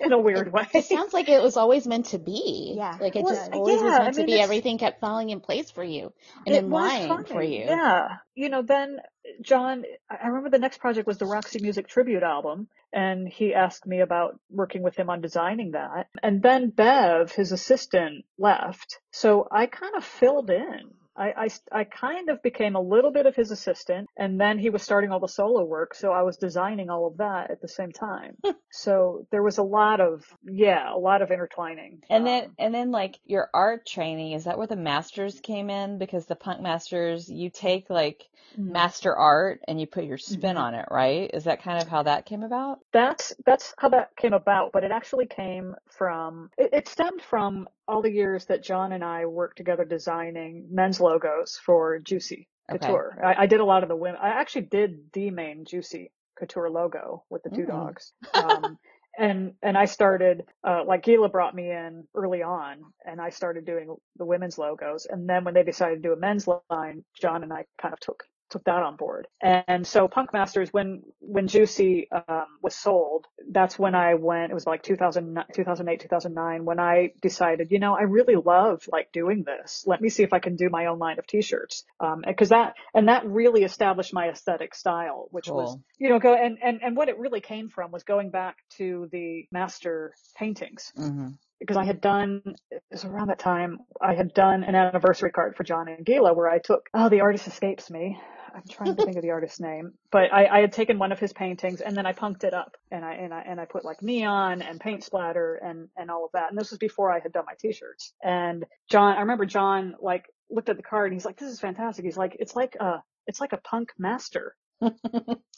in 0.00 0.12
a 0.12 0.18
weird 0.18 0.52
way. 0.52 0.66
It 0.74 0.84
sounds 0.86 1.12
like 1.12 1.28
it 1.28 1.42
was 1.42 1.56
always 1.56 1.86
meant 1.86 2.06
to 2.06 2.18
be. 2.18 2.74
Yeah, 2.76 2.96
Like 3.00 3.16
it 3.16 3.20
it 3.20 3.28
just 3.28 3.40
was. 3.42 3.50
always 3.52 3.80
was 3.80 3.92
Yeah, 3.92 3.98
I 3.98 4.02
meant 4.04 4.14
to 4.16 4.24
be. 4.24 4.40
Everything 4.40 4.78
kept 4.78 5.00
falling 5.00 5.30
in 5.30 5.40
place 5.40 5.49
for 5.74 5.84
you 5.84 6.12
and 6.46 6.54
it 6.54 6.64
in 6.64 6.70
line 6.70 7.08
funny. 7.08 7.28
for 7.28 7.42
you. 7.42 7.64
Yeah. 7.64 8.08
You 8.34 8.48
know, 8.48 8.62
then 8.62 8.98
John, 9.42 9.84
I 10.08 10.28
remember 10.28 10.50
the 10.50 10.58
next 10.58 10.78
project 10.78 11.06
was 11.06 11.18
the 11.18 11.26
Roxy 11.26 11.60
Music 11.60 11.88
tribute 11.88 12.22
album 12.22 12.68
and 12.92 13.28
he 13.28 13.54
asked 13.54 13.86
me 13.86 14.00
about 14.00 14.38
working 14.50 14.82
with 14.82 14.96
him 14.96 15.10
on 15.10 15.20
designing 15.20 15.72
that. 15.72 16.08
And 16.22 16.42
then 16.42 16.70
Bev, 16.70 17.32
his 17.32 17.52
assistant, 17.52 18.24
left. 18.38 18.98
So 19.12 19.46
I 19.50 19.66
kind 19.66 19.94
of 19.96 20.04
filled 20.04 20.50
in. 20.50 20.90
I, 21.20 21.48
I, 21.72 21.80
I 21.80 21.84
kind 21.84 22.30
of 22.30 22.42
became 22.42 22.76
a 22.76 22.80
little 22.80 23.12
bit 23.12 23.26
of 23.26 23.36
his 23.36 23.50
assistant 23.50 24.08
and 24.16 24.40
then 24.40 24.58
he 24.58 24.70
was 24.70 24.82
starting 24.82 25.10
all 25.12 25.20
the 25.20 25.28
solo 25.28 25.64
work. 25.64 25.94
So 25.94 26.12
I 26.12 26.22
was 26.22 26.36
designing 26.38 26.88
all 26.90 27.06
of 27.06 27.18
that 27.18 27.50
at 27.50 27.60
the 27.60 27.68
same 27.68 27.92
time. 27.92 28.36
so 28.70 29.26
there 29.30 29.42
was 29.42 29.58
a 29.58 29.62
lot 29.62 30.00
of, 30.00 30.24
yeah, 30.44 30.92
a 30.92 30.98
lot 30.98 31.22
of 31.22 31.30
intertwining. 31.30 32.02
And 32.08 32.26
then, 32.26 32.44
Um, 32.44 32.54
and 32.58 32.74
then 32.74 32.90
like 32.90 33.20
your 33.24 33.50
art 33.52 33.86
training, 33.86 34.32
is 34.32 34.44
that 34.44 34.56
where 34.58 34.66
the 34.66 34.76
masters 34.76 35.38
came 35.40 35.68
in? 35.68 35.98
Because 35.98 36.26
the 36.26 36.36
punk 36.36 36.60
masters, 36.62 37.28
you 37.28 37.50
take 37.50 37.90
like 37.90 38.28
mm. 38.58 38.72
master 38.72 39.14
art 39.14 39.60
and 39.68 39.80
you 39.80 39.86
put 39.86 40.04
your 40.04 40.18
spin 40.18 40.56
Mhm. 40.56 40.60
on 40.60 40.74
it, 40.74 40.86
right? 40.90 41.30
Is 41.34 41.44
that 41.44 41.62
kind 41.62 41.82
of 41.82 41.88
how 41.88 42.02
that 42.04 42.24
came 42.26 42.42
about? 42.42 42.78
that's 42.92 43.32
that's 43.46 43.74
how 43.78 43.88
that 43.88 44.16
came 44.16 44.32
about 44.32 44.72
but 44.72 44.84
it 44.84 44.90
actually 44.90 45.26
came 45.26 45.74
from 45.86 46.50
it, 46.58 46.70
it 46.72 46.88
stemmed 46.88 47.22
from 47.22 47.68
all 47.90 48.02
the 48.02 48.12
years 48.12 48.46
that 48.46 48.64
john 48.64 48.92
and 48.92 49.04
i 49.04 49.26
worked 49.26 49.58
together 49.58 49.86
designing 49.86 50.68
men's 50.72 51.00
logos 51.00 51.60
for 51.66 52.00
juicy 52.00 52.48
Okay. 52.72 52.98
couture 52.98 53.18
I, 53.24 53.44
I 53.44 53.46
did 53.46 53.60
a 53.60 53.66
lot 53.66 53.84
of 53.84 53.90
the 53.90 53.96
women 53.96 54.20
i 54.22 54.30
actually 54.30 54.64
did 54.64 55.00
the 55.14 55.30
main 55.32 55.66
juicy 55.66 56.12
couture 56.38 56.70
logo 56.70 57.24
with 57.30 57.44
the 57.44 57.50
two 57.50 57.66
Mm. 57.66 57.66
dogs 57.66 58.14
um 58.36 58.78
and 59.18 59.54
and 59.62 59.78
i 59.78 59.86
started 59.86 60.44
uh 60.68 60.84
like 60.86 61.04
Gela 61.04 61.30
brought 61.30 61.54
me 61.56 61.70
in 61.70 62.04
early 62.16 62.42
on 62.44 62.86
and 63.06 63.20
i 63.20 63.30
started 63.30 63.66
doing 63.66 63.96
the 64.18 64.26
women's 64.26 64.58
logos 64.58 65.06
and 65.10 65.28
then 65.28 65.44
when 65.44 65.54
they 65.54 65.64
decided 65.64 65.96
to 66.02 66.08
do 66.10 66.14
a 66.14 66.18
men's 66.18 66.48
line 66.70 67.04
john 67.20 67.44
and 67.44 67.52
i 67.52 67.66
kind 67.82 67.94
of 67.94 68.00
took 68.00 68.24
took 68.50 68.64
that 68.64 68.82
on 68.82 68.96
board. 68.96 69.26
And 69.40 69.86
so 69.86 70.08
Punk 70.08 70.32
Masters, 70.32 70.72
when, 70.72 71.02
when 71.20 71.48
Juicy, 71.48 72.08
um, 72.10 72.46
was 72.62 72.74
sold, 72.74 73.26
that's 73.50 73.78
when 73.78 73.94
I 73.94 74.14
went, 74.14 74.50
it 74.50 74.54
was 74.54 74.66
like 74.66 74.82
2000, 74.82 75.44
2008, 75.54 76.00
2009, 76.00 76.64
when 76.64 76.80
I 76.80 77.12
decided, 77.22 77.70
you 77.70 77.78
know, 77.78 77.94
I 77.94 78.02
really 78.02 78.36
love 78.36 78.84
like 78.90 79.12
doing 79.12 79.44
this. 79.44 79.84
Let 79.86 80.00
me 80.00 80.08
see 80.08 80.22
if 80.22 80.32
I 80.32 80.40
can 80.40 80.56
do 80.56 80.68
my 80.70 80.86
own 80.86 80.98
line 80.98 81.18
of 81.18 81.26
t-shirts. 81.26 81.84
Um, 82.00 82.24
and 82.26 82.36
cause 82.36 82.50
that, 82.50 82.74
and 82.94 83.08
that 83.08 83.26
really 83.26 83.62
established 83.64 84.12
my 84.12 84.28
aesthetic 84.28 84.74
style, 84.74 85.28
which 85.30 85.48
was, 85.48 85.76
you 85.98 86.08
know, 86.08 86.18
go, 86.18 86.34
and, 86.34 86.58
and, 86.62 86.80
and 86.82 86.96
what 86.96 87.08
it 87.08 87.18
really 87.18 87.40
came 87.40 87.68
from 87.68 87.90
was 87.90 88.02
going 88.04 88.30
back 88.30 88.56
to 88.78 89.08
the 89.12 89.46
master 89.52 90.14
paintings 90.36 90.92
hmm 90.96 91.28
because 91.60 91.76
I 91.76 91.84
had 91.84 92.00
done, 92.00 92.42
it 92.70 92.82
was 92.90 93.04
around 93.04 93.28
that 93.28 93.38
time, 93.38 93.80
I 94.00 94.14
had 94.14 94.32
done 94.32 94.64
an 94.64 94.74
anniversary 94.74 95.30
card 95.30 95.56
for 95.56 95.62
John 95.62 95.88
and 95.88 96.06
Gela 96.06 96.32
where 96.32 96.48
I 96.48 96.58
took, 96.58 96.88
oh, 96.94 97.08
the 97.10 97.20
artist 97.20 97.46
escapes 97.46 97.90
me. 97.90 98.18
I'm 98.54 98.62
trying 98.70 98.96
to 98.96 99.02
think 99.02 99.16
of 99.16 99.22
the 99.22 99.30
artist's 99.30 99.60
name, 99.60 99.92
but 100.12 100.32
I, 100.32 100.46
I 100.46 100.60
had 100.60 100.72
taken 100.72 100.98
one 100.98 101.12
of 101.12 101.18
his 101.18 101.32
paintings 101.32 101.80
and 101.80 101.96
then 101.96 102.06
I 102.06 102.12
punked 102.12 102.44
it 102.44 102.54
up 102.54 102.76
and 102.90 103.04
I, 103.04 103.14
and 103.14 103.34
I, 103.34 103.40
and 103.42 103.60
I 103.60 103.64
put 103.66 103.84
like 103.84 104.02
neon 104.02 104.62
and 104.62 104.80
paint 104.80 105.04
splatter 105.04 105.56
and, 105.56 105.88
and 105.96 106.10
all 106.10 106.24
of 106.24 106.32
that. 106.34 106.50
And 106.50 106.58
this 106.58 106.70
was 106.70 106.78
before 106.78 107.10
I 107.12 107.20
had 107.20 107.32
done 107.32 107.44
my 107.46 107.54
t-shirts. 107.58 108.14
And 108.22 108.64
John, 108.90 109.16
I 109.16 109.20
remember 109.20 109.46
John 109.46 109.94
like 110.00 110.24
looked 110.50 110.68
at 110.68 110.76
the 110.76 110.82
card 110.82 111.06
and 111.12 111.14
he's 111.14 111.24
like, 111.26 111.38
this 111.38 111.52
is 111.52 111.60
fantastic. 111.60 112.04
He's 112.04 112.16
like, 112.16 112.36
it's 112.38 112.56
like 112.56 112.76
a, 112.80 113.02
it's 113.26 113.40
like 113.40 113.52
a 113.52 113.58
punk 113.58 113.90
master. 113.98 114.54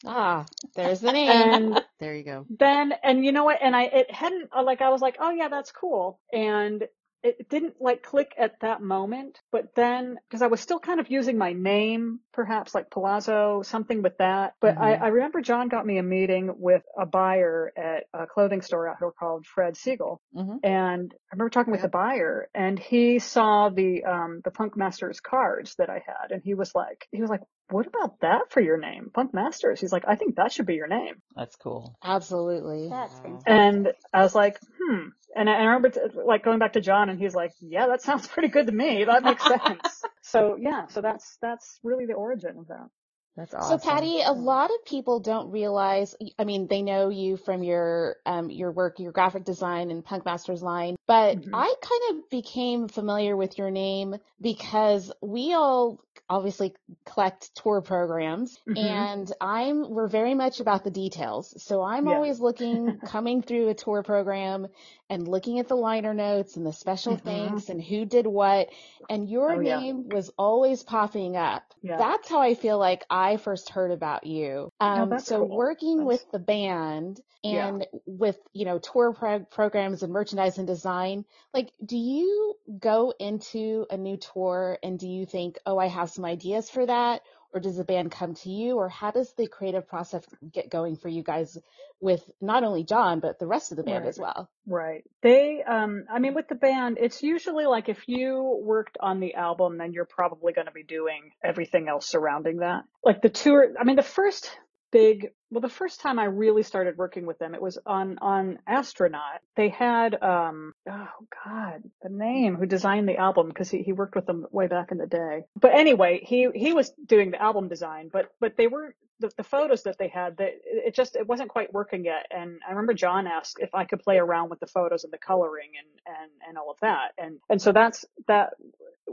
Ah, 0.05 0.47
there's 0.75 1.01
the 1.01 1.13
name. 1.13 1.29
And 1.31 1.81
There 2.01 2.15
you 2.17 2.25
go. 2.25 2.47
then 2.59 2.93
and 3.05 3.25
you 3.25 3.31
know 3.33 3.45
what 3.45 3.59
and 3.63 3.77
i 3.77 3.85
it 3.85 4.11
hadn't 4.13 4.51
like 4.65 4.81
i 4.83 4.89
was 4.91 5.01
like 5.01 5.17
oh 5.21 5.31
yeah 5.31 5.47
that's 5.49 5.71
cool 5.71 6.19
and 6.33 6.85
it 7.23 7.49
didn't 7.49 7.75
like 7.81 8.03
click 8.03 8.35
at 8.39 8.61
that 8.61 8.83
moment 8.83 9.39
but 9.51 9.75
then 9.75 10.19
because 10.29 10.43
i 10.43 10.47
was 10.47 10.61
still 10.61 10.79
kind 10.79 11.01
of 11.01 11.11
using 11.11 11.39
my 11.39 11.53
name 11.53 12.21
perhaps 12.33 12.75
like 12.75 12.91
palazzo 12.91 13.63
something 13.63 14.03
with 14.03 14.17
that 14.19 14.55
but 14.61 14.77
I, 14.79 14.95
Mhm. 14.95 15.03
I 15.03 15.09
remember 15.09 15.41
john 15.41 15.69
got 15.69 15.87
me 15.87 15.99
a 15.99 16.03
meeting 16.03 16.55
with 16.59 16.83
a 16.99 17.07
buyer 17.07 17.73
at 17.77 18.05
a 18.13 18.27
clothing 18.27 18.63
store 18.63 18.89
out 18.89 18.97
here 18.99 19.13
called 19.19 19.47
Fred 19.47 19.75
Segal 19.75 20.19
hmm 20.35 20.57
and 20.65 21.13
I 21.15 21.35
remember 21.35 21.51
talking 21.51 21.73
with 21.73 21.81
Yep. 21.83 21.91
the 21.91 21.97
buyer 21.97 22.49
and 22.55 22.79
he 22.79 23.19
saw 23.19 23.69
the 23.69 24.05
um 24.05 24.41
the 24.45 24.51
Punk 24.51 24.77
Masters 24.77 25.21
cards 25.21 25.75
that 25.79 25.91
I 25.91 26.03
had 26.07 26.31
and 26.31 26.43
he 26.45 26.55
was 26.55 26.75
like 26.75 27.07
he 27.13 27.21
was 27.21 27.31
like 27.31 27.43
what 27.73 27.87
about 27.87 28.21
that 28.21 28.51
for 28.51 28.61
your 28.61 28.79
name? 28.79 29.11
Punk 29.13 29.33
Masters. 29.35 29.81
He's 29.81 29.93
like, 29.93 30.05
I 30.07 30.17
think 30.17 30.37
that 30.37 30.53
should 30.53 30.67
be 30.67 30.75
your 30.75 30.89
name. 30.89 31.15
That's 31.35 31.57
cool. 31.57 31.97
Absolutely. 32.03 32.89
That's 32.89 33.19
fantastic. 33.19 33.43
And 33.47 33.93
I 34.13 34.23
was 34.23 34.35
like, 34.35 34.59
hmm. 34.79 35.09
And 35.35 35.49
I, 35.49 35.55
and 35.55 35.63
I 35.63 35.73
remember 35.73 35.89
t- 35.91 36.01
like 36.27 36.45
going 36.45 36.59
back 36.59 36.75
to 36.75 36.81
John 36.81 37.09
and 37.09 37.19
he's 37.19 37.35
like, 37.35 37.53
yeah, 37.61 37.87
that 37.89 38.03
sounds 38.03 38.27
pretty 38.35 38.49
good 38.49 38.67
to 38.67 38.73
me. 38.73 39.05
That 39.05 39.25
makes 39.25 39.43
sense. 39.47 40.03
so 40.23 40.57
yeah, 40.61 40.87
so 40.89 41.01
that's, 41.01 41.39
that's 41.41 41.79
really 41.83 42.07
the 42.07 42.15
origin 42.15 42.59
of 42.59 42.69
that. 42.69 42.89
That's 43.37 43.53
So. 43.53 43.79
Patty, 43.79 44.21
a 44.23 44.33
lot 44.33 44.71
of 44.71 44.85
people 44.85 45.21
don't 45.21 45.51
realize, 45.51 46.15
I 46.39 46.45
mean, 46.45 46.67
they 46.67 46.83
know 46.83 47.09
you 47.09 47.37
from 47.39 47.63
your 47.63 48.17
um 48.27 48.51
your 48.51 48.73
work, 48.73 48.99
your 48.99 49.13
graphic 49.13 49.45
design 49.45 49.91
and 49.91 50.05
Punk 50.05 50.25
Masters 50.27 50.63
line, 50.63 50.97
but 51.07 51.39
Mhm. 51.39 51.51
I 51.53 51.75
kind 51.81 52.19
of 52.19 52.31
became 52.31 52.89
familiar 52.89 53.37
with 53.37 53.57
your 53.59 53.71
name 53.71 54.17
because 54.41 55.11
we 55.23 55.55
all 55.55 56.05
obviously 56.29 56.75
collect 57.05 57.55
tour 57.55 57.81
programs 57.81 58.59
Mhm. 58.69 58.77
and 58.77 59.33
I'm 59.41 59.91
we're 59.91 60.09
very 60.09 60.35
much 60.35 60.61
about 60.61 60.85
the 60.85 60.91
details. 60.91 61.55
So 61.63 61.83
I'm 61.83 62.07
Yeah. 62.07 62.15
always 62.15 62.39
looking 62.41 63.01
coming 63.07 63.43
through 63.43 63.69
a 63.69 63.75
tour 63.75 64.03
program 64.03 64.67
and 65.09 65.27
looking 65.27 65.59
at 65.59 65.69
the 65.69 65.75
liner 65.75 66.15
notes 66.15 66.57
and 66.57 66.67
the 66.67 66.73
special 66.73 67.17
Mhm. 67.17 67.23
things 67.25 67.71
and 67.71 67.83
who 67.83 68.05
did 68.05 68.27
what 68.27 68.69
and 69.09 69.29
your 69.29 69.57
Oh, 69.57 69.61
yeah. 69.61 69.77
name 69.79 70.09
was 70.09 70.31
always 70.39 70.83
popping 70.83 71.37
up. 71.37 71.63
Yeah. 71.83 71.97
That's 71.99 72.29
how 72.29 72.41
I 72.41 72.55
feel 72.55 72.79
like 72.79 73.05
I 73.11 73.22
first 73.37 73.71
heard 73.71 73.91
about 73.91 74.27
you. 74.27 74.71
Um, 74.81 75.13
Oh, 75.13 75.19
so 75.19 75.39
cool. 75.39 75.49
working 75.57 75.97
That's- 75.99 76.07
with 76.21 76.31
the 76.33 76.39
band 76.39 77.21
Yeah. 77.43 77.69
and 77.69 77.87
with, 78.07 78.39
you 78.53 78.65
know, 78.65 78.79
tour 78.79 79.13
pro- 79.13 79.45
programs 79.45 80.03
and 80.03 80.13
merchandise 80.13 80.59
and 80.59 80.67
design, 80.67 81.25
like, 81.53 81.73
do 81.85 81.97
you 81.97 82.55
go 82.79 83.13
into 83.19 83.87
a 83.91 83.97
new 83.97 84.17
tour 84.17 84.79
and 84.83 84.99
do 84.99 85.09
you 85.09 85.27
think, 85.27 85.59
oh, 85.67 85.79
I 85.79 85.87
have 85.87 86.11
some 86.11 86.25
ideas 86.25 86.71
for 86.71 86.87
that? 86.87 87.23
Or 87.55 87.61
does 87.61 87.77
the 87.77 87.85
band 87.85 88.11
come 88.11 88.35
to 88.37 88.51
you? 88.51 88.77
Or 88.77 88.89
how 88.89 89.11
does 89.11 89.33
the 89.35 89.47
creative 89.47 89.87
process 89.87 90.25
get 90.53 90.71
going 90.71 90.97
for 90.97 91.09
you 91.09 91.23
guys 91.23 91.59
with 92.01 92.23
not 92.41 92.65
only 92.65 92.83
John, 92.83 93.21
but 93.21 93.39
the 93.39 93.47
rest 93.47 93.73
of 93.73 93.77
the 93.77 93.83
band 93.83 94.05
Right. 94.05 94.09
as 94.09 94.19
well? 94.19 94.49
Right. 94.67 95.05
They, 95.23 95.63
um, 95.63 96.05
I 96.11 96.19
mean, 96.19 96.35
with 96.35 96.49
the 96.49 96.55
band, 96.55 96.97
it's 96.99 97.23
usually 97.23 97.67
like 97.67 97.89
if 97.91 98.09
you 98.09 98.61
worked 98.63 98.97
on 99.01 99.21
the 99.21 99.35
album, 99.35 99.77
then 99.77 99.93
you're 99.93 100.07
probably 100.07 100.53
going 100.55 100.67
to 100.67 100.73
be 100.73 100.83
doing 100.83 101.33
everything 101.45 101.89
else 101.89 102.07
surrounding 102.07 102.59
that. 102.59 102.85
Like 103.05 103.21
the 103.21 103.29
tour, 103.29 103.75
I 103.79 103.85
mean, 103.85 103.97
the 103.97 104.03
first 104.03 104.51
big, 104.91 105.33
well, 105.53 105.61
the 105.61 105.69
first 105.69 106.01
time 106.01 106.19
I 106.19 106.25
really 106.25 106.65
started 106.65 106.99
working 106.99 107.27
with 107.27 107.39
them, 107.39 107.55
it 107.55 107.63
was 107.63 107.79
on, 107.87 108.19
on 108.23 108.59
Astronaut. 108.67 109.41
They 109.57 109.69
had, 109.69 110.21
um, 110.23 110.75
oh 110.91 111.09
God, 111.45 111.83
the 112.03 112.09
name 112.09 112.57
who 112.57 112.67
designed 112.67 113.09
the 113.09 113.19
album 113.19 113.49
because 113.49 113.71
he, 113.71 113.83
he 113.83 113.93
worked 113.93 114.17
with 114.17 114.27
them 114.27 114.47
way 114.51 114.67
back 114.69 114.93
in 114.93 114.99
the 114.99 115.07
day. 115.07 115.45
But 115.61 115.75
anyway, 115.75 116.21
he, 116.25 116.49
he 116.55 116.73
was 116.73 116.91
doing 117.07 117.33
the 117.33 117.43
album 117.43 117.69
design, 117.69 118.11
but, 118.13 118.31
but 118.41 118.57
they 118.57 118.67
were, 118.67 118.97
the, 119.21 119.31
the 119.37 119.45
photos 119.45 119.85
that 119.85 119.99
they 119.99 120.09
had 120.09 120.39
that 120.39 120.53
it 120.65 120.95
just 120.95 121.17
it 121.17 121.27
wasn't 121.29 121.49
quite 121.49 121.73
working 121.73 122.05
yet 122.05 122.27
and 122.31 122.61
i 122.67 122.71
remember 122.71 122.95
john 122.95 123.27
asked 123.27 123.59
if 123.61 123.75
i 123.75 123.85
could 123.85 124.01
play 124.01 124.19
around 124.19 124.51
with 124.51 124.61
the 124.61 124.67
photos 124.67 125.05
and 125.05 125.13
the 125.13 125.19
coloring 125.19 125.71
and 125.79 126.17
and 126.23 126.31
and 126.49 126.59
all 126.59 126.71
of 126.71 126.79
that 126.81 127.13
and 127.19 127.39
and 127.49 127.63
so 127.63 127.73
that's 127.73 128.05
that 128.27 128.51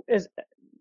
is 0.08 0.28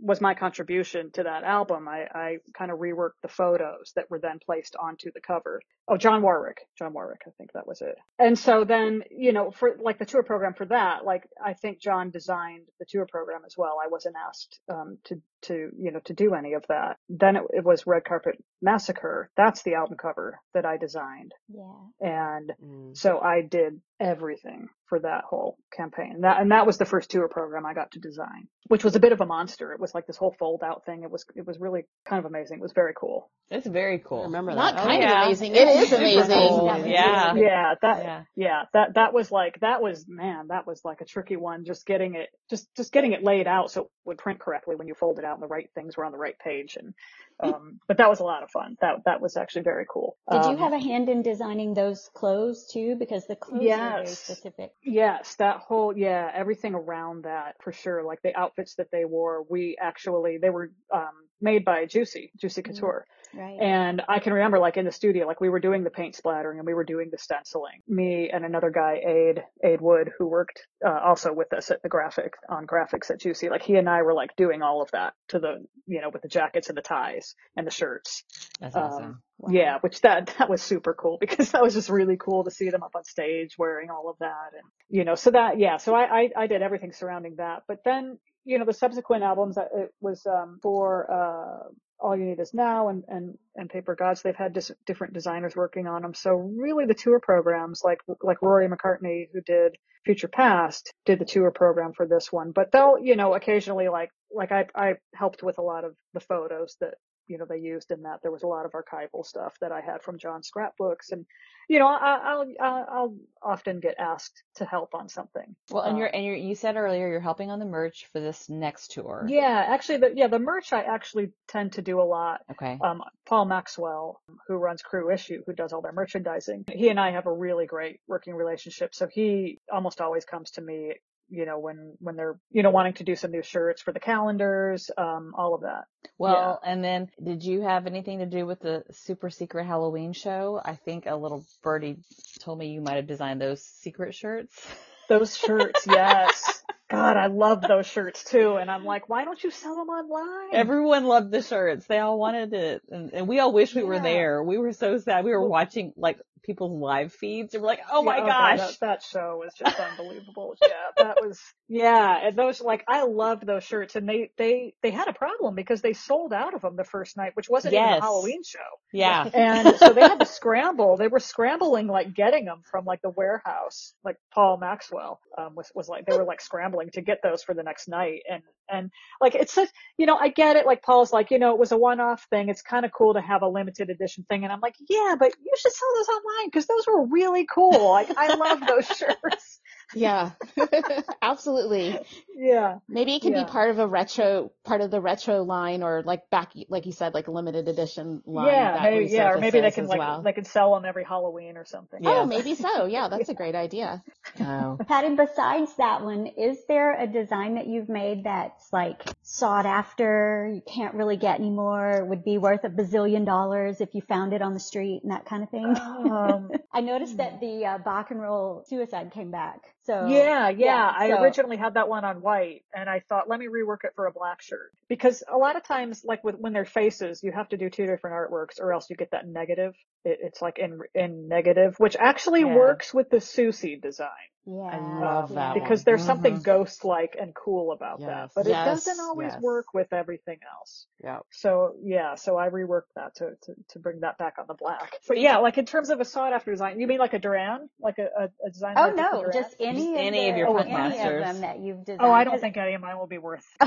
was 0.00 0.20
my 0.20 0.34
contribution 0.34 1.10
to 1.12 1.24
that 1.24 1.44
album 1.44 1.88
i 1.88 2.06
i 2.14 2.38
kind 2.56 2.70
of 2.70 2.78
reworked 2.78 3.20
the 3.22 3.28
photos 3.28 3.92
that 3.96 4.10
were 4.10 4.18
then 4.18 4.38
placed 4.44 4.76
onto 4.76 5.12
the 5.12 5.20
cover 5.20 5.47
oh 5.88 5.96
john 5.96 6.22
warwick. 6.22 6.58
John 6.78 6.92
warwick 6.92 7.22
i 7.26 7.30
think 7.38 7.52
that 7.52 7.66
was 7.66 7.80
it. 7.80 7.96
And 8.18 8.38
so 8.38 8.64
then 8.64 9.02
you 9.10 9.32
know 9.32 9.50
for 9.50 9.76
like 9.80 9.98
the 9.98 10.06
tour 10.06 10.22
program 10.22 10.54
for 10.54 10.66
that 10.66 11.04
like 11.04 11.24
i 11.44 11.52
think 11.54 11.80
john 11.80 12.10
designed 12.10 12.66
the 12.78 12.86
tour 12.88 13.06
program 13.06 13.42
as 13.46 13.54
well. 13.56 13.76
I 13.84 13.88
wasn't 13.88 14.16
asked 14.28 14.60
um 14.68 14.98
to 15.04 15.20
to 15.42 15.70
you 15.78 15.90
know 15.92 16.00
to 16.04 16.14
do 16.14 16.34
any 16.34 16.54
of 16.54 16.64
that 16.68 16.96
then 17.08 17.36
it, 17.36 17.42
it 17.50 17.64
was 17.64 17.86
red 17.86 18.04
carpet 18.04 18.36
massacre 18.62 19.30
that's 19.36 19.62
the 19.62 19.74
album 19.74 19.96
cover 20.00 20.38
that 20.54 20.64
i 20.66 20.76
designed 20.76 21.32
Yeah. 21.48 21.62
and 22.00 22.52
Mm. 22.62 22.96
so 22.96 23.20
I 23.20 23.42
did 23.42 23.80
everything 24.00 24.68
for 24.88 25.00
that 25.00 25.24
whole 25.28 25.56
campaign. 25.76 26.12
And 26.14 26.24
that, 26.24 26.40
and 26.40 26.50
that 26.52 26.66
was 26.66 26.78
the 26.78 26.84
first 26.84 27.10
tour 27.10 27.28
program 27.28 27.66
I 27.66 27.74
got 27.74 27.90
to 27.92 27.98
design, 28.00 28.48
which 28.68 28.84
was 28.84 28.94
a 28.96 29.00
bit 29.00 29.12
of 29.12 29.20
a 29.20 29.26
monster. 29.26 29.72
It 29.72 29.80
was 29.80 29.92
like 29.94 30.06
this 30.06 30.16
whole 30.16 30.34
fold 30.38 30.62
out 30.64 30.84
thing. 30.86 31.02
It 31.02 31.10
was, 31.10 31.24
it 31.34 31.46
was 31.46 31.58
really 31.58 31.82
kind 32.08 32.18
of 32.24 32.24
amazing. 32.30 32.58
It 32.58 32.62
was 32.62 32.72
very 32.72 32.92
cool. 32.98 33.28
It's 33.50 33.66
very 33.66 33.96
I 33.96 33.98
cool. 33.98 34.22
remember 34.24 34.54
Not 34.54 34.76
that. 34.76 34.82
Oh, 34.82 34.86
kind 34.86 35.02
yeah. 35.02 35.20
of 35.22 35.26
amazing. 35.26 35.56
It 35.56 35.68
is 35.68 35.92
amazing. 35.92 36.30
cool. 36.32 36.66
Yeah. 36.66 36.84
Yeah. 36.86 37.34
Yeah. 37.34 37.74
That, 37.82 38.02
Yeah. 38.04 38.22
yeah, 38.36 38.62
that, 38.72 38.94
that 38.94 39.12
was 39.12 39.30
like, 39.32 39.58
that 39.60 39.82
was, 39.82 40.04
man, 40.08 40.46
that 40.48 40.66
was 40.66 40.80
like 40.84 41.00
a 41.00 41.04
tricky 41.04 41.36
one. 41.36 41.64
Just 41.64 41.84
getting 41.84 42.14
it, 42.14 42.28
just, 42.48 42.68
just 42.76 42.92
getting 42.92 43.12
it 43.12 43.22
laid 43.24 43.46
out 43.48 43.70
so 43.72 43.82
it 43.82 43.86
would 44.04 44.18
print 44.18 44.38
correctly 44.40 44.76
when 44.76 44.86
you 44.86 44.94
fold 44.94 45.18
it 45.18 45.24
out 45.28 45.34
and 45.34 45.42
the 45.42 45.46
right 45.46 45.70
things 45.74 45.96
were 45.96 46.04
on 46.04 46.12
the 46.12 46.18
right 46.18 46.38
page. 46.38 46.76
And, 46.76 46.94
um, 47.42 47.80
but 47.86 47.98
that 47.98 48.08
was 48.08 48.20
a 48.20 48.24
lot 48.24 48.42
of 48.42 48.50
fun. 48.50 48.76
That, 48.80 48.96
that 49.04 49.20
was 49.20 49.36
actually 49.36 49.62
very 49.62 49.86
cool. 49.90 50.16
Did 50.30 50.44
you 50.44 50.56
Um, 50.56 50.58
have 50.58 50.72
a 50.72 50.78
hand 50.78 51.08
in 51.08 51.22
designing 51.22 51.74
those 51.74 52.08
clothes 52.14 52.66
too? 52.72 52.96
Because 52.96 53.26
the 53.26 53.36
clothes 53.36 53.78
are 53.78 53.92
very 53.92 54.14
specific. 54.14 54.72
Yes, 54.82 55.34
that 55.36 55.56
whole 55.58 55.96
yeah, 55.96 56.30
everything 56.34 56.74
around 56.74 57.24
that 57.24 57.56
for 57.62 57.72
sure. 57.72 58.04
Like 58.04 58.20
the 58.22 58.36
outfits 58.36 58.74
that 58.76 58.88
they 58.92 59.04
wore, 59.04 59.44
we 59.48 59.76
actually 59.80 60.38
they 60.38 60.50
were 60.50 60.72
um 60.94 61.28
made 61.40 61.64
by 61.64 61.86
Juicy, 61.86 62.32
Juicy 62.40 62.62
Mm-hmm. 62.62 62.74
Couture. 62.74 63.06
Right. 63.34 63.60
And 63.60 64.02
I 64.08 64.20
can 64.20 64.32
remember 64.32 64.58
like 64.58 64.76
in 64.76 64.84
the 64.84 64.92
studio, 64.92 65.26
like 65.26 65.40
we 65.40 65.48
were 65.50 65.60
doing 65.60 65.84
the 65.84 65.90
paint 65.90 66.14
splattering 66.14 66.58
and 66.58 66.66
we 66.66 66.74
were 66.74 66.84
doing 66.84 67.08
the 67.10 67.18
stenciling. 67.18 67.82
Me 67.88 68.30
and 68.32 68.44
another 68.44 68.70
guy, 68.70 69.00
Aid, 69.06 69.42
Aid 69.64 69.80
Wood, 69.80 70.10
who 70.18 70.26
worked 70.28 70.66
uh, 70.86 70.98
also 71.04 71.32
with 71.32 71.52
us 71.52 71.70
at 71.70 71.82
the 71.82 71.88
graphic 71.88 72.34
on 72.48 72.66
graphics 72.66 73.10
at 73.10 73.20
Juicy. 73.20 73.50
Like 73.50 73.62
he 73.62 73.76
and 73.76 73.88
I 73.88 74.02
were 74.02 74.14
like 74.14 74.34
doing 74.36 74.62
all 74.62 74.80
of 74.80 74.90
that 74.92 75.14
to 75.28 75.38
the 75.40 75.64
you 75.86 76.00
know 76.00 76.10
with 76.10 76.22
the 76.22 76.28
jackets 76.28 76.68
and 76.68 76.78
the 76.78 76.82
ties 76.82 77.27
and 77.56 77.66
the 77.66 77.70
shirts. 77.70 78.24
That's 78.60 78.76
Um, 78.76 78.82
awesome. 78.84 79.22
Yeah, 79.46 79.78
which 79.80 80.00
that 80.02 80.34
that 80.38 80.50
was 80.50 80.62
super 80.62 80.94
cool 80.94 81.18
because 81.20 81.52
that 81.52 81.62
was 81.62 81.74
just 81.74 81.90
really 81.90 82.16
cool 82.18 82.44
to 82.44 82.50
see 82.50 82.70
them 82.70 82.82
up 82.82 82.92
on 82.96 83.04
stage 83.04 83.56
wearing 83.58 83.90
all 83.90 84.10
of 84.10 84.16
that, 84.20 84.52
and 84.54 84.64
you 84.90 85.04
know, 85.04 85.14
so 85.16 85.30
that 85.32 85.58
yeah, 85.58 85.78
so 85.78 85.94
I 85.94 86.22
I, 86.22 86.30
I 86.36 86.46
did 86.48 86.62
everything 86.62 86.92
surrounding 86.92 87.36
that, 87.36 87.64
but 87.68 87.78
then 87.84 88.18
you 88.44 88.58
know 88.58 88.64
the 88.66 88.74
subsequent 88.74 89.24
albums, 89.24 89.58
uh, 89.58 89.66
it 89.74 89.94
was 90.00 90.26
um 90.26 90.58
for 90.62 91.10
uh 91.10 91.68
all 92.00 92.16
you 92.16 92.24
need 92.24 92.40
is 92.40 92.54
now 92.54 92.88
and 92.88 93.04
and 93.08 93.38
and 93.56 93.70
paper 93.70 93.94
gods 93.94 94.22
they've 94.22 94.36
had 94.36 94.52
dis- 94.52 94.72
different 94.86 95.14
designers 95.14 95.56
working 95.56 95.86
on 95.86 96.02
them 96.02 96.14
so 96.14 96.32
really 96.34 96.86
the 96.86 96.94
tour 96.94 97.20
programs 97.20 97.82
like 97.84 97.98
like 98.22 98.42
rory 98.42 98.68
mccartney 98.68 99.28
who 99.32 99.40
did 99.42 99.76
future 100.04 100.28
past 100.28 100.92
did 101.06 101.18
the 101.18 101.24
tour 101.24 101.50
program 101.50 101.92
for 101.94 102.06
this 102.06 102.32
one 102.32 102.52
but 102.52 102.72
they'll 102.72 102.98
you 103.02 103.16
know 103.16 103.34
occasionally 103.34 103.88
like 103.88 104.10
like 104.34 104.52
i 104.52 104.66
i 104.74 104.94
helped 105.14 105.42
with 105.42 105.58
a 105.58 105.62
lot 105.62 105.84
of 105.84 105.94
the 106.14 106.20
photos 106.20 106.76
that 106.80 106.94
you 107.28 107.38
know 107.38 107.46
they 107.48 107.58
used 107.58 107.90
in 107.90 108.02
that 108.02 108.20
there 108.22 108.32
was 108.32 108.42
a 108.42 108.46
lot 108.46 108.66
of 108.66 108.72
archival 108.72 109.24
stuff 109.24 109.54
that 109.60 109.72
i 109.72 109.80
had 109.80 110.02
from 110.02 110.18
john's 110.18 110.48
scrapbooks 110.48 111.10
and 111.10 111.24
you 111.68 111.78
know 111.78 111.86
I, 111.86 112.18
i'll 112.24 112.44
i'll 112.60 112.86
i'll 112.90 113.16
often 113.42 113.80
get 113.80 113.94
asked 113.98 114.42
to 114.56 114.64
help 114.64 114.94
on 114.94 115.08
something 115.08 115.54
Well, 115.70 115.82
and 115.84 115.92
Um, 115.94 115.98
you're 115.98 116.08
and 116.14 116.24
you're, 116.24 116.34
you 116.36 116.54
said 116.54 116.76
earlier 116.76 117.08
you're 117.08 117.20
helping 117.20 117.50
on 117.50 117.58
the 117.58 117.64
merch 117.66 118.06
for 118.12 118.20
this 118.20 118.48
next 118.48 118.92
tour. 118.92 119.26
yeah 119.30 119.64
actually 119.68 119.98
the 119.98 120.12
yeah 120.14 120.28
the 120.28 120.38
merch 120.38 120.72
i 120.72 120.82
actually 120.82 121.32
tend 121.48 121.72
to 121.72 121.82
do 121.82 122.00
a 122.00 122.04
lot 122.04 122.40
Okay. 122.50 122.78
um, 122.82 123.02
Paul 123.26 123.44
Maxwell, 123.44 124.20
who 124.46 124.54
runs 124.56 124.82
Crew 124.82 125.12
Issue, 125.12 125.42
who 125.46 125.52
does 125.52 125.72
all 125.72 125.82
their 125.82 125.92
merchandising, 125.92 126.64
he 126.72 126.88
and 126.88 126.98
I 126.98 127.10
have 127.12 127.26
a 127.26 127.32
really 127.32 127.66
great 127.66 128.00
working 128.08 128.34
relationship. 128.34 128.94
So 128.94 129.06
he 129.06 129.58
almost 129.72 130.00
always 130.00 130.24
comes 130.24 130.52
to 130.52 130.62
me, 130.62 130.94
you 131.28 131.46
know, 131.46 131.58
when, 131.58 131.94
when 132.00 132.16
they're, 132.16 132.38
you 132.50 132.62
know, 132.62 132.70
wanting 132.70 132.94
to 132.94 133.04
do 133.04 133.16
some 133.16 133.30
new 133.30 133.42
shirts 133.42 133.82
for 133.82 133.92
the 133.92 134.00
calendars, 134.00 134.90
um, 134.96 135.32
all 135.36 135.54
of 135.54 135.62
that. 135.62 135.84
Well, 136.18 136.60
and 136.64 136.82
then 136.82 137.08
did 137.22 137.44
you 137.44 137.62
have 137.62 137.86
anything 137.86 138.18
to 138.18 138.26
do 138.26 138.46
with 138.46 138.60
the 138.60 138.84
super 138.90 139.30
secret 139.30 139.64
Halloween 139.64 140.12
show? 140.12 140.60
I 140.64 140.74
think 140.74 141.06
a 141.06 141.16
little 141.16 141.44
birdie 141.62 141.98
told 142.40 142.58
me 142.58 142.68
you 142.68 142.80
might 142.80 142.96
have 142.96 143.06
designed 143.06 143.40
those 143.40 143.62
secret 143.62 144.14
shirts. 144.14 144.54
Those 145.08 145.38
shirts, 145.38 145.86
yes. 145.86 146.62
God, 146.90 147.16
I 147.16 147.26
love 147.26 147.62
those 147.62 147.86
shirts 147.86 148.24
too. 148.24 148.56
And 148.56 148.70
I'm 148.70 148.84
like, 148.84 149.08
why 149.08 149.24
don't 149.24 149.42
you 149.42 149.50
sell 149.50 149.74
them 149.74 149.88
online? 149.88 150.50
Everyone 150.52 151.04
loved 151.04 151.30
the 151.30 151.40
shirts. 151.40 151.86
They 151.86 151.98
all 151.98 152.18
wanted 152.18 152.52
it. 152.52 152.82
And, 152.90 153.12
and 153.14 153.26
we 153.26 153.38
all 153.38 153.52
wish 153.52 153.74
we 153.74 153.84
were 153.84 154.00
there. 154.00 154.42
We 154.42 154.58
were 154.58 154.72
so 154.72 154.98
sad. 154.98 155.24
We 155.24 155.30
were 155.30 155.48
watching 155.48 155.94
like 155.96 156.18
people's 156.48 156.80
live 156.80 157.12
feeds 157.12 157.54
and 157.54 157.62
we're 157.62 157.68
like, 157.68 157.82
oh 157.92 158.02
my 158.02 158.18
Yeah, 158.18 158.26
gosh. 158.26 158.58
that, 158.58 158.80
that 158.80 159.02
show 159.04 159.36
was 159.44 159.54
just 159.54 159.78
unbelievable. 159.78 160.56
yeah, 160.62 160.68
that 161.04 161.18
was 161.20 161.38
yeah, 161.68 162.28
and 162.28 162.36
those 162.36 162.60
like 162.62 162.84
I 162.88 163.04
loved 163.04 163.46
those 163.46 163.64
shirts, 163.64 163.94
and 163.96 164.08
they 164.08 164.30
they 164.38 164.74
they 164.82 164.90
had 164.90 165.08
a 165.08 165.12
problem 165.12 165.54
because 165.54 165.82
they 165.82 165.92
sold 165.92 166.32
out 166.32 166.54
of 166.54 166.62
them 166.62 166.76
the 166.76 166.84
first 166.84 167.16
night, 167.16 167.32
which 167.34 167.48
wasn't 167.50 167.74
even 167.74 167.92
a 167.92 168.00
Halloween 168.00 168.42
show, 168.42 168.58
yeah. 168.92 169.28
and 169.34 169.76
so 169.76 169.92
they 169.92 170.00
had 170.00 170.20
to 170.20 170.26
scramble. 170.26 170.96
They 170.96 171.08
were 171.08 171.20
scrambling 171.20 171.86
like 171.86 172.14
getting 172.14 172.46
them 172.46 172.62
from 172.70 172.86
like 172.86 173.02
the 173.02 173.10
warehouse. 173.10 173.92
Like 174.02 174.16
Paul 174.32 174.56
Maxwell 174.56 175.20
um, 175.36 175.54
was 175.54 175.70
was 175.74 175.88
like 175.88 176.06
they 176.06 176.16
were 176.16 176.24
like 176.24 176.40
scrambling 176.40 176.90
to 176.94 177.02
get 177.02 177.18
those 177.22 177.42
for 177.42 177.54
the 177.54 177.62
next 177.62 177.88
night, 177.88 178.22
and 178.30 178.42
and 178.70 178.90
like 179.20 179.34
it's 179.34 179.52
such 179.52 179.68
you 179.98 180.06
know 180.06 180.16
I 180.16 180.28
get 180.28 180.56
it. 180.56 180.64
Like 180.66 180.82
Paul's 180.82 181.12
like 181.12 181.30
you 181.30 181.38
know 181.38 181.52
it 181.52 181.58
was 181.58 181.72
a 181.72 181.76
one 181.76 182.00
off 182.00 182.26
thing. 182.30 182.48
It's 182.48 182.62
kind 182.62 182.86
of 182.86 182.92
cool 182.92 183.14
to 183.14 183.20
have 183.20 183.42
a 183.42 183.48
limited 183.48 183.90
edition 183.90 184.24
thing, 184.28 184.44
and 184.44 184.52
I'm 184.52 184.60
like 184.60 184.76
yeah, 184.88 185.16
but 185.18 185.32
you 185.38 185.52
should 185.58 185.72
sell 185.72 185.88
those 185.96 186.08
online 186.08 186.37
because 186.46 186.66
those 186.66 186.86
were 186.86 187.06
really 187.06 187.46
cool. 187.46 187.90
Like 187.90 188.10
I 188.16 188.34
love 188.34 188.60
those 188.66 188.86
shirts. 188.96 189.60
Yeah, 189.94 190.32
absolutely. 191.22 191.98
Yeah. 192.36 192.78
Maybe 192.88 193.14
it 193.14 193.22
can 193.22 193.32
Yeah. 193.32 193.44
be 193.44 193.50
part 193.50 193.70
of 193.70 193.78
a 193.78 193.86
retro, 193.86 194.52
part 194.64 194.80
of 194.80 194.90
the 194.90 195.00
retro 195.00 195.42
line, 195.42 195.82
or 195.82 196.02
like 196.04 196.30
back, 196.30 196.52
like 196.68 196.86
you 196.86 196.92
said, 196.92 197.14
like 197.14 197.28
a 197.28 197.30
limited 197.30 197.68
edition 197.68 198.22
line. 198.26 198.46
Yeah, 198.46 198.72
that 198.72 198.82
maybe, 198.92 199.06
yeah, 199.06 199.30
or 199.32 199.38
maybe 199.38 199.60
they 199.60 199.70
can 199.70 199.86
like 199.86 199.98
well. 199.98 200.22
they 200.22 200.32
can 200.32 200.44
sell 200.44 200.74
them 200.74 200.84
every 200.84 201.04
Halloween 201.04 201.56
or 201.56 201.64
something. 201.64 202.00
Oh, 202.06 202.26
maybe 202.26 202.54
so. 202.54 202.86
Yeah, 202.98 203.08
that's 203.08 203.28
a 203.28 203.34
great 203.34 203.54
idea. 203.54 204.02
Oh. 204.40 204.78
Patty, 204.88 205.14
besides 205.14 205.74
that 205.76 206.02
one, 206.02 206.26
is 206.26 206.58
there 206.68 206.98
a 206.98 207.06
design 207.06 207.56
that 207.56 207.66
you've 207.66 207.88
made 207.88 208.24
that's 208.24 208.72
like 208.72 209.02
sought 209.22 209.66
after, 209.66 210.50
you 210.54 210.62
can't 210.62 210.94
really 210.94 211.16
get 211.16 211.38
anymore, 211.38 212.04
would 212.04 212.24
be 212.24 212.38
worth 212.38 212.64
a 212.64 212.68
bazillion 212.68 213.26
dollars 213.26 213.80
if 213.80 213.94
you 213.94 214.00
found 214.02 214.32
it 214.32 214.42
on 214.42 214.54
the 214.54 214.60
street 214.60 215.00
and 215.02 215.12
that 215.12 215.26
kind 215.26 215.42
of 215.42 215.50
thing? 215.50 215.76
Um, 215.76 216.50
I 216.72 216.80
noticed 216.80 217.16
that 217.18 217.40
the 217.40 217.66
uh, 217.66 217.78
Bach 217.78 218.10
and 218.10 218.20
Roll 218.20 218.64
Suicide 218.68 219.12
came 219.12 219.30
back. 219.30 219.60
So 219.88 220.06
yeah, 220.06 220.50
yeah. 220.50 220.92
I 220.94 221.08
so- 221.08 221.22
originally 221.22 221.56
had 221.56 221.74
that 221.74 221.88
one 221.88 222.04
on 222.04 222.20
white 222.20 222.62
and 222.74 222.90
I 222.90 223.00
thought, 223.08 223.26
let 223.26 223.40
me 223.40 223.46
rework 223.46 223.84
it 223.84 223.92
for 223.96 224.04
a 224.04 224.12
black 224.12 224.42
shirt. 224.42 224.70
Because 224.86 225.22
a 225.26 225.38
lot 225.38 225.56
of 225.56 225.62
times, 225.64 226.02
like 226.04 226.22
with, 226.22 226.34
when 226.38 226.52
they're 226.52 226.66
faces, 226.66 227.22
you 227.22 227.32
have 227.32 227.48
to 227.48 227.56
do 227.56 227.70
two 227.70 227.86
different 227.86 228.14
artworks 228.14 228.60
or 228.60 228.74
else 228.74 228.90
you 228.90 228.96
get 228.96 229.12
that 229.12 229.26
negative. 229.26 229.74
It, 230.04 230.18
it's 230.22 230.42
like 230.42 230.58
in, 230.58 230.80
in 230.94 231.26
negative, 231.28 231.76
which 231.78 231.96
actually 231.98 232.40
Yeah. 232.42 232.54
works 232.54 232.92
with 232.92 233.08
the 233.08 233.16
Siouxsie 233.16 233.80
design. 233.80 234.08
Yeah. 234.50 234.62
I 234.62 235.00
love 235.00 235.34
that 235.34 235.54
yeah. 235.56 235.62
because 235.62 235.84
there's 235.84 236.00
Mhm. 236.02 236.06
something 236.06 236.40
ghost-like 236.40 237.16
and 237.20 237.34
cool 237.34 237.72
about 237.72 238.00
that, 238.00 238.06
Yes. 238.06 238.32
but 238.34 238.46
it 238.46 238.52
doesn't 238.52 238.98
always 238.98 239.32
yes. 239.34 239.42
work 239.42 239.74
with 239.74 239.92
everything 239.92 240.38
else. 240.58 240.86
Yeah. 241.04 241.18
So 241.30 241.74
yeah, 241.82 242.14
so 242.14 242.38
I 242.38 242.48
reworked 242.48 242.94
that 242.96 243.16
to, 243.16 243.36
to, 243.42 243.54
to 243.70 243.78
bring 243.78 244.00
that 244.00 244.16
back 244.16 244.36
on 244.38 244.46
the 244.48 244.54
black. 244.54 244.94
But 245.06 245.18
yeah, 245.20 245.36
like 245.38 245.58
in 245.58 245.66
terms 245.66 245.90
of 245.90 246.00
a 246.00 246.04
sought 246.06 246.32
after 246.32 246.50
design, 246.50 246.80
you 246.80 246.86
mean 246.86 246.98
like 246.98 247.12
a 247.12 247.18
Duran? 247.18 247.68
Like 247.78 247.98
a, 247.98 248.08
a, 248.18 248.46
a 248.46 248.50
design? 248.50 248.74
Oh 248.78 248.90
a 248.90 248.94
no, 248.94 249.10
Duran? 249.20 249.32
just 249.34 249.54
any 249.60 249.78
Just 249.80 249.90
of 249.90 249.96
any 249.98 250.28
of 250.30 250.34
the- 250.34 250.38
your 250.38 250.60
any 250.60 250.98
of 250.98 251.24
them 251.24 251.40
that 251.42 251.58
you've 251.58 251.84
designed. 251.84 252.00
Oh, 252.00 252.10
I 252.10 252.24
don't 252.24 252.40
think 252.40 252.56
any 252.56 252.72
of 252.72 252.80
mine 252.80 252.96
will 252.98 253.06
be 253.06 253.18
worth. 253.18 253.46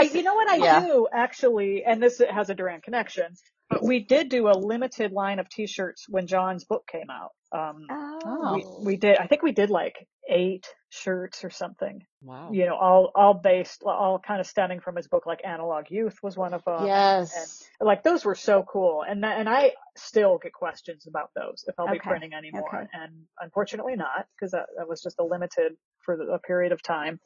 You 0.00 0.22
know 0.22 0.34
what 0.34 0.48
I 0.48 0.56
Yeah. 0.56 0.80
do 0.86 1.08
actually, 1.12 1.84
and 1.84 2.02
this 2.02 2.20
has 2.20 2.50
a 2.50 2.54
Duran 2.54 2.80
connection, 2.80 3.34
but 3.61 3.61
we 3.82 4.00
did 4.00 4.28
do 4.28 4.48
a 4.48 4.52
limited 4.58 5.12
line 5.12 5.38
of 5.38 5.48
T-shirts 5.48 6.06
when 6.08 6.26
John's 6.26 6.64
book 6.64 6.86
came 6.90 7.10
out. 7.10 7.30
Um, 7.52 7.86
Oh. 8.24 8.54
we, 8.54 8.92
we 8.92 8.96
did, 8.96 9.18
I 9.18 9.26
think 9.26 9.42
we 9.42 9.52
did 9.52 9.70
like 9.70 10.06
eight 10.28 10.66
shirts 10.90 11.44
or 11.44 11.50
something. 11.50 12.00
Wow. 12.22 12.50
You 12.52 12.66
know, 12.66 12.76
all 12.76 13.10
all 13.14 13.34
based, 13.34 13.82
all 13.84 14.18
kind 14.20 14.40
of 14.40 14.46
stemming 14.46 14.80
from 14.80 14.94
his 14.96 15.08
book. 15.08 15.26
Like 15.26 15.40
Analog 15.44 15.86
Youth 15.90 16.18
was 16.22 16.36
one 16.36 16.54
of 16.54 16.62
them. 16.64 16.86
yes. 16.86 17.62
Like 17.80 18.02
those 18.04 18.24
were 18.24 18.36
so 18.36 18.62
cool, 18.62 19.02
and 19.06 19.24
that, 19.24 19.38
and 19.40 19.48
I 19.48 19.72
still 19.96 20.38
get 20.38 20.52
questions 20.52 21.06
about 21.08 21.30
those 21.34 21.64
if 21.66 21.74
I'll 21.78 21.90
be 21.92 21.98
printing 21.98 22.32
anymore, 22.34 22.68
Okay. 22.68 22.86
and 22.92 23.12
unfortunately 23.40 23.96
not 23.96 24.26
because 24.36 24.52
that, 24.52 24.66
that 24.78 24.88
was 24.88 25.02
just 25.02 25.16
a 25.18 25.24
limited 25.24 25.72
for 26.04 26.16
the, 26.16 26.24
a 26.32 26.38
period 26.38 26.72
of 26.72 26.82
time 26.82 27.18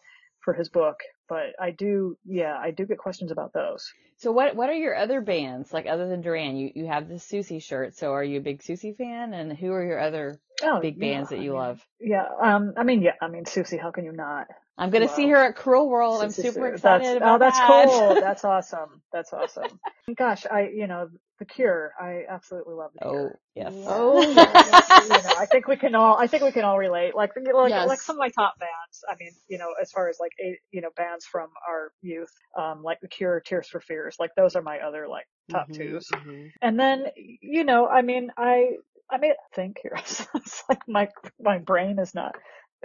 for 0.47 0.55
his 0.55 0.71
book. 0.71 1.01
But 1.29 1.55
I 1.61 1.73
do, 1.73 2.19
yeah, 2.25 2.57
I 2.59 2.73
do 2.73 2.87
get 2.87 2.99
questions 2.99 3.33
about 3.33 3.53
those. 3.55 3.93
So 4.19 4.33
what 4.33 4.57
what 4.57 4.71
are 4.71 4.75
your 4.75 4.97
other 4.97 5.21
bands 5.23 5.73
like 5.73 5.87
other 5.87 6.09
than 6.09 6.23
Duran? 6.23 6.57
You 6.57 6.73
you 6.75 6.87
have 6.87 7.09
the 7.09 7.17
Siouxsie 7.17 7.63
shirt. 7.63 7.97
So 7.97 8.13
are 8.15 8.25
you 8.25 8.39
a 8.39 8.43
big 8.43 8.61
Siouxsie 8.63 8.97
fan? 8.97 9.35
And 9.35 9.53
who 9.57 9.73
are 9.73 9.85
your 9.85 10.01
other 10.01 10.41
Oh, 10.63 10.81
big 10.81 10.99
bands 11.01 11.31
yeah, 11.31 11.31
that 11.31 11.41
I 11.41 11.43
you 11.43 11.53
mean, 11.53 11.55
love? 11.55 11.87
Yeah, 12.01 12.25
um, 12.43 12.75
I 12.79 12.85
mean, 12.85 13.03
yeah, 13.03 13.15
I 13.23 13.29
mean, 13.29 13.45
Siouxsie, 13.45 13.81
how 13.81 13.91
can 13.93 14.05
you 14.05 14.13
not? 14.13 14.49
I'm 14.79 14.91
gonna 14.91 15.09
see 15.09 15.29
her 15.29 15.37
at 15.37 15.57
Cruel 15.57 15.89
World. 15.89 16.23
I'm 16.23 16.31
super 16.31 16.67
Sue. 16.67 16.75
excited 16.75 17.05
that's, 17.05 17.17
about 17.17 17.37
Oh, 17.37 17.39
that's 17.39 17.59
that. 17.59 17.67
cool. 17.67 18.17
That's 18.21 18.45
awesome. 18.45 19.03
That's 19.13 19.33
awesome. 19.33 19.81
Gosh, 20.17 20.47
I, 20.47 20.69
you 20.69 20.87
know, 20.87 21.09
The 21.39 21.45
Cure. 21.47 21.93
I 22.01 22.25
absolutely 22.29 22.75
love 22.75 22.93
The 22.93 23.01
Oh 23.01 23.11
Cure. 23.11 23.39
yes. 23.55 23.73
Yeah. 23.75 23.89
Oh, 23.89 24.31
you 25.09 25.23
know, 25.23 25.33
I 25.41 25.47
think 25.47 25.67
we 25.67 25.77
can 25.77 25.95
all, 25.95 26.17
I 26.17 26.27
think 26.27 26.43
we 26.45 26.53
can 26.53 26.65
all 26.65 26.79
relate. 26.79 27.15
Like, 27.17 27.33
like, 27.37 27.71
Yes. 27.71 27.87
like 27.87 28.01
some 28.01 28.17
of 28.17 28.21
my 28.21 28.29
top 28.29 28.55
bands. 28.61 29.05
I 29.09 29.15
mean, 29.19 29.33
you 29.49 29.59
know, 29.59 29.75
as 29.81 29.91
far 29.93 30.09
as 30.09 30.19
like, 30.21 30.33
a, 30.45 30.59
you 30.71 30.81
know, 30.83 30.91
bands 30.97 31.25
from 31.27 31.49
our 31.69 31.93
youth, 32.03 32.33
um, 32.59 32.83
like 32.83 33.01
The 33.01 33.09
Cure, 33.09 33.41
Tears 33.41 33.69
for 33.69 33.81
Fears, 33.81 34.17
like 34.21 34.31
those 34.37 34.57
are 34.57 34.63
my 34.63 34.79
other 34.81 35.09
like 35.09 35.27
top 35.51 35.69
Mhm, 35.69 35.77
twos. 35.77 36.07
mhm. 36.13 36.53
And 36.63 36.79
then, 36.79 37.07
you 37.17 37.65
know, 37.65 37.87
I 37.89 38.03
mean, 38.03 38.31
I, 38.37 38.77
I 39.11 39.19
mean, 39.19 39.33
think 39.55 39.79
here. 39.83 39.97
it's 40.35 40.65
like 40.69 40.81
my, 40.89 41.09
my 41.41 41.59
brain 41.59 41.99
is 41.99 42.15
not 42.15 42.37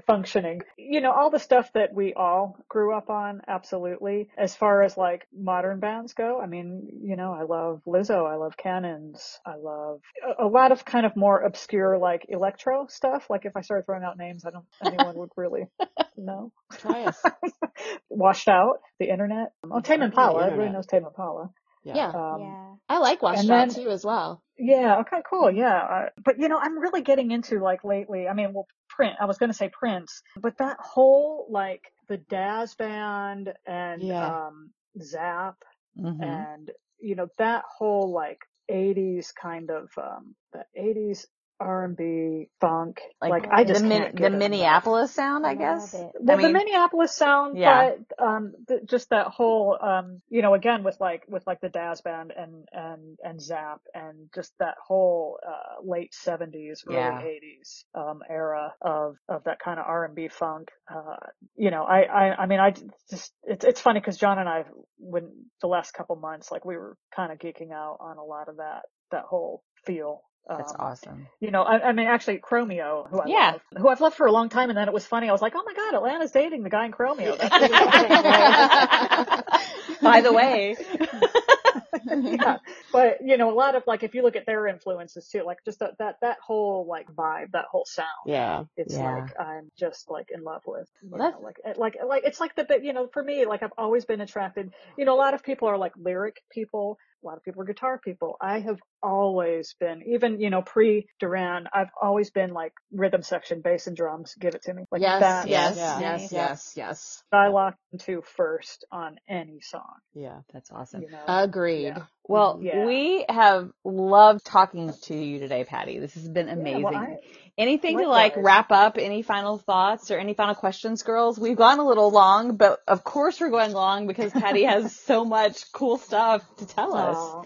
functioning. 0.07 0.61
You 0.77 1.01
know, 1.01 1.11
all 1.11 1.29
the 1.29 1.39
stuff 1.39 1.71
that 1.73 1.93
we 1.93 2.13
all 2.13 2.57
grew 2.69 2.95
up 2.95 3.09
on, 3.09 3.41
absolutely. 3.47 4.29
As 4.37 4.55
far 4.55 4.83
as 4.83 4.97
like 4.97 5.27
modern 5.33 5.79
bands 5.79 6.13
go, 6.13 6.39
I 6.41 6.47
mean, 6.47 6.87
you 7.03 7.15
know, 7.15 7.33
I 7.33 7.43
love 7.43 7.81
Lizzo, 7.87 8.29
I 8.29 8.35
love 8.35 8.57
Cannons, 8.57 9.39
I 9.45 9.55
love 9.55 9.99
a, 10.39 10.45
a 10.45 10.47
lot 10.47 10.71
of 10.71 10.85
kind 10.85 11.05
of 11.05 11.15
more 11.15 11.41
obscure 11.41 11.97
like 11.97 12.25
electro 12.29 12.87
stuff. 12.89 13.29
Like 13.29 13.45
if 13.45 13.55
I 13.55 13.61
started 13.61 13.85
throwing 13.85 14.03
out 14.03 14.17
names, 14.17 14.45
I 14.45 14.51
don't, 14.51 14.65
anyone 14.83 15.15
would 15.17 15.29
really 15.35 15.63
know. 16.17 16.51
try 16.73 17.05
us. 17.05 17.21
Washed 18.09 18.47
out, 18.47 18.79
the 18.99 19.09
internet. 19.09 19.51
Oh, 19.69 19.79
Tame 19.81 20.01
Impala, 20.01 20.39
everybody 20.45 20.67
internet. 20.67 20.73
knows 20.73 20.87
Tame 20.87 21.05
Impala. 21.05 21.49
Yeah. 21.83 22.09
Um, 22.09 22.41
yeah. 22.41 22.73
I 22.89 22.97
like 22.99 23.21
Washed 23.23 23.39
and 23.41 23.51
Out 23.51 23.69
then- 23.69 23.83
too 23.83 23.89
as 23.89 24.05
well. 24.05 24.43
Yeah. 24.57 24.99
Okay. 24.99 25.17
Cool. 25.27 25.49
Yeah. 25.51 25.75
Uh, 25.75 26.05
but 26.23 26.37
you 26.37 26.47
know, 26.47 26.59
I'm 26.61 26.77
really 26.77 27.01
getting 27.01 27.31
into 27.31 27.59
like 27.59 27.83
lately. 27.83 28.27
I 28.27 28.33
mean, 28.35 28.53
well, 28.53 28.67
print. 29.01 29.15
I 29.19 29.25
was 29.25 29.37
going 29.39 29.49
to 29.49 29.57
say 29.57 29.69
Prince, 29.69 30.21
but 30.41 30.57
that 30.59 30.77
whole 30.79 31.47
like 31.49 31.91
the 32.07 32.17
Dazz 32.17 32.75
band 32.75 33.53
and 33.65 34.03
Yeah. 34.03 34.27
um 34.27 34.71
Zapp 35.01 35.57
Mhm. 35.97 36.21
and 36.21 36.69
you 36.99 37.15
know 37.15 37.27
that 37.39 37.63
whole 37.67 38.11
like 38.11 38.39
80s 38.69 39.31
kind 39.33 39.71
of 39.71 39.89
um 39.97 40.35
the 40.53 40.65
80s 40.77 41.25
R&B 41.61 42.49
funk. 42.61 42.97
Like, 43.21 43.47
I 43.51 43.63
just 43.65 43.83
the, 43.83 43.89
Min- 43.89 44.01
can't 44.03 44.15
the 44.19 44.29
get 44.29 44.33
enough. 44.33 44.41
Minneapolis 44.51 45.13
sound, 45.13 45.45
I 45.45 45.55
guess. 45.55 45.93
it. 45.93 46.11
Well, 46.19 46.37
I 46.37 46.37
mean, 46.37 46.53
the 46.53 46.59
Minneapolis 46.59 47.15
sound, 47.15 47.57
Yeah. 47.57 47.91
but 48.17 48.25
um, 48.25 48.53
th- 48.67 48.81
just 48.85 49.09
that 49.11 49.27
whole, 49.27 49.77
um, 49.81 50.21
you 50.29 50.41
know, 50.41 50.53
again 50.55 50.83
with 50.83 50.99
like 50.99 51.23
with 51.27 51.45
like 51.47 51.61
the 51.61 51.69
Dazz 51.69 52.01
band 52.01 52.33
and 52.37 52.67
and 52.73 53.17
and 53.23 53.41
Zapp 53.41 53.81
and 53.93 54.29
just 54.35 54.53
that 54.59 54.75
whole 54.85 55.39
uh, 55.47 55.81
late 55.83 56.13
seventies, 56.13 56.83
early 56.87 56.97
Yeah. 56.97 57.21
eighties 57.23 57.85
um, 57.95 58.21
era 58.29 58.73
of 58.81 59.15
of 59.29 59.43
that 59.45 59.59
kind 59.59 59.79
of 59.79 59.85
R 59.87 60.05
and 60.05 60.15
B 60.15 60.29
funk. 60.29 60.69
Uh, 60.93 61.17
you 61.55 61.71
know, 61.71 61.83
I 61.83 62.01
I 62.03 62.35
I 62.43 62.45
mean, 62.47 62.59
I 62.59 62.71
just 63.09 63.33
it's 63.43 63.65
it's 63.65 63.81
funny 63.81 63.99
because 63.99 64.17
John 64.17 64.39
and 64.39 64.49
I, 64.49 64.65
when 64.97 65.31
the 65.61 65.67
last 65.67 65.93
couple 65.93 66.15
months, 66.17 66.51
like 66.51 66.65
we 66.65 66.77
were 66.77 66.97
kind 67.15 67.31
of 67.31 67.39
geeking 67.39 67.71
out 67.71 67.97
on 68.01 68.17
a 68.17 68.23
lot 68.23 68.49
of 68.49 68.57
that 68.57 68.83
that 69.11 69.23
whole 69.25 69.63
feel. 69.85 70.21
That's 70.49 70.71
Um, 70.71 70.75
awesome. 70.79 71.27
you 71.39 71.51
know, 71.51 71.63
I, 71.63 71.89
I 71.89 71.91
mean, 71.93 72.07
actually, 72.07 72.39
Chromeo, 72.39 73.09
who 73.09 73.19
I 73.19 73.27
Yeah. 73.27 73.51
love, 73.53 73.61
who 73.77 73.87
I've 73.87 74.01
loved 74.01 74.15
for 74.15 74.25
a 74.27 74.31
long 74.31 74.49
time, 74.49 74.69
and 74.69 74.77
then 74.77 74.87
it 74.87 74.93
was 74.93 75.05
funny. 75.05 75.29
I 75.29 75.31
was 75.31 75.41
like, 75.41 75.53
oh 75.55 75.63
my 75.65 75.73
god, 75.73 75.95
Atlanta's 75.95 76.31
dating 76.31 76.63
the 76.63 76.69
guy 76.69 76.85
in 76.85 76.91
Chromeo. 76.91 77.37
By 80.03 80.21
the 80.21 80.33
way, 80.33 80.75
yeah. 82.25 82.57
But 82.91 83.17
you 83.23 83.37
know, 83.37 83.51
a 83.51 83.55
lot 83.55 83.75
of 83.75 83.83
like, 83.87 84.03
if 84.03 84.13
you 84.15 84.23
look 84.23 84.35
at 84.35 84.45
their 84.45 84.67
influences 84.67 85.27
too, 85.31 85.43
like 85.45 85.59
just 85.65 85.79
that 85.79 85.91
that 85.99 86.15
that 86.21 86.37
whole 86.45 86.85
like 86.89 87.07
vibe, 87.07 87.51
that 87.53 87.65
whole 87.71 87.85
sound. 87.85 88.07
Yeah. 88.25 88.63
It's 88.77 88.95
Yeah. 88.95 89.15
like 89.15 89.39
I'm 89.39 89.69
just 89.79 90.09
like 90.09 90.27
in 90.33 90.43
love 90.43 90.61
with. 90.65 90.87
Know, 91.03 91.33
like 91.41 91.57
like 91.77 91.97
like 92.05 92.23
it's 92.25 92.39
like 92.39 92.55
the 92.55 92.63
bit 92.63 92.83
you 92.83 92.93
know 92.93 93.07
for 93.13 93.23
me 93.23 93.45
like 93.45 93.63
I've 93.63 93.73
always 93.77 94.05
been 94.05 94.21
attracted. 94.21 94.71
You 94.97 95.05
know, 95.05 95.15
a 95.15 95.21
lot 95.21 95.33
of 95.33 95.43
people 95.43 95.67
are 95.67 95.77
like 95.77 95.93
lyric 95.97 96.37
people. 96.51 96.97
A 97.23 97.27
lot 97.27 97.37
of 97.37 97.43
people 97.43 97.61
are 97.61 97.65
guitar 97.65 97.99
people. 98.03 98.35
I 98.41 98.59
have 98.59 98.79
always 99.03 99.75
been, 99.79 100.01
even 100.07 100.39
you 100.39 100.49
know 100.49 100.61
pre 100.61 101.07
Duran, 101.19 101.67
I've 101.73 101.89
always 102.01 102.31
been 102.31 102.53
like 102.53 102.73
rhythm 102.91 103.21
section, 103.21 103.61
bass 103.61 103.87
and 103.87 103.95
drums. 103.95 104.33
Give 104.39 104.55
it 104.55 104.63
to 104.63 104.73
me. 104.73 104.85
Like 104.91 105.01
yes, 105.01 105.19
that. 105.21 105.47
yes, 105.47 105.77
yeah. 105.77 105.99
yes, 105.99 106.31
Yeah. 106.31 106.39
yes, 106.49 106.73
yes. 106.75 107.23
I 107.31 107.47
lock 107.47 107.75
into 107.93 108.21
first 108.35 108.85
on 108.91 109.17
any 109.29 109.59
song. 109.61 109.93
Yeah. 110.13 110.39
that's 110.53 110.71
awesome. 110.71 111.03
You 111.03 111.11
know. 111.11 111.23
Agreed. 111.27 111.83
Yeah. 111.83 112.03
Well, 112.27 112.59
Yeah. 112.61 112.85
we 112.85 113.25
have 113.27 113.71
loved 113.83 114.45
talking 114.45 114.93
to 115.03 115.15
you 115.15 115.39
today, 115.39 115.63
Patty. 115.63 115.99
This 115.99 116.13
has 116.15 116.27
been 116.27 116.49
amazing. 116.49 116.83
well, 116.83 116.95
I- 116.95 117.17
Anything 117.57 117.97
to 117.97 118.07
like 118.07 118.37
Likewise. 118.37 118.45
wrap 118.45 118.71
up? 118.71 118.97
Any 118.97 119.21
final 119.23 119.57
thoughts 119.57 120.09
or 120.09 120.17
any 120.17 120.33
final 120.33 120.55
questions, 120.55 121.03
girls? 121.03 121.37
We've 121.37 121.57
gone 121.57 121.79
a 121.79 121.85
little 121.85 122.09
long, 122.09 122.55
but 122.55 122.79
of 122.87 123.03
course 123.03 123.41
we're 123.41 123.49
going 123.49 123.73
long 123.73 124.07
because 124.07 124.31
Patty 124.31 124.63
has 124.63 124.95
so 124.95 125.25
much 125.25 125.69
cool 125.73 125.97
stuff 125.97 126.43
to 126.57 126.65
tell 126.65 126.95
us. 126.95 127.10
Aw, 127.13 127.45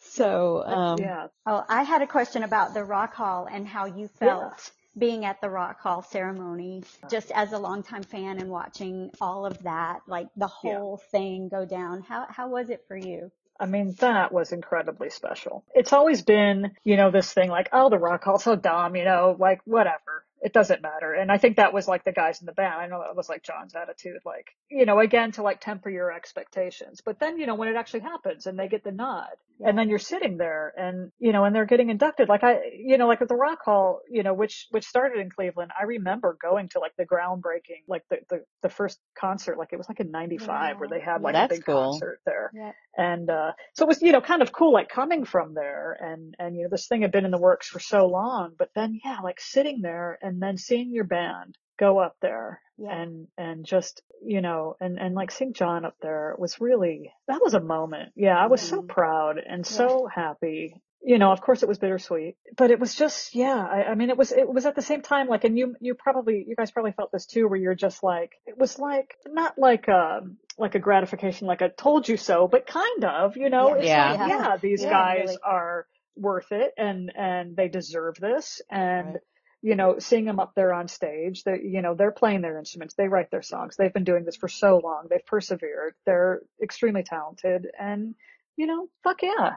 So, 0.00 0.64
um, 0.64 0.98
yeah. 0.98 1.28
Oh, 1.46 1.64
I 1.68 1.82
had 1.84 2.02
a 2.02 2.06
question 2.06 2.42
about 2.42 2.74
the 2.74 2.84
Rock 2.84 3.14
Hall 3.14 3.48
and 3.50 3.66
how 3.66 3.86
you 3.86 4.08
felt 4.08 4.72
being 4.98 5.24
at 5.24 5.40
the 5.40 5.50
Rock 5.50 5.80
Hall 5.80 6.02
ceremony, 6.02 6.84
just 7.08 7.30
as 7.32 7.52
a 7.52 7.58
longtime 7.58 8.04
fan 8.04 8.38
and 8.38 8.50
watching 8.50 9.10
all 9.20 9.46
of 9.46 9.62
that, 9.64 10.02
like 10.06 10.28
the 10.36 10.48
Yeah. 10.62 10.80
whole 10.80 10.98
thing 11.12 11.48
go 11.48 11.64
down. 11.64 12.02
How 12.02 12.26
how 12.28 12.48
was 12.48 12.70
it 12.70 12.84
for 12.88 12.96
you? 12.96 13.30
I 13.60 13.66
mean, 13.66 13.94
that 14.00 14.32
was 14.32 14.52
incredibly 14.52 15.10
special. 15.10 15.64
It's 15.74 15.92
always 15.92 16.22
been, 16.22 16.72
you 16.84 16.96
know, 16.96 17.10
this 17.10 17.32
thing 17.32 17.50
like, 17.50 17.68
oh, 17.72 17.90
the 17.90 17.98
Rock 17.98 18.24
Hall, 18.24 18.38
so 18.38 18.56
dumb, 18.56 18.96
you 18.96 19.04
know, 19.04 19.36
like 19.38 19.60
whatever. 19.66 20.24
It 20.40 20.52
doesn't 20.54 20.80
matter. 20.80 21.12
And 21.12 21.30
I 21.30 21.36
think 21.36 21.56
that 21.56 21.74
was 21.74 21.86
like 21.86 22.04
the 22.04 22.12
guys 22.12 22.40
in 22.40 22.46
the 22.46 22.52
band. 22.52 22.74
I 22.74 22.86
know 22.86 23.02
that 23.04 23.16
was 23.16 23.28
like 23.28 23.42
John's 23.42 23.74
attitude, 23.74 24.20
like, 24.24 24.48
you 24.70 24.86
know, 24.86 24.98
again, 24.98 25.32
to 25.32 25.42
like 25.42 25.60
temper 25.60 25.90
your 25.90 26.10
expectations. 26.10 27.02
But 27.04 27.20
then, 27.20 27.38
you 27.38 27.46
know, 27.46 27.54
when 27.54 27.68
it 27.68 27.76
actually 27.76 28.00
happens 28.00 28.46
and 28.46 28.58
they 28.58 28.68
get 28.68 28.82
the 28.82 28.92
nod 28.92 29.28
and 29.62 29.76
then 29.76 29.90
you're 29.90 29.98
sitting 29.98 30.38
there 30.38 30.72
and, 30.76 31.12
you 31.18 31.32
know, 31.32 31.44
and 31.44 31.54
they're 31.54 31.66
getting 31.66 31.90
inducted, 31.90 32.30
like 32.30 32.42
I, 32.42 32.60
you 32.74 32.96
know, 32.96 33.06
like 33.06 33.20
at 33.20 33.28
the 33.28 33.36
Rock 33.36 33.58
Hall, 33.62 34.00
you 34.10 34.22
know, 34.22 34.32
which, 34.32 34.66
which 34.70 34.86
started 34.86 35.20
in 35.20 35.28
Cleveland, 35.30 35.72
I 35.78 35.84
remember 35.84 36.38
going 36.40 36.70
to 36.70 36.80
like 36.80 36.96
the 36.96 37.04
groundbreaking, 37.04 37.84
like 37.86 38.04
the, 38.08 38.18
the, 38.30 38.44
the 38.62 38.70
first 38.70 38.98
concert, 39.18 39.58
like 39.58 39.68
it 39.72 39.76
was 39.76 39.90
like 39.90 40.00
in 40.00 40.10
95 40.10 40.78
where 40.78 40.88
they 40.88 41.00
had 41.00 41.20
like 41.20 41.34
a 41.34 41.48
big 41.48 41.66
cool. 41.66 41.92
concert 41.92 42.20
there. 42.24 42.50
Yep. 42.54 42.74
And, 42.96 43.30
uh, 43.30 43.52
so 43.74 43.84
it 43.84 43.88
was, 43.88 44.02
you 44.02 44.12
know, 44.12 44.20
kind 44.20 44.42
of 44.42 44.52
cool, 44.52 44.72
like 44.72 44.88
coming 44.88 45.24
from 45.24 45.54
there 45.54 45.96
and, 46.00 46.34
and, 46.38 46.56
you 46.56 46.64
know, 46.64 46.68
this 46.70 46.86
thing 46.88 47.02
had 47.02 47.12
been 47.12 47.24
in 47.24 47.30
the 47.30 47.38
works 47.38 47.68
for 47.68 47.78
so 47.80 48.06
long, 48.06 48.52
but 48.58 48.70
then, 48.74 48.98
yeah, 49.04 49.18
like 49.22 49.40
sitting 49.40 49.80
there 49.80 50.18
and 50.22 50.42
then 50.42 50.56
seeing 50.58 50.90
your 50.92 51.04
band 51.04 51.56
go 51.78 51.98
up 51.98 52.16
there 52.20 52.60
Yeah. 52.78 53.00
and, 53.00 53.28
and 53.38 53.64
just, 53.64 54.02
you 54.22 54.40
know, 54.42 54.76
and, 54.80 54.98
and 54.98 55.14
like 55.14 55.30
seeing 55.30 55.54
John 55.54 55.84
up 55.84 55.94
there 56.02 56.34
was 56.38 56.60
really, 56.60 57.12
that 57.28 57.40
was 57.42 57.54
a 57.54 57.60
moment. 57.60 58.12
Yeah. 58.16 58.36
I 58.36 58.48
was 58.48 58.60
so 58.60 58.82
Mhm. 58.82 58.88
proud 58.88 59.38
and 59.38 59.64
so 59.66 60.06
happy. 60.12 60.82
You 61.02 61.18
know, 61.18 61.32
of 61.32 61.40
course 61.40 61.62
it 61.62 61.68
was 61.68 61.78
bittersweet, 61.78 62.36
but 62.58 62.70
it 62.70 62.78
was 62.78 62.94
just, 62.94 63.34
yeah, 63.34 63.56
I, 63.56 63.84
I 63.84 63.94
mean, 63.94 64.10
it 64.10 64.18
was, 64.18 64.32
it 64.32 64.46
was 64.46 64.66
at 64.66 64.74
the 64.74 64.82
same 64.82 65.00
time, 65.00 65.28
like, 65.28 65.44
and 65.44 65.56
you, 65.56 65.74
you 65.80 65.94
probably, 65.94 66.44
you 66.46 66.54
guys 66.54 66.70
probably 66.70 66.92
felt 66.92 67.10
this 67.10 67.24
too, 67.24 67.48
where 67.48 67.58
you're 67.58 67.74
just 67.74 68.02
like, 68.02 68.32
it 68.46 68.58
was 68.58 68.78
like, 68.78 69.14
not 69.26 69.58
like 69.58 69.88
a, 69.88 70.20
like 70.58 70.74
a 70.74 70.78
gratification, 70.78 71.46
like 71.46 71.62
a 71.62 71.70
told 71.70 72.06
you 72.06 72.18
so, 72.18 72.48
but 72.48 72.66
kind 72.66 73.04
of, 73.06 73.38
you 73.38 73.48
know, 73.48 73.68
Yeah. 73.68 73.78
it's 73.78 73.86
Yeah. 73.86 74.08
like, 74.10 74.28
yeah, 74.28 74.56
these 74.58 74.82
Yeah, 74.82 74.90
guys 74.90 75.24
really. 75.24 75.36
are 75.42 75.86
worth 76.16 76.52
it 76.52 76.74
and, 76.76 77.10
and 77.16 77.56
they 77.56 77.68
deserve 77.68 78.16
this. 78.16 78.60
And, 78.70 79.06
Right. 79.14 79.20
you 79.62 79.76
know, 79.76 79.98
seeing 80.00 80.26
them 80.26 80.38
up 80.38 80.52
there 80.54 80.74
on 80.74 80.86
stage, 80.86 81.44
they, 81.44 81.60
you 81.64 81.80
know, 81.80 81.94
they're 81.94 82.12
playing 82.12 82.42
their 82.42 82.58
instruments. 82.58 82.94
They 82.94 83.08
write 83.08 83.30
their 83.30 83.42
songs. 83.42 83.74
They've 83.74 83.92
been 83.92 84.04
doing 84.04 84.24
this 84.26 84.36
for 84.36 84.48
so 84.48 84.80
long. 84.84 85.06
They've 85.08 85.24
persevered. 85.26 85.94
They're 86.04 86.42
extremely 86.62 87.04
talented 87.04 87.68
and, 87.78 88.14
you 88.60 88.66
know, 88.66 88.88
fuck 89.04 89.22
yeah. 89.22 89.56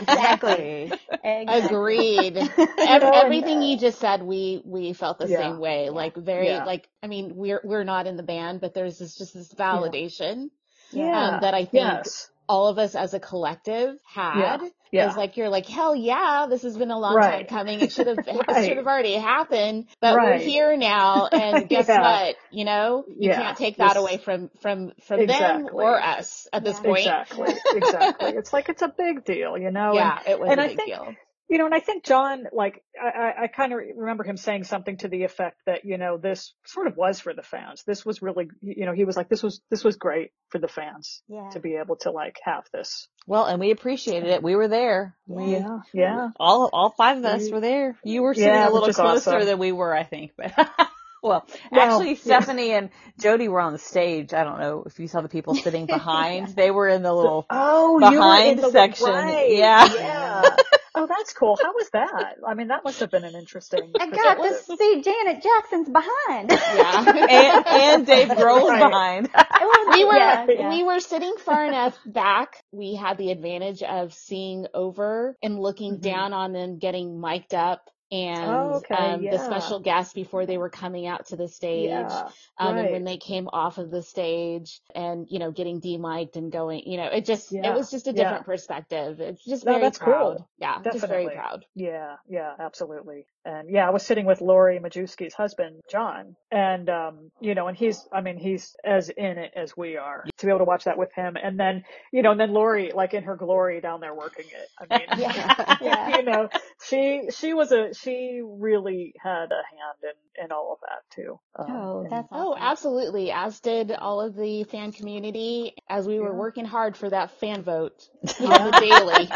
exactly. 0.00 0.92
exactly. 1.22 1.46
Agreed. 1.46 2.36
Ev- 2.84 3.10
everything 3.12 3.62
you 3.62 3.78
just 3.78 3.98
said, 4.00 4.22
we 4.22 4.62
we 4.64 4.92
felt 4.94 5.18
the 5.18 5.28
Yeah. 5.28 5.38
same 5.38 5.58
way. 5.58 5.90
Like 5.90 6.16
very 6.16 6.46
Yeah. 6.46 6.64
like 6.64 6.88
I 7.02 7.08
mean, 7.08 7.36
we're 7.36 7.60
we're 7.64 7.84
not 7.84 8.06
in 8.06 8.16
the 8.16 8.22
band, 8.22 8.60
but 8.60 8.74
there's 8.74 8.98
this 8.98 9.16
just 9.16 9.34
this 9.34 9.52
validation 9.54 10.50
Yeah. 10.90 11.36
um, 11.36 11.40
that 11.40 11.54
I 11.54 11.64
think 11.66 11.84
yes. 11.96 12.30
All 12.50 12.66
of 12.66 12.78
us 12.78 12.96
as 12.96 13.14
a 13.14 13.20
collective 13.20 13.96
had. 14.12 14.60
Yeah. 14.92 15.06
It's 15.06 15.16
like 15.16 15.36
you're 15.36 15.48
like, 15.48 15.66
hell 15.66 15.94
yeah, 15.94 16.46
this 16.50 16.62
has 16.62 16.76
been 16.76 16.90
a 16.90 16.98
long 16.98 17.14
time 17.20 17.46
coming. 17.46 17.78
It 17.78 17.92
should 17.92 18.08
have 18.08 18.18
it 18.26 18.44
Right. 18.48 18.66
should 18.66 18.76
have 18.76 18.86
already 18.88 19.14
happened, 19.14 19.86
but 20.00 20.14
we're 20.16 20.36
here 20.38 20.76
now. 20.76 21.28
And 21.32 21.68
guess 21.68 21.86
Yeah. 21.86 22.00
what? 22.00 22.36
You 22.50 22.64
know, 22.64 23.04
you 23.06 23.30
Yeah. 23.30 23.40
can't 23.40 23.56
take 23.56 23.76
that 23.76 23.96
away 23.96 24.16
from 24.16 24.50
from 24.60 24.90
from 25.06 25.26
them 25.26 25.68
or 25.72 26.00
us 26.02 26.48
at 26.52 26.64
this 26.64 26.80
point. 26.80 27.06
Exactly. 27.06 27.54
Exactly. 27.76 28.30
it's 28.30 28.52
like, 28.52 28.68
it's 28.68 28.82
a 28.82 28.88
big 28.88 29.24
deal, 29.24 29.56
you 29.56 29.70
know? 29.70 29.92
Yeah, 30.00 30.18
And, 30.18 30.28
it 30.28 30.40
was 30.40 30.50
and 30.50 30.60
a 30.60 30.64
I 30.64 30.66
big 30.68 30.76
think- 30.76 30.88
deal. 30.88 31.14
You 31.50 31.58
know, 31.58 31.66
and 31.66 31.74
I 31.74 31.80
think 31.80 32.04
John, 32.04 32.44
like, 32.52 32.82
I, 32.98 33.08
I, 33.08 33.42
I 33.42 33.46
kind 33.48 33.72
of 33.72 33.80
remember 33.96 34.24
him 34.24 34.36
saying 34.36 34.64
something 34.64 34.96
to 34.98 35.08
the 35.08 35.24
effect 35.24 35.56
that, 35.66 35.84
you 35.84 35.98
know, 35.98 36.16
this 36.16 36.54
sort 36.64 36.86
of 36.86 36.96
was 36.96 37.18
for 37.20 37.34
the 37.34 37.42
fans. 37.42 37.82
This 37.86 38.06
was 38.06 38.22
really, 38.22 38.48
you 38.62 38.86
know, 38.86 38.92
he 38.92 39.04
was 39.04 39.16
like, 39.16 39.28
this 39.28 39.42
was, 39.42 39.60
this 39.68 39.82
was 39.84 39.96
great 39.96 40.30
for 40.48 40.58
the 40.58 40.68
fans 40.68 41.22
Yeah. 41.28 41.50
to 41.50 41.60
be 41.60 41.74
able 41.74 41.96
to 42.02 42.12
like 42.12 42.38
have 42.44 42.64
this. 42.72 43.08
Well, 43.26 43.46
and 43.46 43.58
we 43.60 43.72
appreciated 43.72 44.28
it. 44.30 44.42
We 44.42 44.54
were 44.56 44.68
there. 44.68 45.16
We 45.26 45.52
Yeah. 45.54 45.78
Yeah. 45.92 46.28
all 46.38 46.70
all 46.72 46.90
five 46.96 47.18
of 47.18 47.24
us 47.24 47.42
We- 47.46 47.52
were 47.52 47.60
there. 47.60 47.98
You 48.04 48.22
were 48.22 48.32
sitting 48.34 48.48
Yeah, 48.48 48.68
a 48.68 48.72
little 48.72 48.92
closer 48.92 49.30
awesome. 49.32 49.44
than 49.46 49.58
we 49.58 49.72
were, 49.72 49.92
I 49.94 50.04
think. 50.04 50.30
But 50.36 50.52
well, 51.22 51.46
Well, 51.70 51.80
actually, 51.80 52.10
yeah. 52.10 52.20
Stephanie 52.20 52.70
and 52.72 52.90
Jody 53.20 53.48
were 53.48 53.60
on 53.60 53.72
the 53.72 53.78
stage. 53.78 54.32
I 54.32 54.44
don't 54.44 54.58
know 54.60 54.84
if 54.86 54.98
you 55.00 55.08
saw 55.08 55.20
the 55.20 55.28
people 55.28 55.54
sitting 55.56 55.86
behind. 55.98 56.48
They 56.54 56.70
were 56.70 56.88
in 56.88 57.02
the 57.02 57.12
little. 57.12 57.44
Oh, 57.50 57.98
behind 57.98 58.14
you 58.14 58.20
were 58.20 58.52
in 58.52 58.56
the 58.60 58.70
section. 58.70 59.08
right. 59.08 59.50
Yeah. 59.50 59.92
Yeah. 59.94 60.56
oh, 60.94 61.06
that's 61.06 61.32
cool. 61.32 61.56
How 61.62 61.72
was 61.72 61.90
that? 61.90 62.36
I 62.46 62.54
mean, 62.54 62.68
that 62.68 62.84
must 62.84 63.00
have 63.00 63.10
been 63.10 63.24
an 63.24 63.34
interesting. 63.34 63.92
I 63.98 64.10
got 64.10 64.34
to 64.36 64.54
see 64.54 65.02
Janet 65.02 65.42
Jackson's 65.42 65.88
behind. 65.88 66.50
Yeah. 66.50 67.04
and, 67.30 67.66
and 67.66 68.06
Dave 68.06 68.28
Grohl's 68.28 68.68
Right. 68.70 68.78
behind. 68.88 69.28
we 69.92 70.04
were 70.04 70.16
Yeah, 70.16 70.46
yeah. 70.48 70.68
we 70.70 70.82
were 70.82 71.00
sitting 71.00 71.34
far 71.44 71.66
enough 71.66 71.98
back. 72.06 72.62
We 72.72 72.94
had 72.94 73.18
the 73.18 73.30
advantage 73.30 73.82
of 73.82 74.12
seeing 74.14 74.66
over 74.74 75.36
and 75.42 75.58
looking 75.58 75.96
Mhm. 75.98 76.00
down 76.02 76.32
on 76.32 76.52
them 76.52 76.78
getting 76.78 77.20
mic'd 77.20 77.54
up 77.54 77.90
and 78.12 78.44
Oh, 78.46 78.74
okay, 78.76 78.94
um, 78.96 79.22
the 79.22 79.38
special 79.38 79.80
guests 79.80 80.12
before 80.14 80.46
they 80.46 80.58
were 80.58 80.70
coming 80.70 81.06
out 81.06 81.26
to 81.26 81.36
the 81.36 81.48
stage. 81.48 81.90
Yeah. 81.90 82.28
Um, 82.58 82.76
and 82.78 82.90
when 82.90 83.04
they 83.04 83.16
came 83.18 83.48
off 83.52 83.78
of 83.78 83.90
the 83.90 84.02
stage 84.02 84.80
and, 84.94 85.26
you 85.30 85.38
know, 85.38 85.50
getting 85.52 85.80
demiked 85.80 86.36
and 86.36 86.50
going, 86.52 86.82
you 86.86 86.96
know, 86.96 87.06
it 87.06 87.24
just, 87.24 87.52
Yeah, 87.52 87.70
it 87.70 87.74
was 87.74 87.90
just 87.90 88.06
a 88.06 88.12
yeah. 88.12 88.24
different 88.24 88.44
perspective. 88.46 89.20
It's 89.20 89.44
just 89.44 89.64
No, 89.64 89.72
very 89.72 89.82
that's 89.82 89.98
cool. 89.98 90.36
proud. 90.36 90.44
Yeah, 90.58 90.78
just 90.90 91.06
very 91.06 91.24
Definitely. 91.24 91.34
proud. 91.36 91.64
Yeah, 91.74 92.16
yeah, 92.28 92.54
absolutely. 92.58 93.26
And 93.44 93.70
yeah, 93.70 93.86
I 93.86 93.90
was 93.90 94.04
sitting 94.04 94.26
with 94.26 94.40
Lori 94.40 94.78
Majewski's 94.78 95.32
husband, 95.34 95.80
John, 95.90 96.36
and 96.52 96.88
um, 96.90 97.30
you 97.40 97.54
know, 97.54 97.68
and 97.68 97.76
he's, 97.76 98.06
I 98.12 98.20
mean, 98.20 98.36
he's 98.38 98.76
as 98.84 99.08
in 99.08 99.38
it 99.38 99.52
as 99.56 99.76
we 99.76 99.96
are. 99.96 100.24
To 100.38 100.46
be 100.46 100.50
able 100.50 100.58
to 100.60 100.64
watch 100.64 100.84
that 100.84 100.98
with 100.98 101.10
him, 101.14 101.36
and 101.42 101.58
then, 101.58 101.84
you 102.12 102.22
know, 102.22 102.32
and 102.32 102.40
then 102.40 102.52
Lori, 102.52 102.92
like 102.94 103.14
in 103.14 103.22
her 103.24 103.36
glory 103.36 103.80
down 103.80 104.00
there 104.00 104.14
working 104.14 104.44
it. 104.46 104.68
I 104.90 104.98
mean, 104.98 105.08
Yeah, 105.20 105.76
yeah. 105.80 106.16
you 106.18 106.22
know, 106.24 106.48
she 106.84 107.28
she 107.34 107.54
was 107.54 107.72
a 107.72 107.94
she 107.94 108.40
really 108.44 109.14
had 109.22 109.44
a 109.52 109.62
hand 109.70 109.98
in 110.02 110.44
in 110.44 110.52
all 110.52 110.72
of 110.74 110.78
that 110.80 111.14
too. 111.14 111.38
Um, 111.56 111.66
Oh, 111.70 112.00
and- 112.02 112.10
that's 112.12 112.28
Oh, 112.32 112.54
absolutely. 112.58 113.30
As 113.32 113.60
did 113.60 113.90
all 113.92 114.20
of 114.20 114.34
the 114.36 114.64
fan 114.64 114.92
community 114.92 115.74
as 115.88 116.06
we 116.06 116.20
were 116.20 116.34
working 116.34 116.64
hard 116.66 116.96
for 116.96 117.08
that 117.10 117.30
fan 117.40 117.62
vote 117.62 118.08
on 118.40 118.70
the 118.70 118.78
daily. 118.80 119.28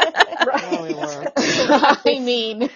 right. 0.45 0.71
Yeah, 0.71 0.81
we 0.83 0.93
were. 0.93 1.31
I 1.37 2.19
mean, 2.19 2.69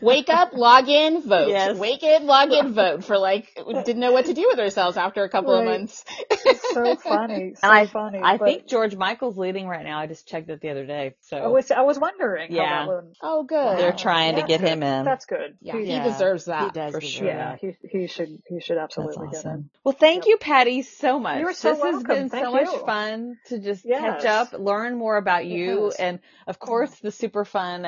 wake 0.00 0.28
up, 0.28 0.52
log 0.70 0.88
in, 0.88 1.22
vote. 1.22 1.48
Yes. 1.48 1.76
Wake 1.78 2.02
in, 2.02 2.26
log 2.26 2.52
in, 2.52 2.72
vote 2.74 3.04
for 3.04 3.18
like, 3.18 3.48
we 3.66 3.74
didn't 3.82 4.00
know 4.00 4.12
what 4.12 4.26
to 4.26 4.34
do 4.34 4.46
with 4.50 4.58
ourselves 4.60 4.96
after 4.96 5.24
a 5.24 5.28
couple 5.28 5.52
of 5.52 5.64
Right. 5.66 5.80
months. 5.80 6.04
so 6.72 6.96
funny, 7.02 7.54
so 7.56 7.60
And 7.62 7.72
I, 7.72 7.86
funny. 7.86 8.18
I 8.22 8.36
but- 8.36 8.44
think 8.44 8.66
George 8.66 8.94
Michael's 8.96 9.36
leading 9.36 9.66
right 9.66 9.84
now. 9.84 9.98
I 9.98 10.06
just 10.06 10.26
checked 10.28 10.48
it 10.50 10.60
the 10.60 10.70
other 10.70 10.86
day. 10.86 11.14
So 11.22 11.36
I 11.38 11.46
was 11.48 11.70
I 11.70 11.80
was 11.82 11.98
wondering. 11.98 12.52
Yeah. 12.52 12.66
How 12.68 12.86
that 12.86 12.88
would, 13.04 13.14
Oh, 13.22 13.42
good. 13.44 13.78
they're 13.78 13.92
trying 13.92 14.36
to 14.36 14.42
get 14.42 14.60
good. 14.60 14.68
him 14.68 14.82
in. 14.82 15.04
That's 15.04 15.26
good. 15.26 15.56
yeah, 15.60 15.72
He- 15.76 15.84
he 15.86 15.92
Yeah. 15.92 16.04
deserves 16.04 16.44
that. 16.46 16.64
He 16.64 16.70
does 16.80 16.94
for 16.94 17.00
sure. 17.00 17.26
Yeah, 17.26 17.56
he 17.60 17.76
he 17.90 18.06
should 18.06 18.28
he 18.48 18.60
should 18.60 18.76
That's 18.76 18.96
absolutely 18.96 19.28
get 19.32 19.44
in. 19.44 19.70
Well, 19.84 19.96
thank 19.98 20.24
Yep. 20.24 20.28
you, 20.28 20.36
Patty, 20.38 20.82
so 20.82 21.18
much. 21.18 21.38
You 21.40 21.46
were 21.46 21.52
so 21.52 21.70
this 21.74 21.82
has 21.82 21.92
welcome. 21.94 22.14
been 22.14 22.30
so 22.30 22.38
Thank 22.52 22.52
much 22.66 22.80
fun 22.86 23.36
to 23.46 23.58
just 23.58 23.84
Yes. 23.84 24.00
catch 24.00 24.24
up, 24.26 24.52
learn 24.58 24.96
more 24.96 25.16
about 25.16 25.46
you, 25.46 25.86
Yes. 25.86 25.96
and 25.96 26.20
of 26.46 26.58
course 26.58 26.94
the 27.00 27.10
super 27.10 27.44
fun 27.44 27.86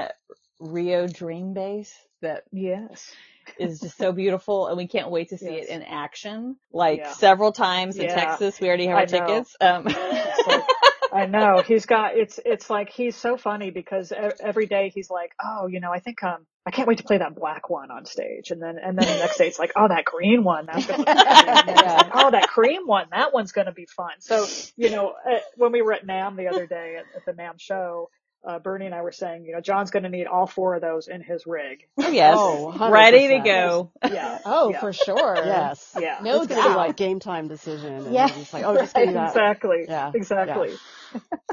Rio 0.60 1.06
Dream 1.06 1.54
Bass 1.54 1.92
that 2.22 2.44
Yes. 2.52 3.12
is 3.58 3.80
just 3.80 3.98
so 3.98 4.12
beautiful, 4.12 4.68
and 4.68 4.76
we 4.76 4.86
can't 4.88 5.10
wait 5.10 5.28
to 5.30 5.38
see 5.38 5.56
Yes. 5.56 5.66
it 5.66 5.70
in 5.70 5.82
action. 5.82 6.56
Like 6.72 7.00
Yeah. 7.00 7.12
several 7.12 7.52
times 7.52 7.98
in 7.98 8.06
Yeah. 8.06 8.14
Texas, 8.14 8.60
we 8.60 8.68
already 8.68 8.86
have 8.86 8.98
our 8.98 9.06
tickets. 9.06 9.54
Um, 9.60 9.84
like- 9.84 10.64
I 11.14 11.26
know 11.26 11.60
he's 11.60 11.84
got 11.84 12.16
it's 12.16 12.40
it's 12.42 12.70
like 12.70 12.88
he's 12.88 13.14
so 13.16 13.36
funny 13.36 13.70
because 13.70 14.12
every 14.40 14.64
day 14.66 14.90
he's 14.94 15.10
like, 15.10 15.32
oh, 15.44 15.66
you 15.66 15.78
know, 15.80 15.92
I 15.92 15.98
think 16.00 16.22
um 16.22 16.46
I 16.64 16.70
can't 16.70 16.88
wait 16.88 16.98
to 16.98 17.04
play 17.04 17.18
that 17.18 17.34
black 17.34 17.68
one 17.68 17.90
on 17.90 18.06
stage, 18.06 18.50
and 18.50 18.62
then 18.62 18.78
and 18.78 18.96
then 18.96 19.06
the 19.06 19.18
next 19.18 19.36
day 19.36 19.46
it's 19.46 19.58
like, 19.58 19.72
oh, 19.76 19.88
that 19.88 20.06
green 20.06 20.42
one, 20.42 20.64
that's 20.64 20.86
gonna 20.86 21.04
be 21.04 21.12
fun. 21.12 21.26
And 21.26 21.68
then 21.68 21.74
it's 21.76 21.82
like, 21.82 22.10
oh, 22.14 22.30
that 22.30 22.48
cream 22.48 22.86
one, 22.86 23.08
that 23.10 23.34
one's 23.34 23.52
gonna 23.52 23.72
be 23.72 23.84
fun. 23.84 24.12
So 24.20 24.46
you 24.76 24.88
know, 24.88 25.12
uh, 25.30 25.40
when 25.56 25.72
we 25.72 25.82
were 25.82 25.92
at 25.92 26.06
NAMM 26.06 26.36
the 26.38 26.48
other 26.48 26.66
day 26.66 26.96
at, 26.98 27.04
at 27.14 27.26
the 27.26 27.32
NAMM 27.32 27.60
show. 27.60 28.08
Uh, 28.44 28.58
Bernie 28.58 28.86
and 28.86 28.94
I 28.94 29.02
were 29.02 29.12
saying, 29.12 29.44
you 29.44 29.52
know, 29.52 29.60
John's 29.60 29.92
going 29.92 30.02
to 30.02 30.08
need 30.08 30.26
all 30.26 30.48
four 30.48 30.74
of 30.74 30.80
those 30.80 31.06
in 31.06 31.22
his 31.22 31.46
rig. 31.46 31.86
oh 31.98 32.08
yes, 32.10 32.34
Oh, 32.36 32.90
ready 32.90 33.28
to 33.28 33.38
go. 33.38 33.92
Yeah. 34.10 34.38
Oh, 34.44 34.70
yeah, 34.72 34.80
for 34.80 34.92
sure. 34.92 35.36
Yes. 35.36 35.94
Yeah. 35.98 36.18
No 36.22 36.42
it's 36.42 36.48
gonna 36.52 36.68
be 36.70 36.74
like 36.74 36.96
game 36.96 37.20
time 37.20 37.46
decision. 37.46 37.94
And 38.06 38.12
Yeah. 38.12 38.26
just 38.26 38.52
like, 38.52 38.64
oh, 38.64 38.74
just 38.76 38.94
give 38.96 39.06
me 39.06 39.14
that. 39.14 39.28
exactly. 39.28 39.84
Yeah. 39.88 40.10
Exactly. 40.12 40.70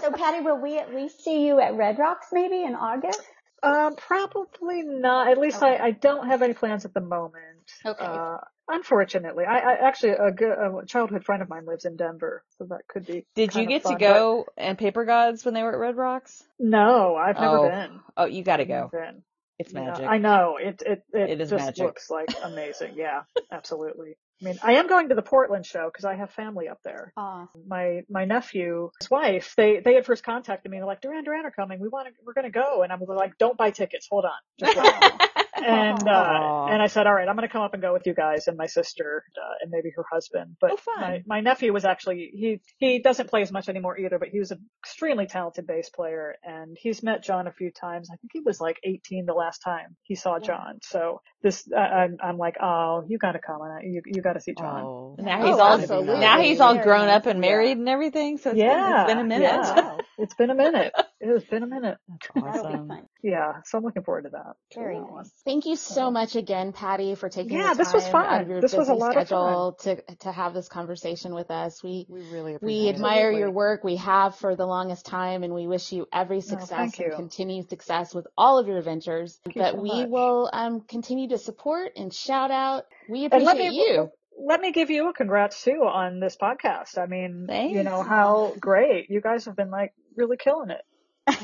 So, 0.02 0.12
Patty, 0.12 0.40
will 0.44 0.58
we 0.60 0.80
at 0.80 0.96
least 0.96 1.24
see 1.24 1.46
you 1.46 1.60
at 1.60 1.76
Red 1.76 2.00
Rocks 2.00 2.28
maybe 2.32 2.64
in 2.64 2.74
August? 2.76 3.22
Um, 3.62 3.96
probably 3.96 4.82
not. 4.84 5.28
At 5.30 5.38
least 5.38 5.62
I, 5.62 5.76
I 5.78 5.92
don't 5.92 6.26
have 6.28 6.42
any 6.42 6.54
plans 6.54 6.86
at 6.86 6.94
the 6.94 7.02
moment. 7.02 7.59
Okay. 7.86 8.06
Uh, 8.06 8.38
unfortunately, 8.68 9.46
I, 9.46 9.60
I 9.60 9.88
actually 9.88 10.12
a 10.12 10.32
good 10.32 10.52
a 10.52 10.86
childhood 10.86 11.26
friend 11.26 11.42
of 11.42 11.50
mine 11.50 11.66
lives 11.66 11.86
in 11.86 11.96
Denver, 11.96 12.44
so 12.58 12.66
that 12.70 12.88
could 12.88 13.06
be. 13.06 13.26
Did 13.36 13.56
you 13.56 13.66
get 13.66 13.84
to 13.84 13.90
fun, 13.90 13.98
go 13.98 14.46
and 14.58 14.78
Paper 14.78 15.06
Gods 15.06 15.44
when 15.46 15.54
they 15.54 15.64
were 15.64 15.74
at 15.74 15.80
Red 15.80 15.96
Rocks? 15.98 16.44
No, 16.60 17.16
I've 17.16 17.36
never 17.40 17.58
Oh, 17.60 17.70
been. 17.70 18.00
Oh, 18.18 18.26
you 18.26 18.44
got 18.44 18.58
to 18.58 18.66
go. 18.66 18.90
been. 18.92 19.24
It's 19.58 19.74
Yeah, 19.74 19.86
magic. 19.86 20.06
I 20.10 20.18
know 20.20 20.58
it. 20.58 20.82
It 20.86 21.04
it, 21.14 21.30
It 21.32 21.42
is 21.42 21.50
just 21.50 21.66
magic. 21.66 21.84
looks 21.86 22.10
like 22.10 22.30
amazing. 22.44 22.94
Yeah, 22.96 23.24
absolutely. 23.52 24.16
I 24.42 24.46
mean, 24.46 24.58
I 24.64 24.76
am 24.76 24.88
going 24.88 25.10
to 25.10 25.16
the 25.16 25.22
Portland 25.22 25.66
show 25.66 25.90
because 25.92 26.06
I 26.06 26.16
have 26.16 26.32
family 26.32 26.70
up 26.70 26.80
there. 26.86 27.12
Awesome. 27.18 27.64
my 27.68 28.04
my 28.10 28.24
nephew, 28.24 28.90
his 29.02 29.12
wife, 29.12 29.54
they 29.58 29.82
they 29.82 29.96
had 29.96 30.06
first 30.06 30.24
contacted 30.24 30.72
me. 30.72 30.78
And 30.78 30.84
they're 30.84 30.88
like, 30.88 31.02
Duran 31.02 31.26
Duran 31.26 31.46
are 31.46 31.52
coming. 31.52 31.82
We 31.82 31.90
want 31.90 32.08
to, 32.08 32.14
we're 32.26 32.34
going 32.34 32.46
to 32.46 32.52
go. 32.52 32.84
And 32.84 32.94
I 32.94 32.96
was 32.96 33.10
like, 33.10 33.38
don't 33.38 33.58
buy 33.58 33.72
tickets. 33.72 34.08
Hold 34.10 34.24
on. 34.24 34.32
Just 35.60 35.70
wait. 35.70 36.00
and 36.02 36.08
uh, 36.08 36.66
and 36.72 36.82
I 36.82 36.88
said, 36.88 37.08
all 37.08 37.14
right, 37.14 37.28
I'm 37.28 37.36
going 37.36 37.48
to 37.48 37.52
come 37.52 37.62
up 37.62 37.74
and 37.74 37.82
go 37.82 37.94
with 37.94 38.06
you 38.06 38.14
guys 38.14 38.48
and 38.48 38.58
my 38.58 38.68
sister 38.68 39.24
uh, 39.38 39.54
and 39.62 39.72
maybe 39.72 39.90
her 39.96 40.06
husband. 40.12 40.56
But 40.62 40.72
Oh, 40.72 40.78
fun. 40.78 41.02
my 41.02 41.22
my 41.28 41.42
nephew 41.42 41.74
was 41.74 41.86
actually 41.86 42.32
he 42.34 42.62
he 42.78 43.00
doesn't 43.02 43.30
play 43.30 43.42
as 43.42 43.52
much 43.52 43.70
anymore 43.70 43.98
either, 43.98 44.20
but 44.20 44.30
he 44.30 44.40
was 44.40 44.52
an 44.52 44.60
extremely 44.84 45.26
talented 45.28 45.68
bass 45.68 45.90
player 45.90 46.36
and 46.44 46.78
he's 46.80 47.04
met 47.04 47.24
John 47.24 47.48
a 47.48 47.52
few 47.52 47.72
times. 47.72 48.10
I 48.12 48.16
think 48.18 48.32
he 48.34 48.42
was 48.42 48.60
like 48.62 48.78
18 48.84 49.26
the 49.26 49.34
last 49.34 49.60
time 49.60 49.96
he 50.04 50.16
saw 50.16 50.40
John. 50.40 50.80
So 50.84 51.22
this 51.44 51.68
I, 51.76 51.80
I'm 51.82 52.18
I'm 52.24 52.38
like, 52.38 52.58
oh, 52.62 53.04
you 53.08 53.18
got 53.18 53.34
to 53.34 53.40
come 53.40 53.62
on, 53.62 53.82
you 53.84 54.02
you 54.06 54.22
got 54.22 54.34
to 54.34 54.42
see 54.42 54.54
John. 54.58 54.84
Oh. 54.84 55.16
Now 55.20 55.42
Oh, 55.42 55.46
he's 55.48 55.58
all 55.60 55.74
absolutely. 55.80 56.20
now 56.20 56.40
he's 56.42 56.60
all 56.60 56.78
grown 56.78 57.08
up 57.10 57.26
and 57.26 57.40
married 57.42 57.78
and 57.78 57.88
everything. 57.90 58.38
So 58.38 58.52
it's, 58.52 58.58
been, 58.60 58.68
Yeah, 58.68 59.02
it's 59.04 59.10
been 59.10 59.20
a 59.20 59.24
minute. 59.24 59.52
yeah. 59.52 59.98
It's 60.18 60.34
been 60.36 60.50
a 60.50 60.56
minute. 60.56 60.94
It 61.22 61.28
has 61.28 61.44
been 61.44 61.64
a 61.64 61.68
minute. 61.68 61.98
That's 62.34 62.60
awesome. 62.60 63.09
Be 63.24 63.30
fun. 63.30 63.32
Yeah, 63.32 63.62
so 63.66 63.78
I'm 63.78 63.84
looking 63.84 64.04
forward 64.04 64.24
to 64.24 64.30
that. 64.30 64.56
Very 64.76 64.96
Cool. 64.98 65.16
nice. 65.18 65.32
Thank 65.46 65.66
you 65.66 65.76
so 65.76 66.12
much 66.12 66.36
again, 66.36 66.72
Patty, 66.74 67.16
for 67.16 67.30
taking 67.30 67.58
Yeah, 67.58 67.74
the 67.74 67.76
time 67.76 67.78
this 67.78 67.94
was 67.94 68.04
out 68.06 68.12
fun. 68.12 68.42
of 68.42 68.48
your 68.50 68.62
This 68.62 68.74
was 68.78 68.90
a 68.90 68.94
busy 68.94 69.00
lot 69.02 69.18
of 69.18 69.28
schedule 69.28 69.74
to 69.82 70.02
to 70.20 70.32
have 70.32 70.54
this 70.54 70.70
conversation 70.70 71.34
with 71.34 71.52
us. 71.52 71.84
We 71.84 72.08
We 72.10 72.22
really 72.22 72.56
appreciate 72.56 72.80
it. 72.80 72.84
we 72.84 72.90
it. 72.90 72.96
admire 72.96 73.32
your 73.32 73.52
work. 73.52 73.84
We 73.84 73.98
have 73.98 74.36
for 74.36 74.56
the 74.56 74.66
longest 74.66 75.06
time, 75.06 75.44
and 75.44 75.54
we 75.54 75.68
wish 75.68 75.92
you 75.92 76.08
every 76.14 76.42
success 76.42 76.70
thank 76.70 77.00
and 77.00 77.08
you. 77.12 77.16
continued 77.16 77.70
success 77.70 78.14
with 78.16 78.28
all 78.38 78.58
of 78.60 78.68
your 78.68 78.82
ventures. 78.82 79.40
Thank 79.44 79.56
you 79.56 79.62
But 79.64 79.72
so 79.76 79.82
we 79.82 79.90
much. 79.90 80.10
will 80.10 80.50
um, 80.54 80.82
continue 80.82 81.30
to 81.30 81.38
support 81.38 81.94
and 81.98 82.14
shout 82.14 82.52
out. 82.52 82.86
We 83.10 83.26
And 83.26 83.44
let 83.44 83.56
appreciate 83.56 83.72
me 83.72 83.88
you. 83.88 84.12
let 84.48 84.62
me 84.62 84.72
give 84.72 84.90
you 84.90 85.10
a 85.10 85.14
congrats 85.14 85.64
too 85.64 85.82
on 85.84 86.20
this 86.20 86.38
podcast. 86.38 86.98
I 86.98 87.06
mean, 87.08 87.48
you 87.50 87.84
know 87.84 88.04
how 88.04 88.54
great 88.60 89.10
you 89.10 89.20
guys 89.22 89.46
have 89.46 89.56
been 89.56 89.72
like 89.72 89.94
really 90.16 90.38
killing 90.38 90.70
it. 90.70 90.82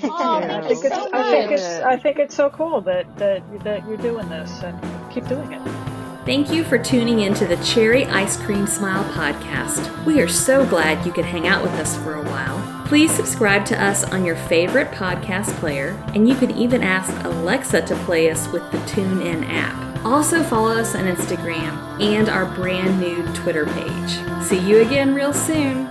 Oh, 0.04 0.40
And 0.42 0.52
thank 0.52 0.66
I 0.66 0.70
you 0.70 0.76
think 0.76 0.94
so 0.94 1.06
it's 1.06 1.14
I 1.14 1.24
think 1.24 1.52
it's 1.52 1.80
I 1.82 1.98
think 1.98 2.20
it's 2.20 2.36
so 2.36 2.50
cool 2.50 2.82
that 2.82 3.18
that 3.18 3.44
that 3.64 3.88
you're 3.88 3.98
doing 3.98 4.28
this 4.30 4.62
and 4.64 4.80
keep 5.12 5.28
doing 5.28 5.52
it. 5.54 5.62
Thank 6.26 6.50
you 6.52 6.64
for 6.64 6.80
tuning 6.80 7.20
in 7.20 7.36
to 7.36 7.46
the 7.46 7.58
Cherry 7.58 8.06
Ice 8.06 8.36
Cream 8.36 8.66
Smile 8.66 9.04
podcast. 9.14 10.04
We 10.06 10.22
are 10.22 10.28
so 10.28 10.66
glad 10.66 11.06
you 11.06 11.12
could 11.12 11.26
hang 11.26 11.48
out 11.48 11.62
with 11.62 11.74
us 11.74 11.96
for 11.98 12.16
a 12.16 12.24
while. 12.24 12.86
Please 12.88 13.12
subscribe 13.12 13.64
to 13.68 13.84
us 13.84 14.04
on 14.06 14.26
your 14.26 14.36
favorite 14.36 14.90
podcast 14.90 15.52
player, 15.60 15.90
and 16.16 16.28
you 16.28 16.34
could 16.36 16.52
even 16.52 16.82
ask 16.82 17.14
Alexa 17.26 17.84
to 17.84 17.96
play 17.98 18.32
us 18.32 18.48
with 18.52 18.64
the 18.72 18.80
TuneIn 18.80 19.48
app. 19.48 20.04
Also, 20.04 20.42
follow 20.44 20.72
us 20.76 20.96
on 20.96 21.06
Instagram 21.06 21.78
and 22.02 22.28
our 22.30 22.46
brand 22.56 23.00
new 23.00 23.24
Twitter 23.36 23.66
page. 23.68 24.44
See 24.44 24.60
you 24.60 24.82
again 24.82 25.14
real 25.14 25.34
soon. 25.34 25.88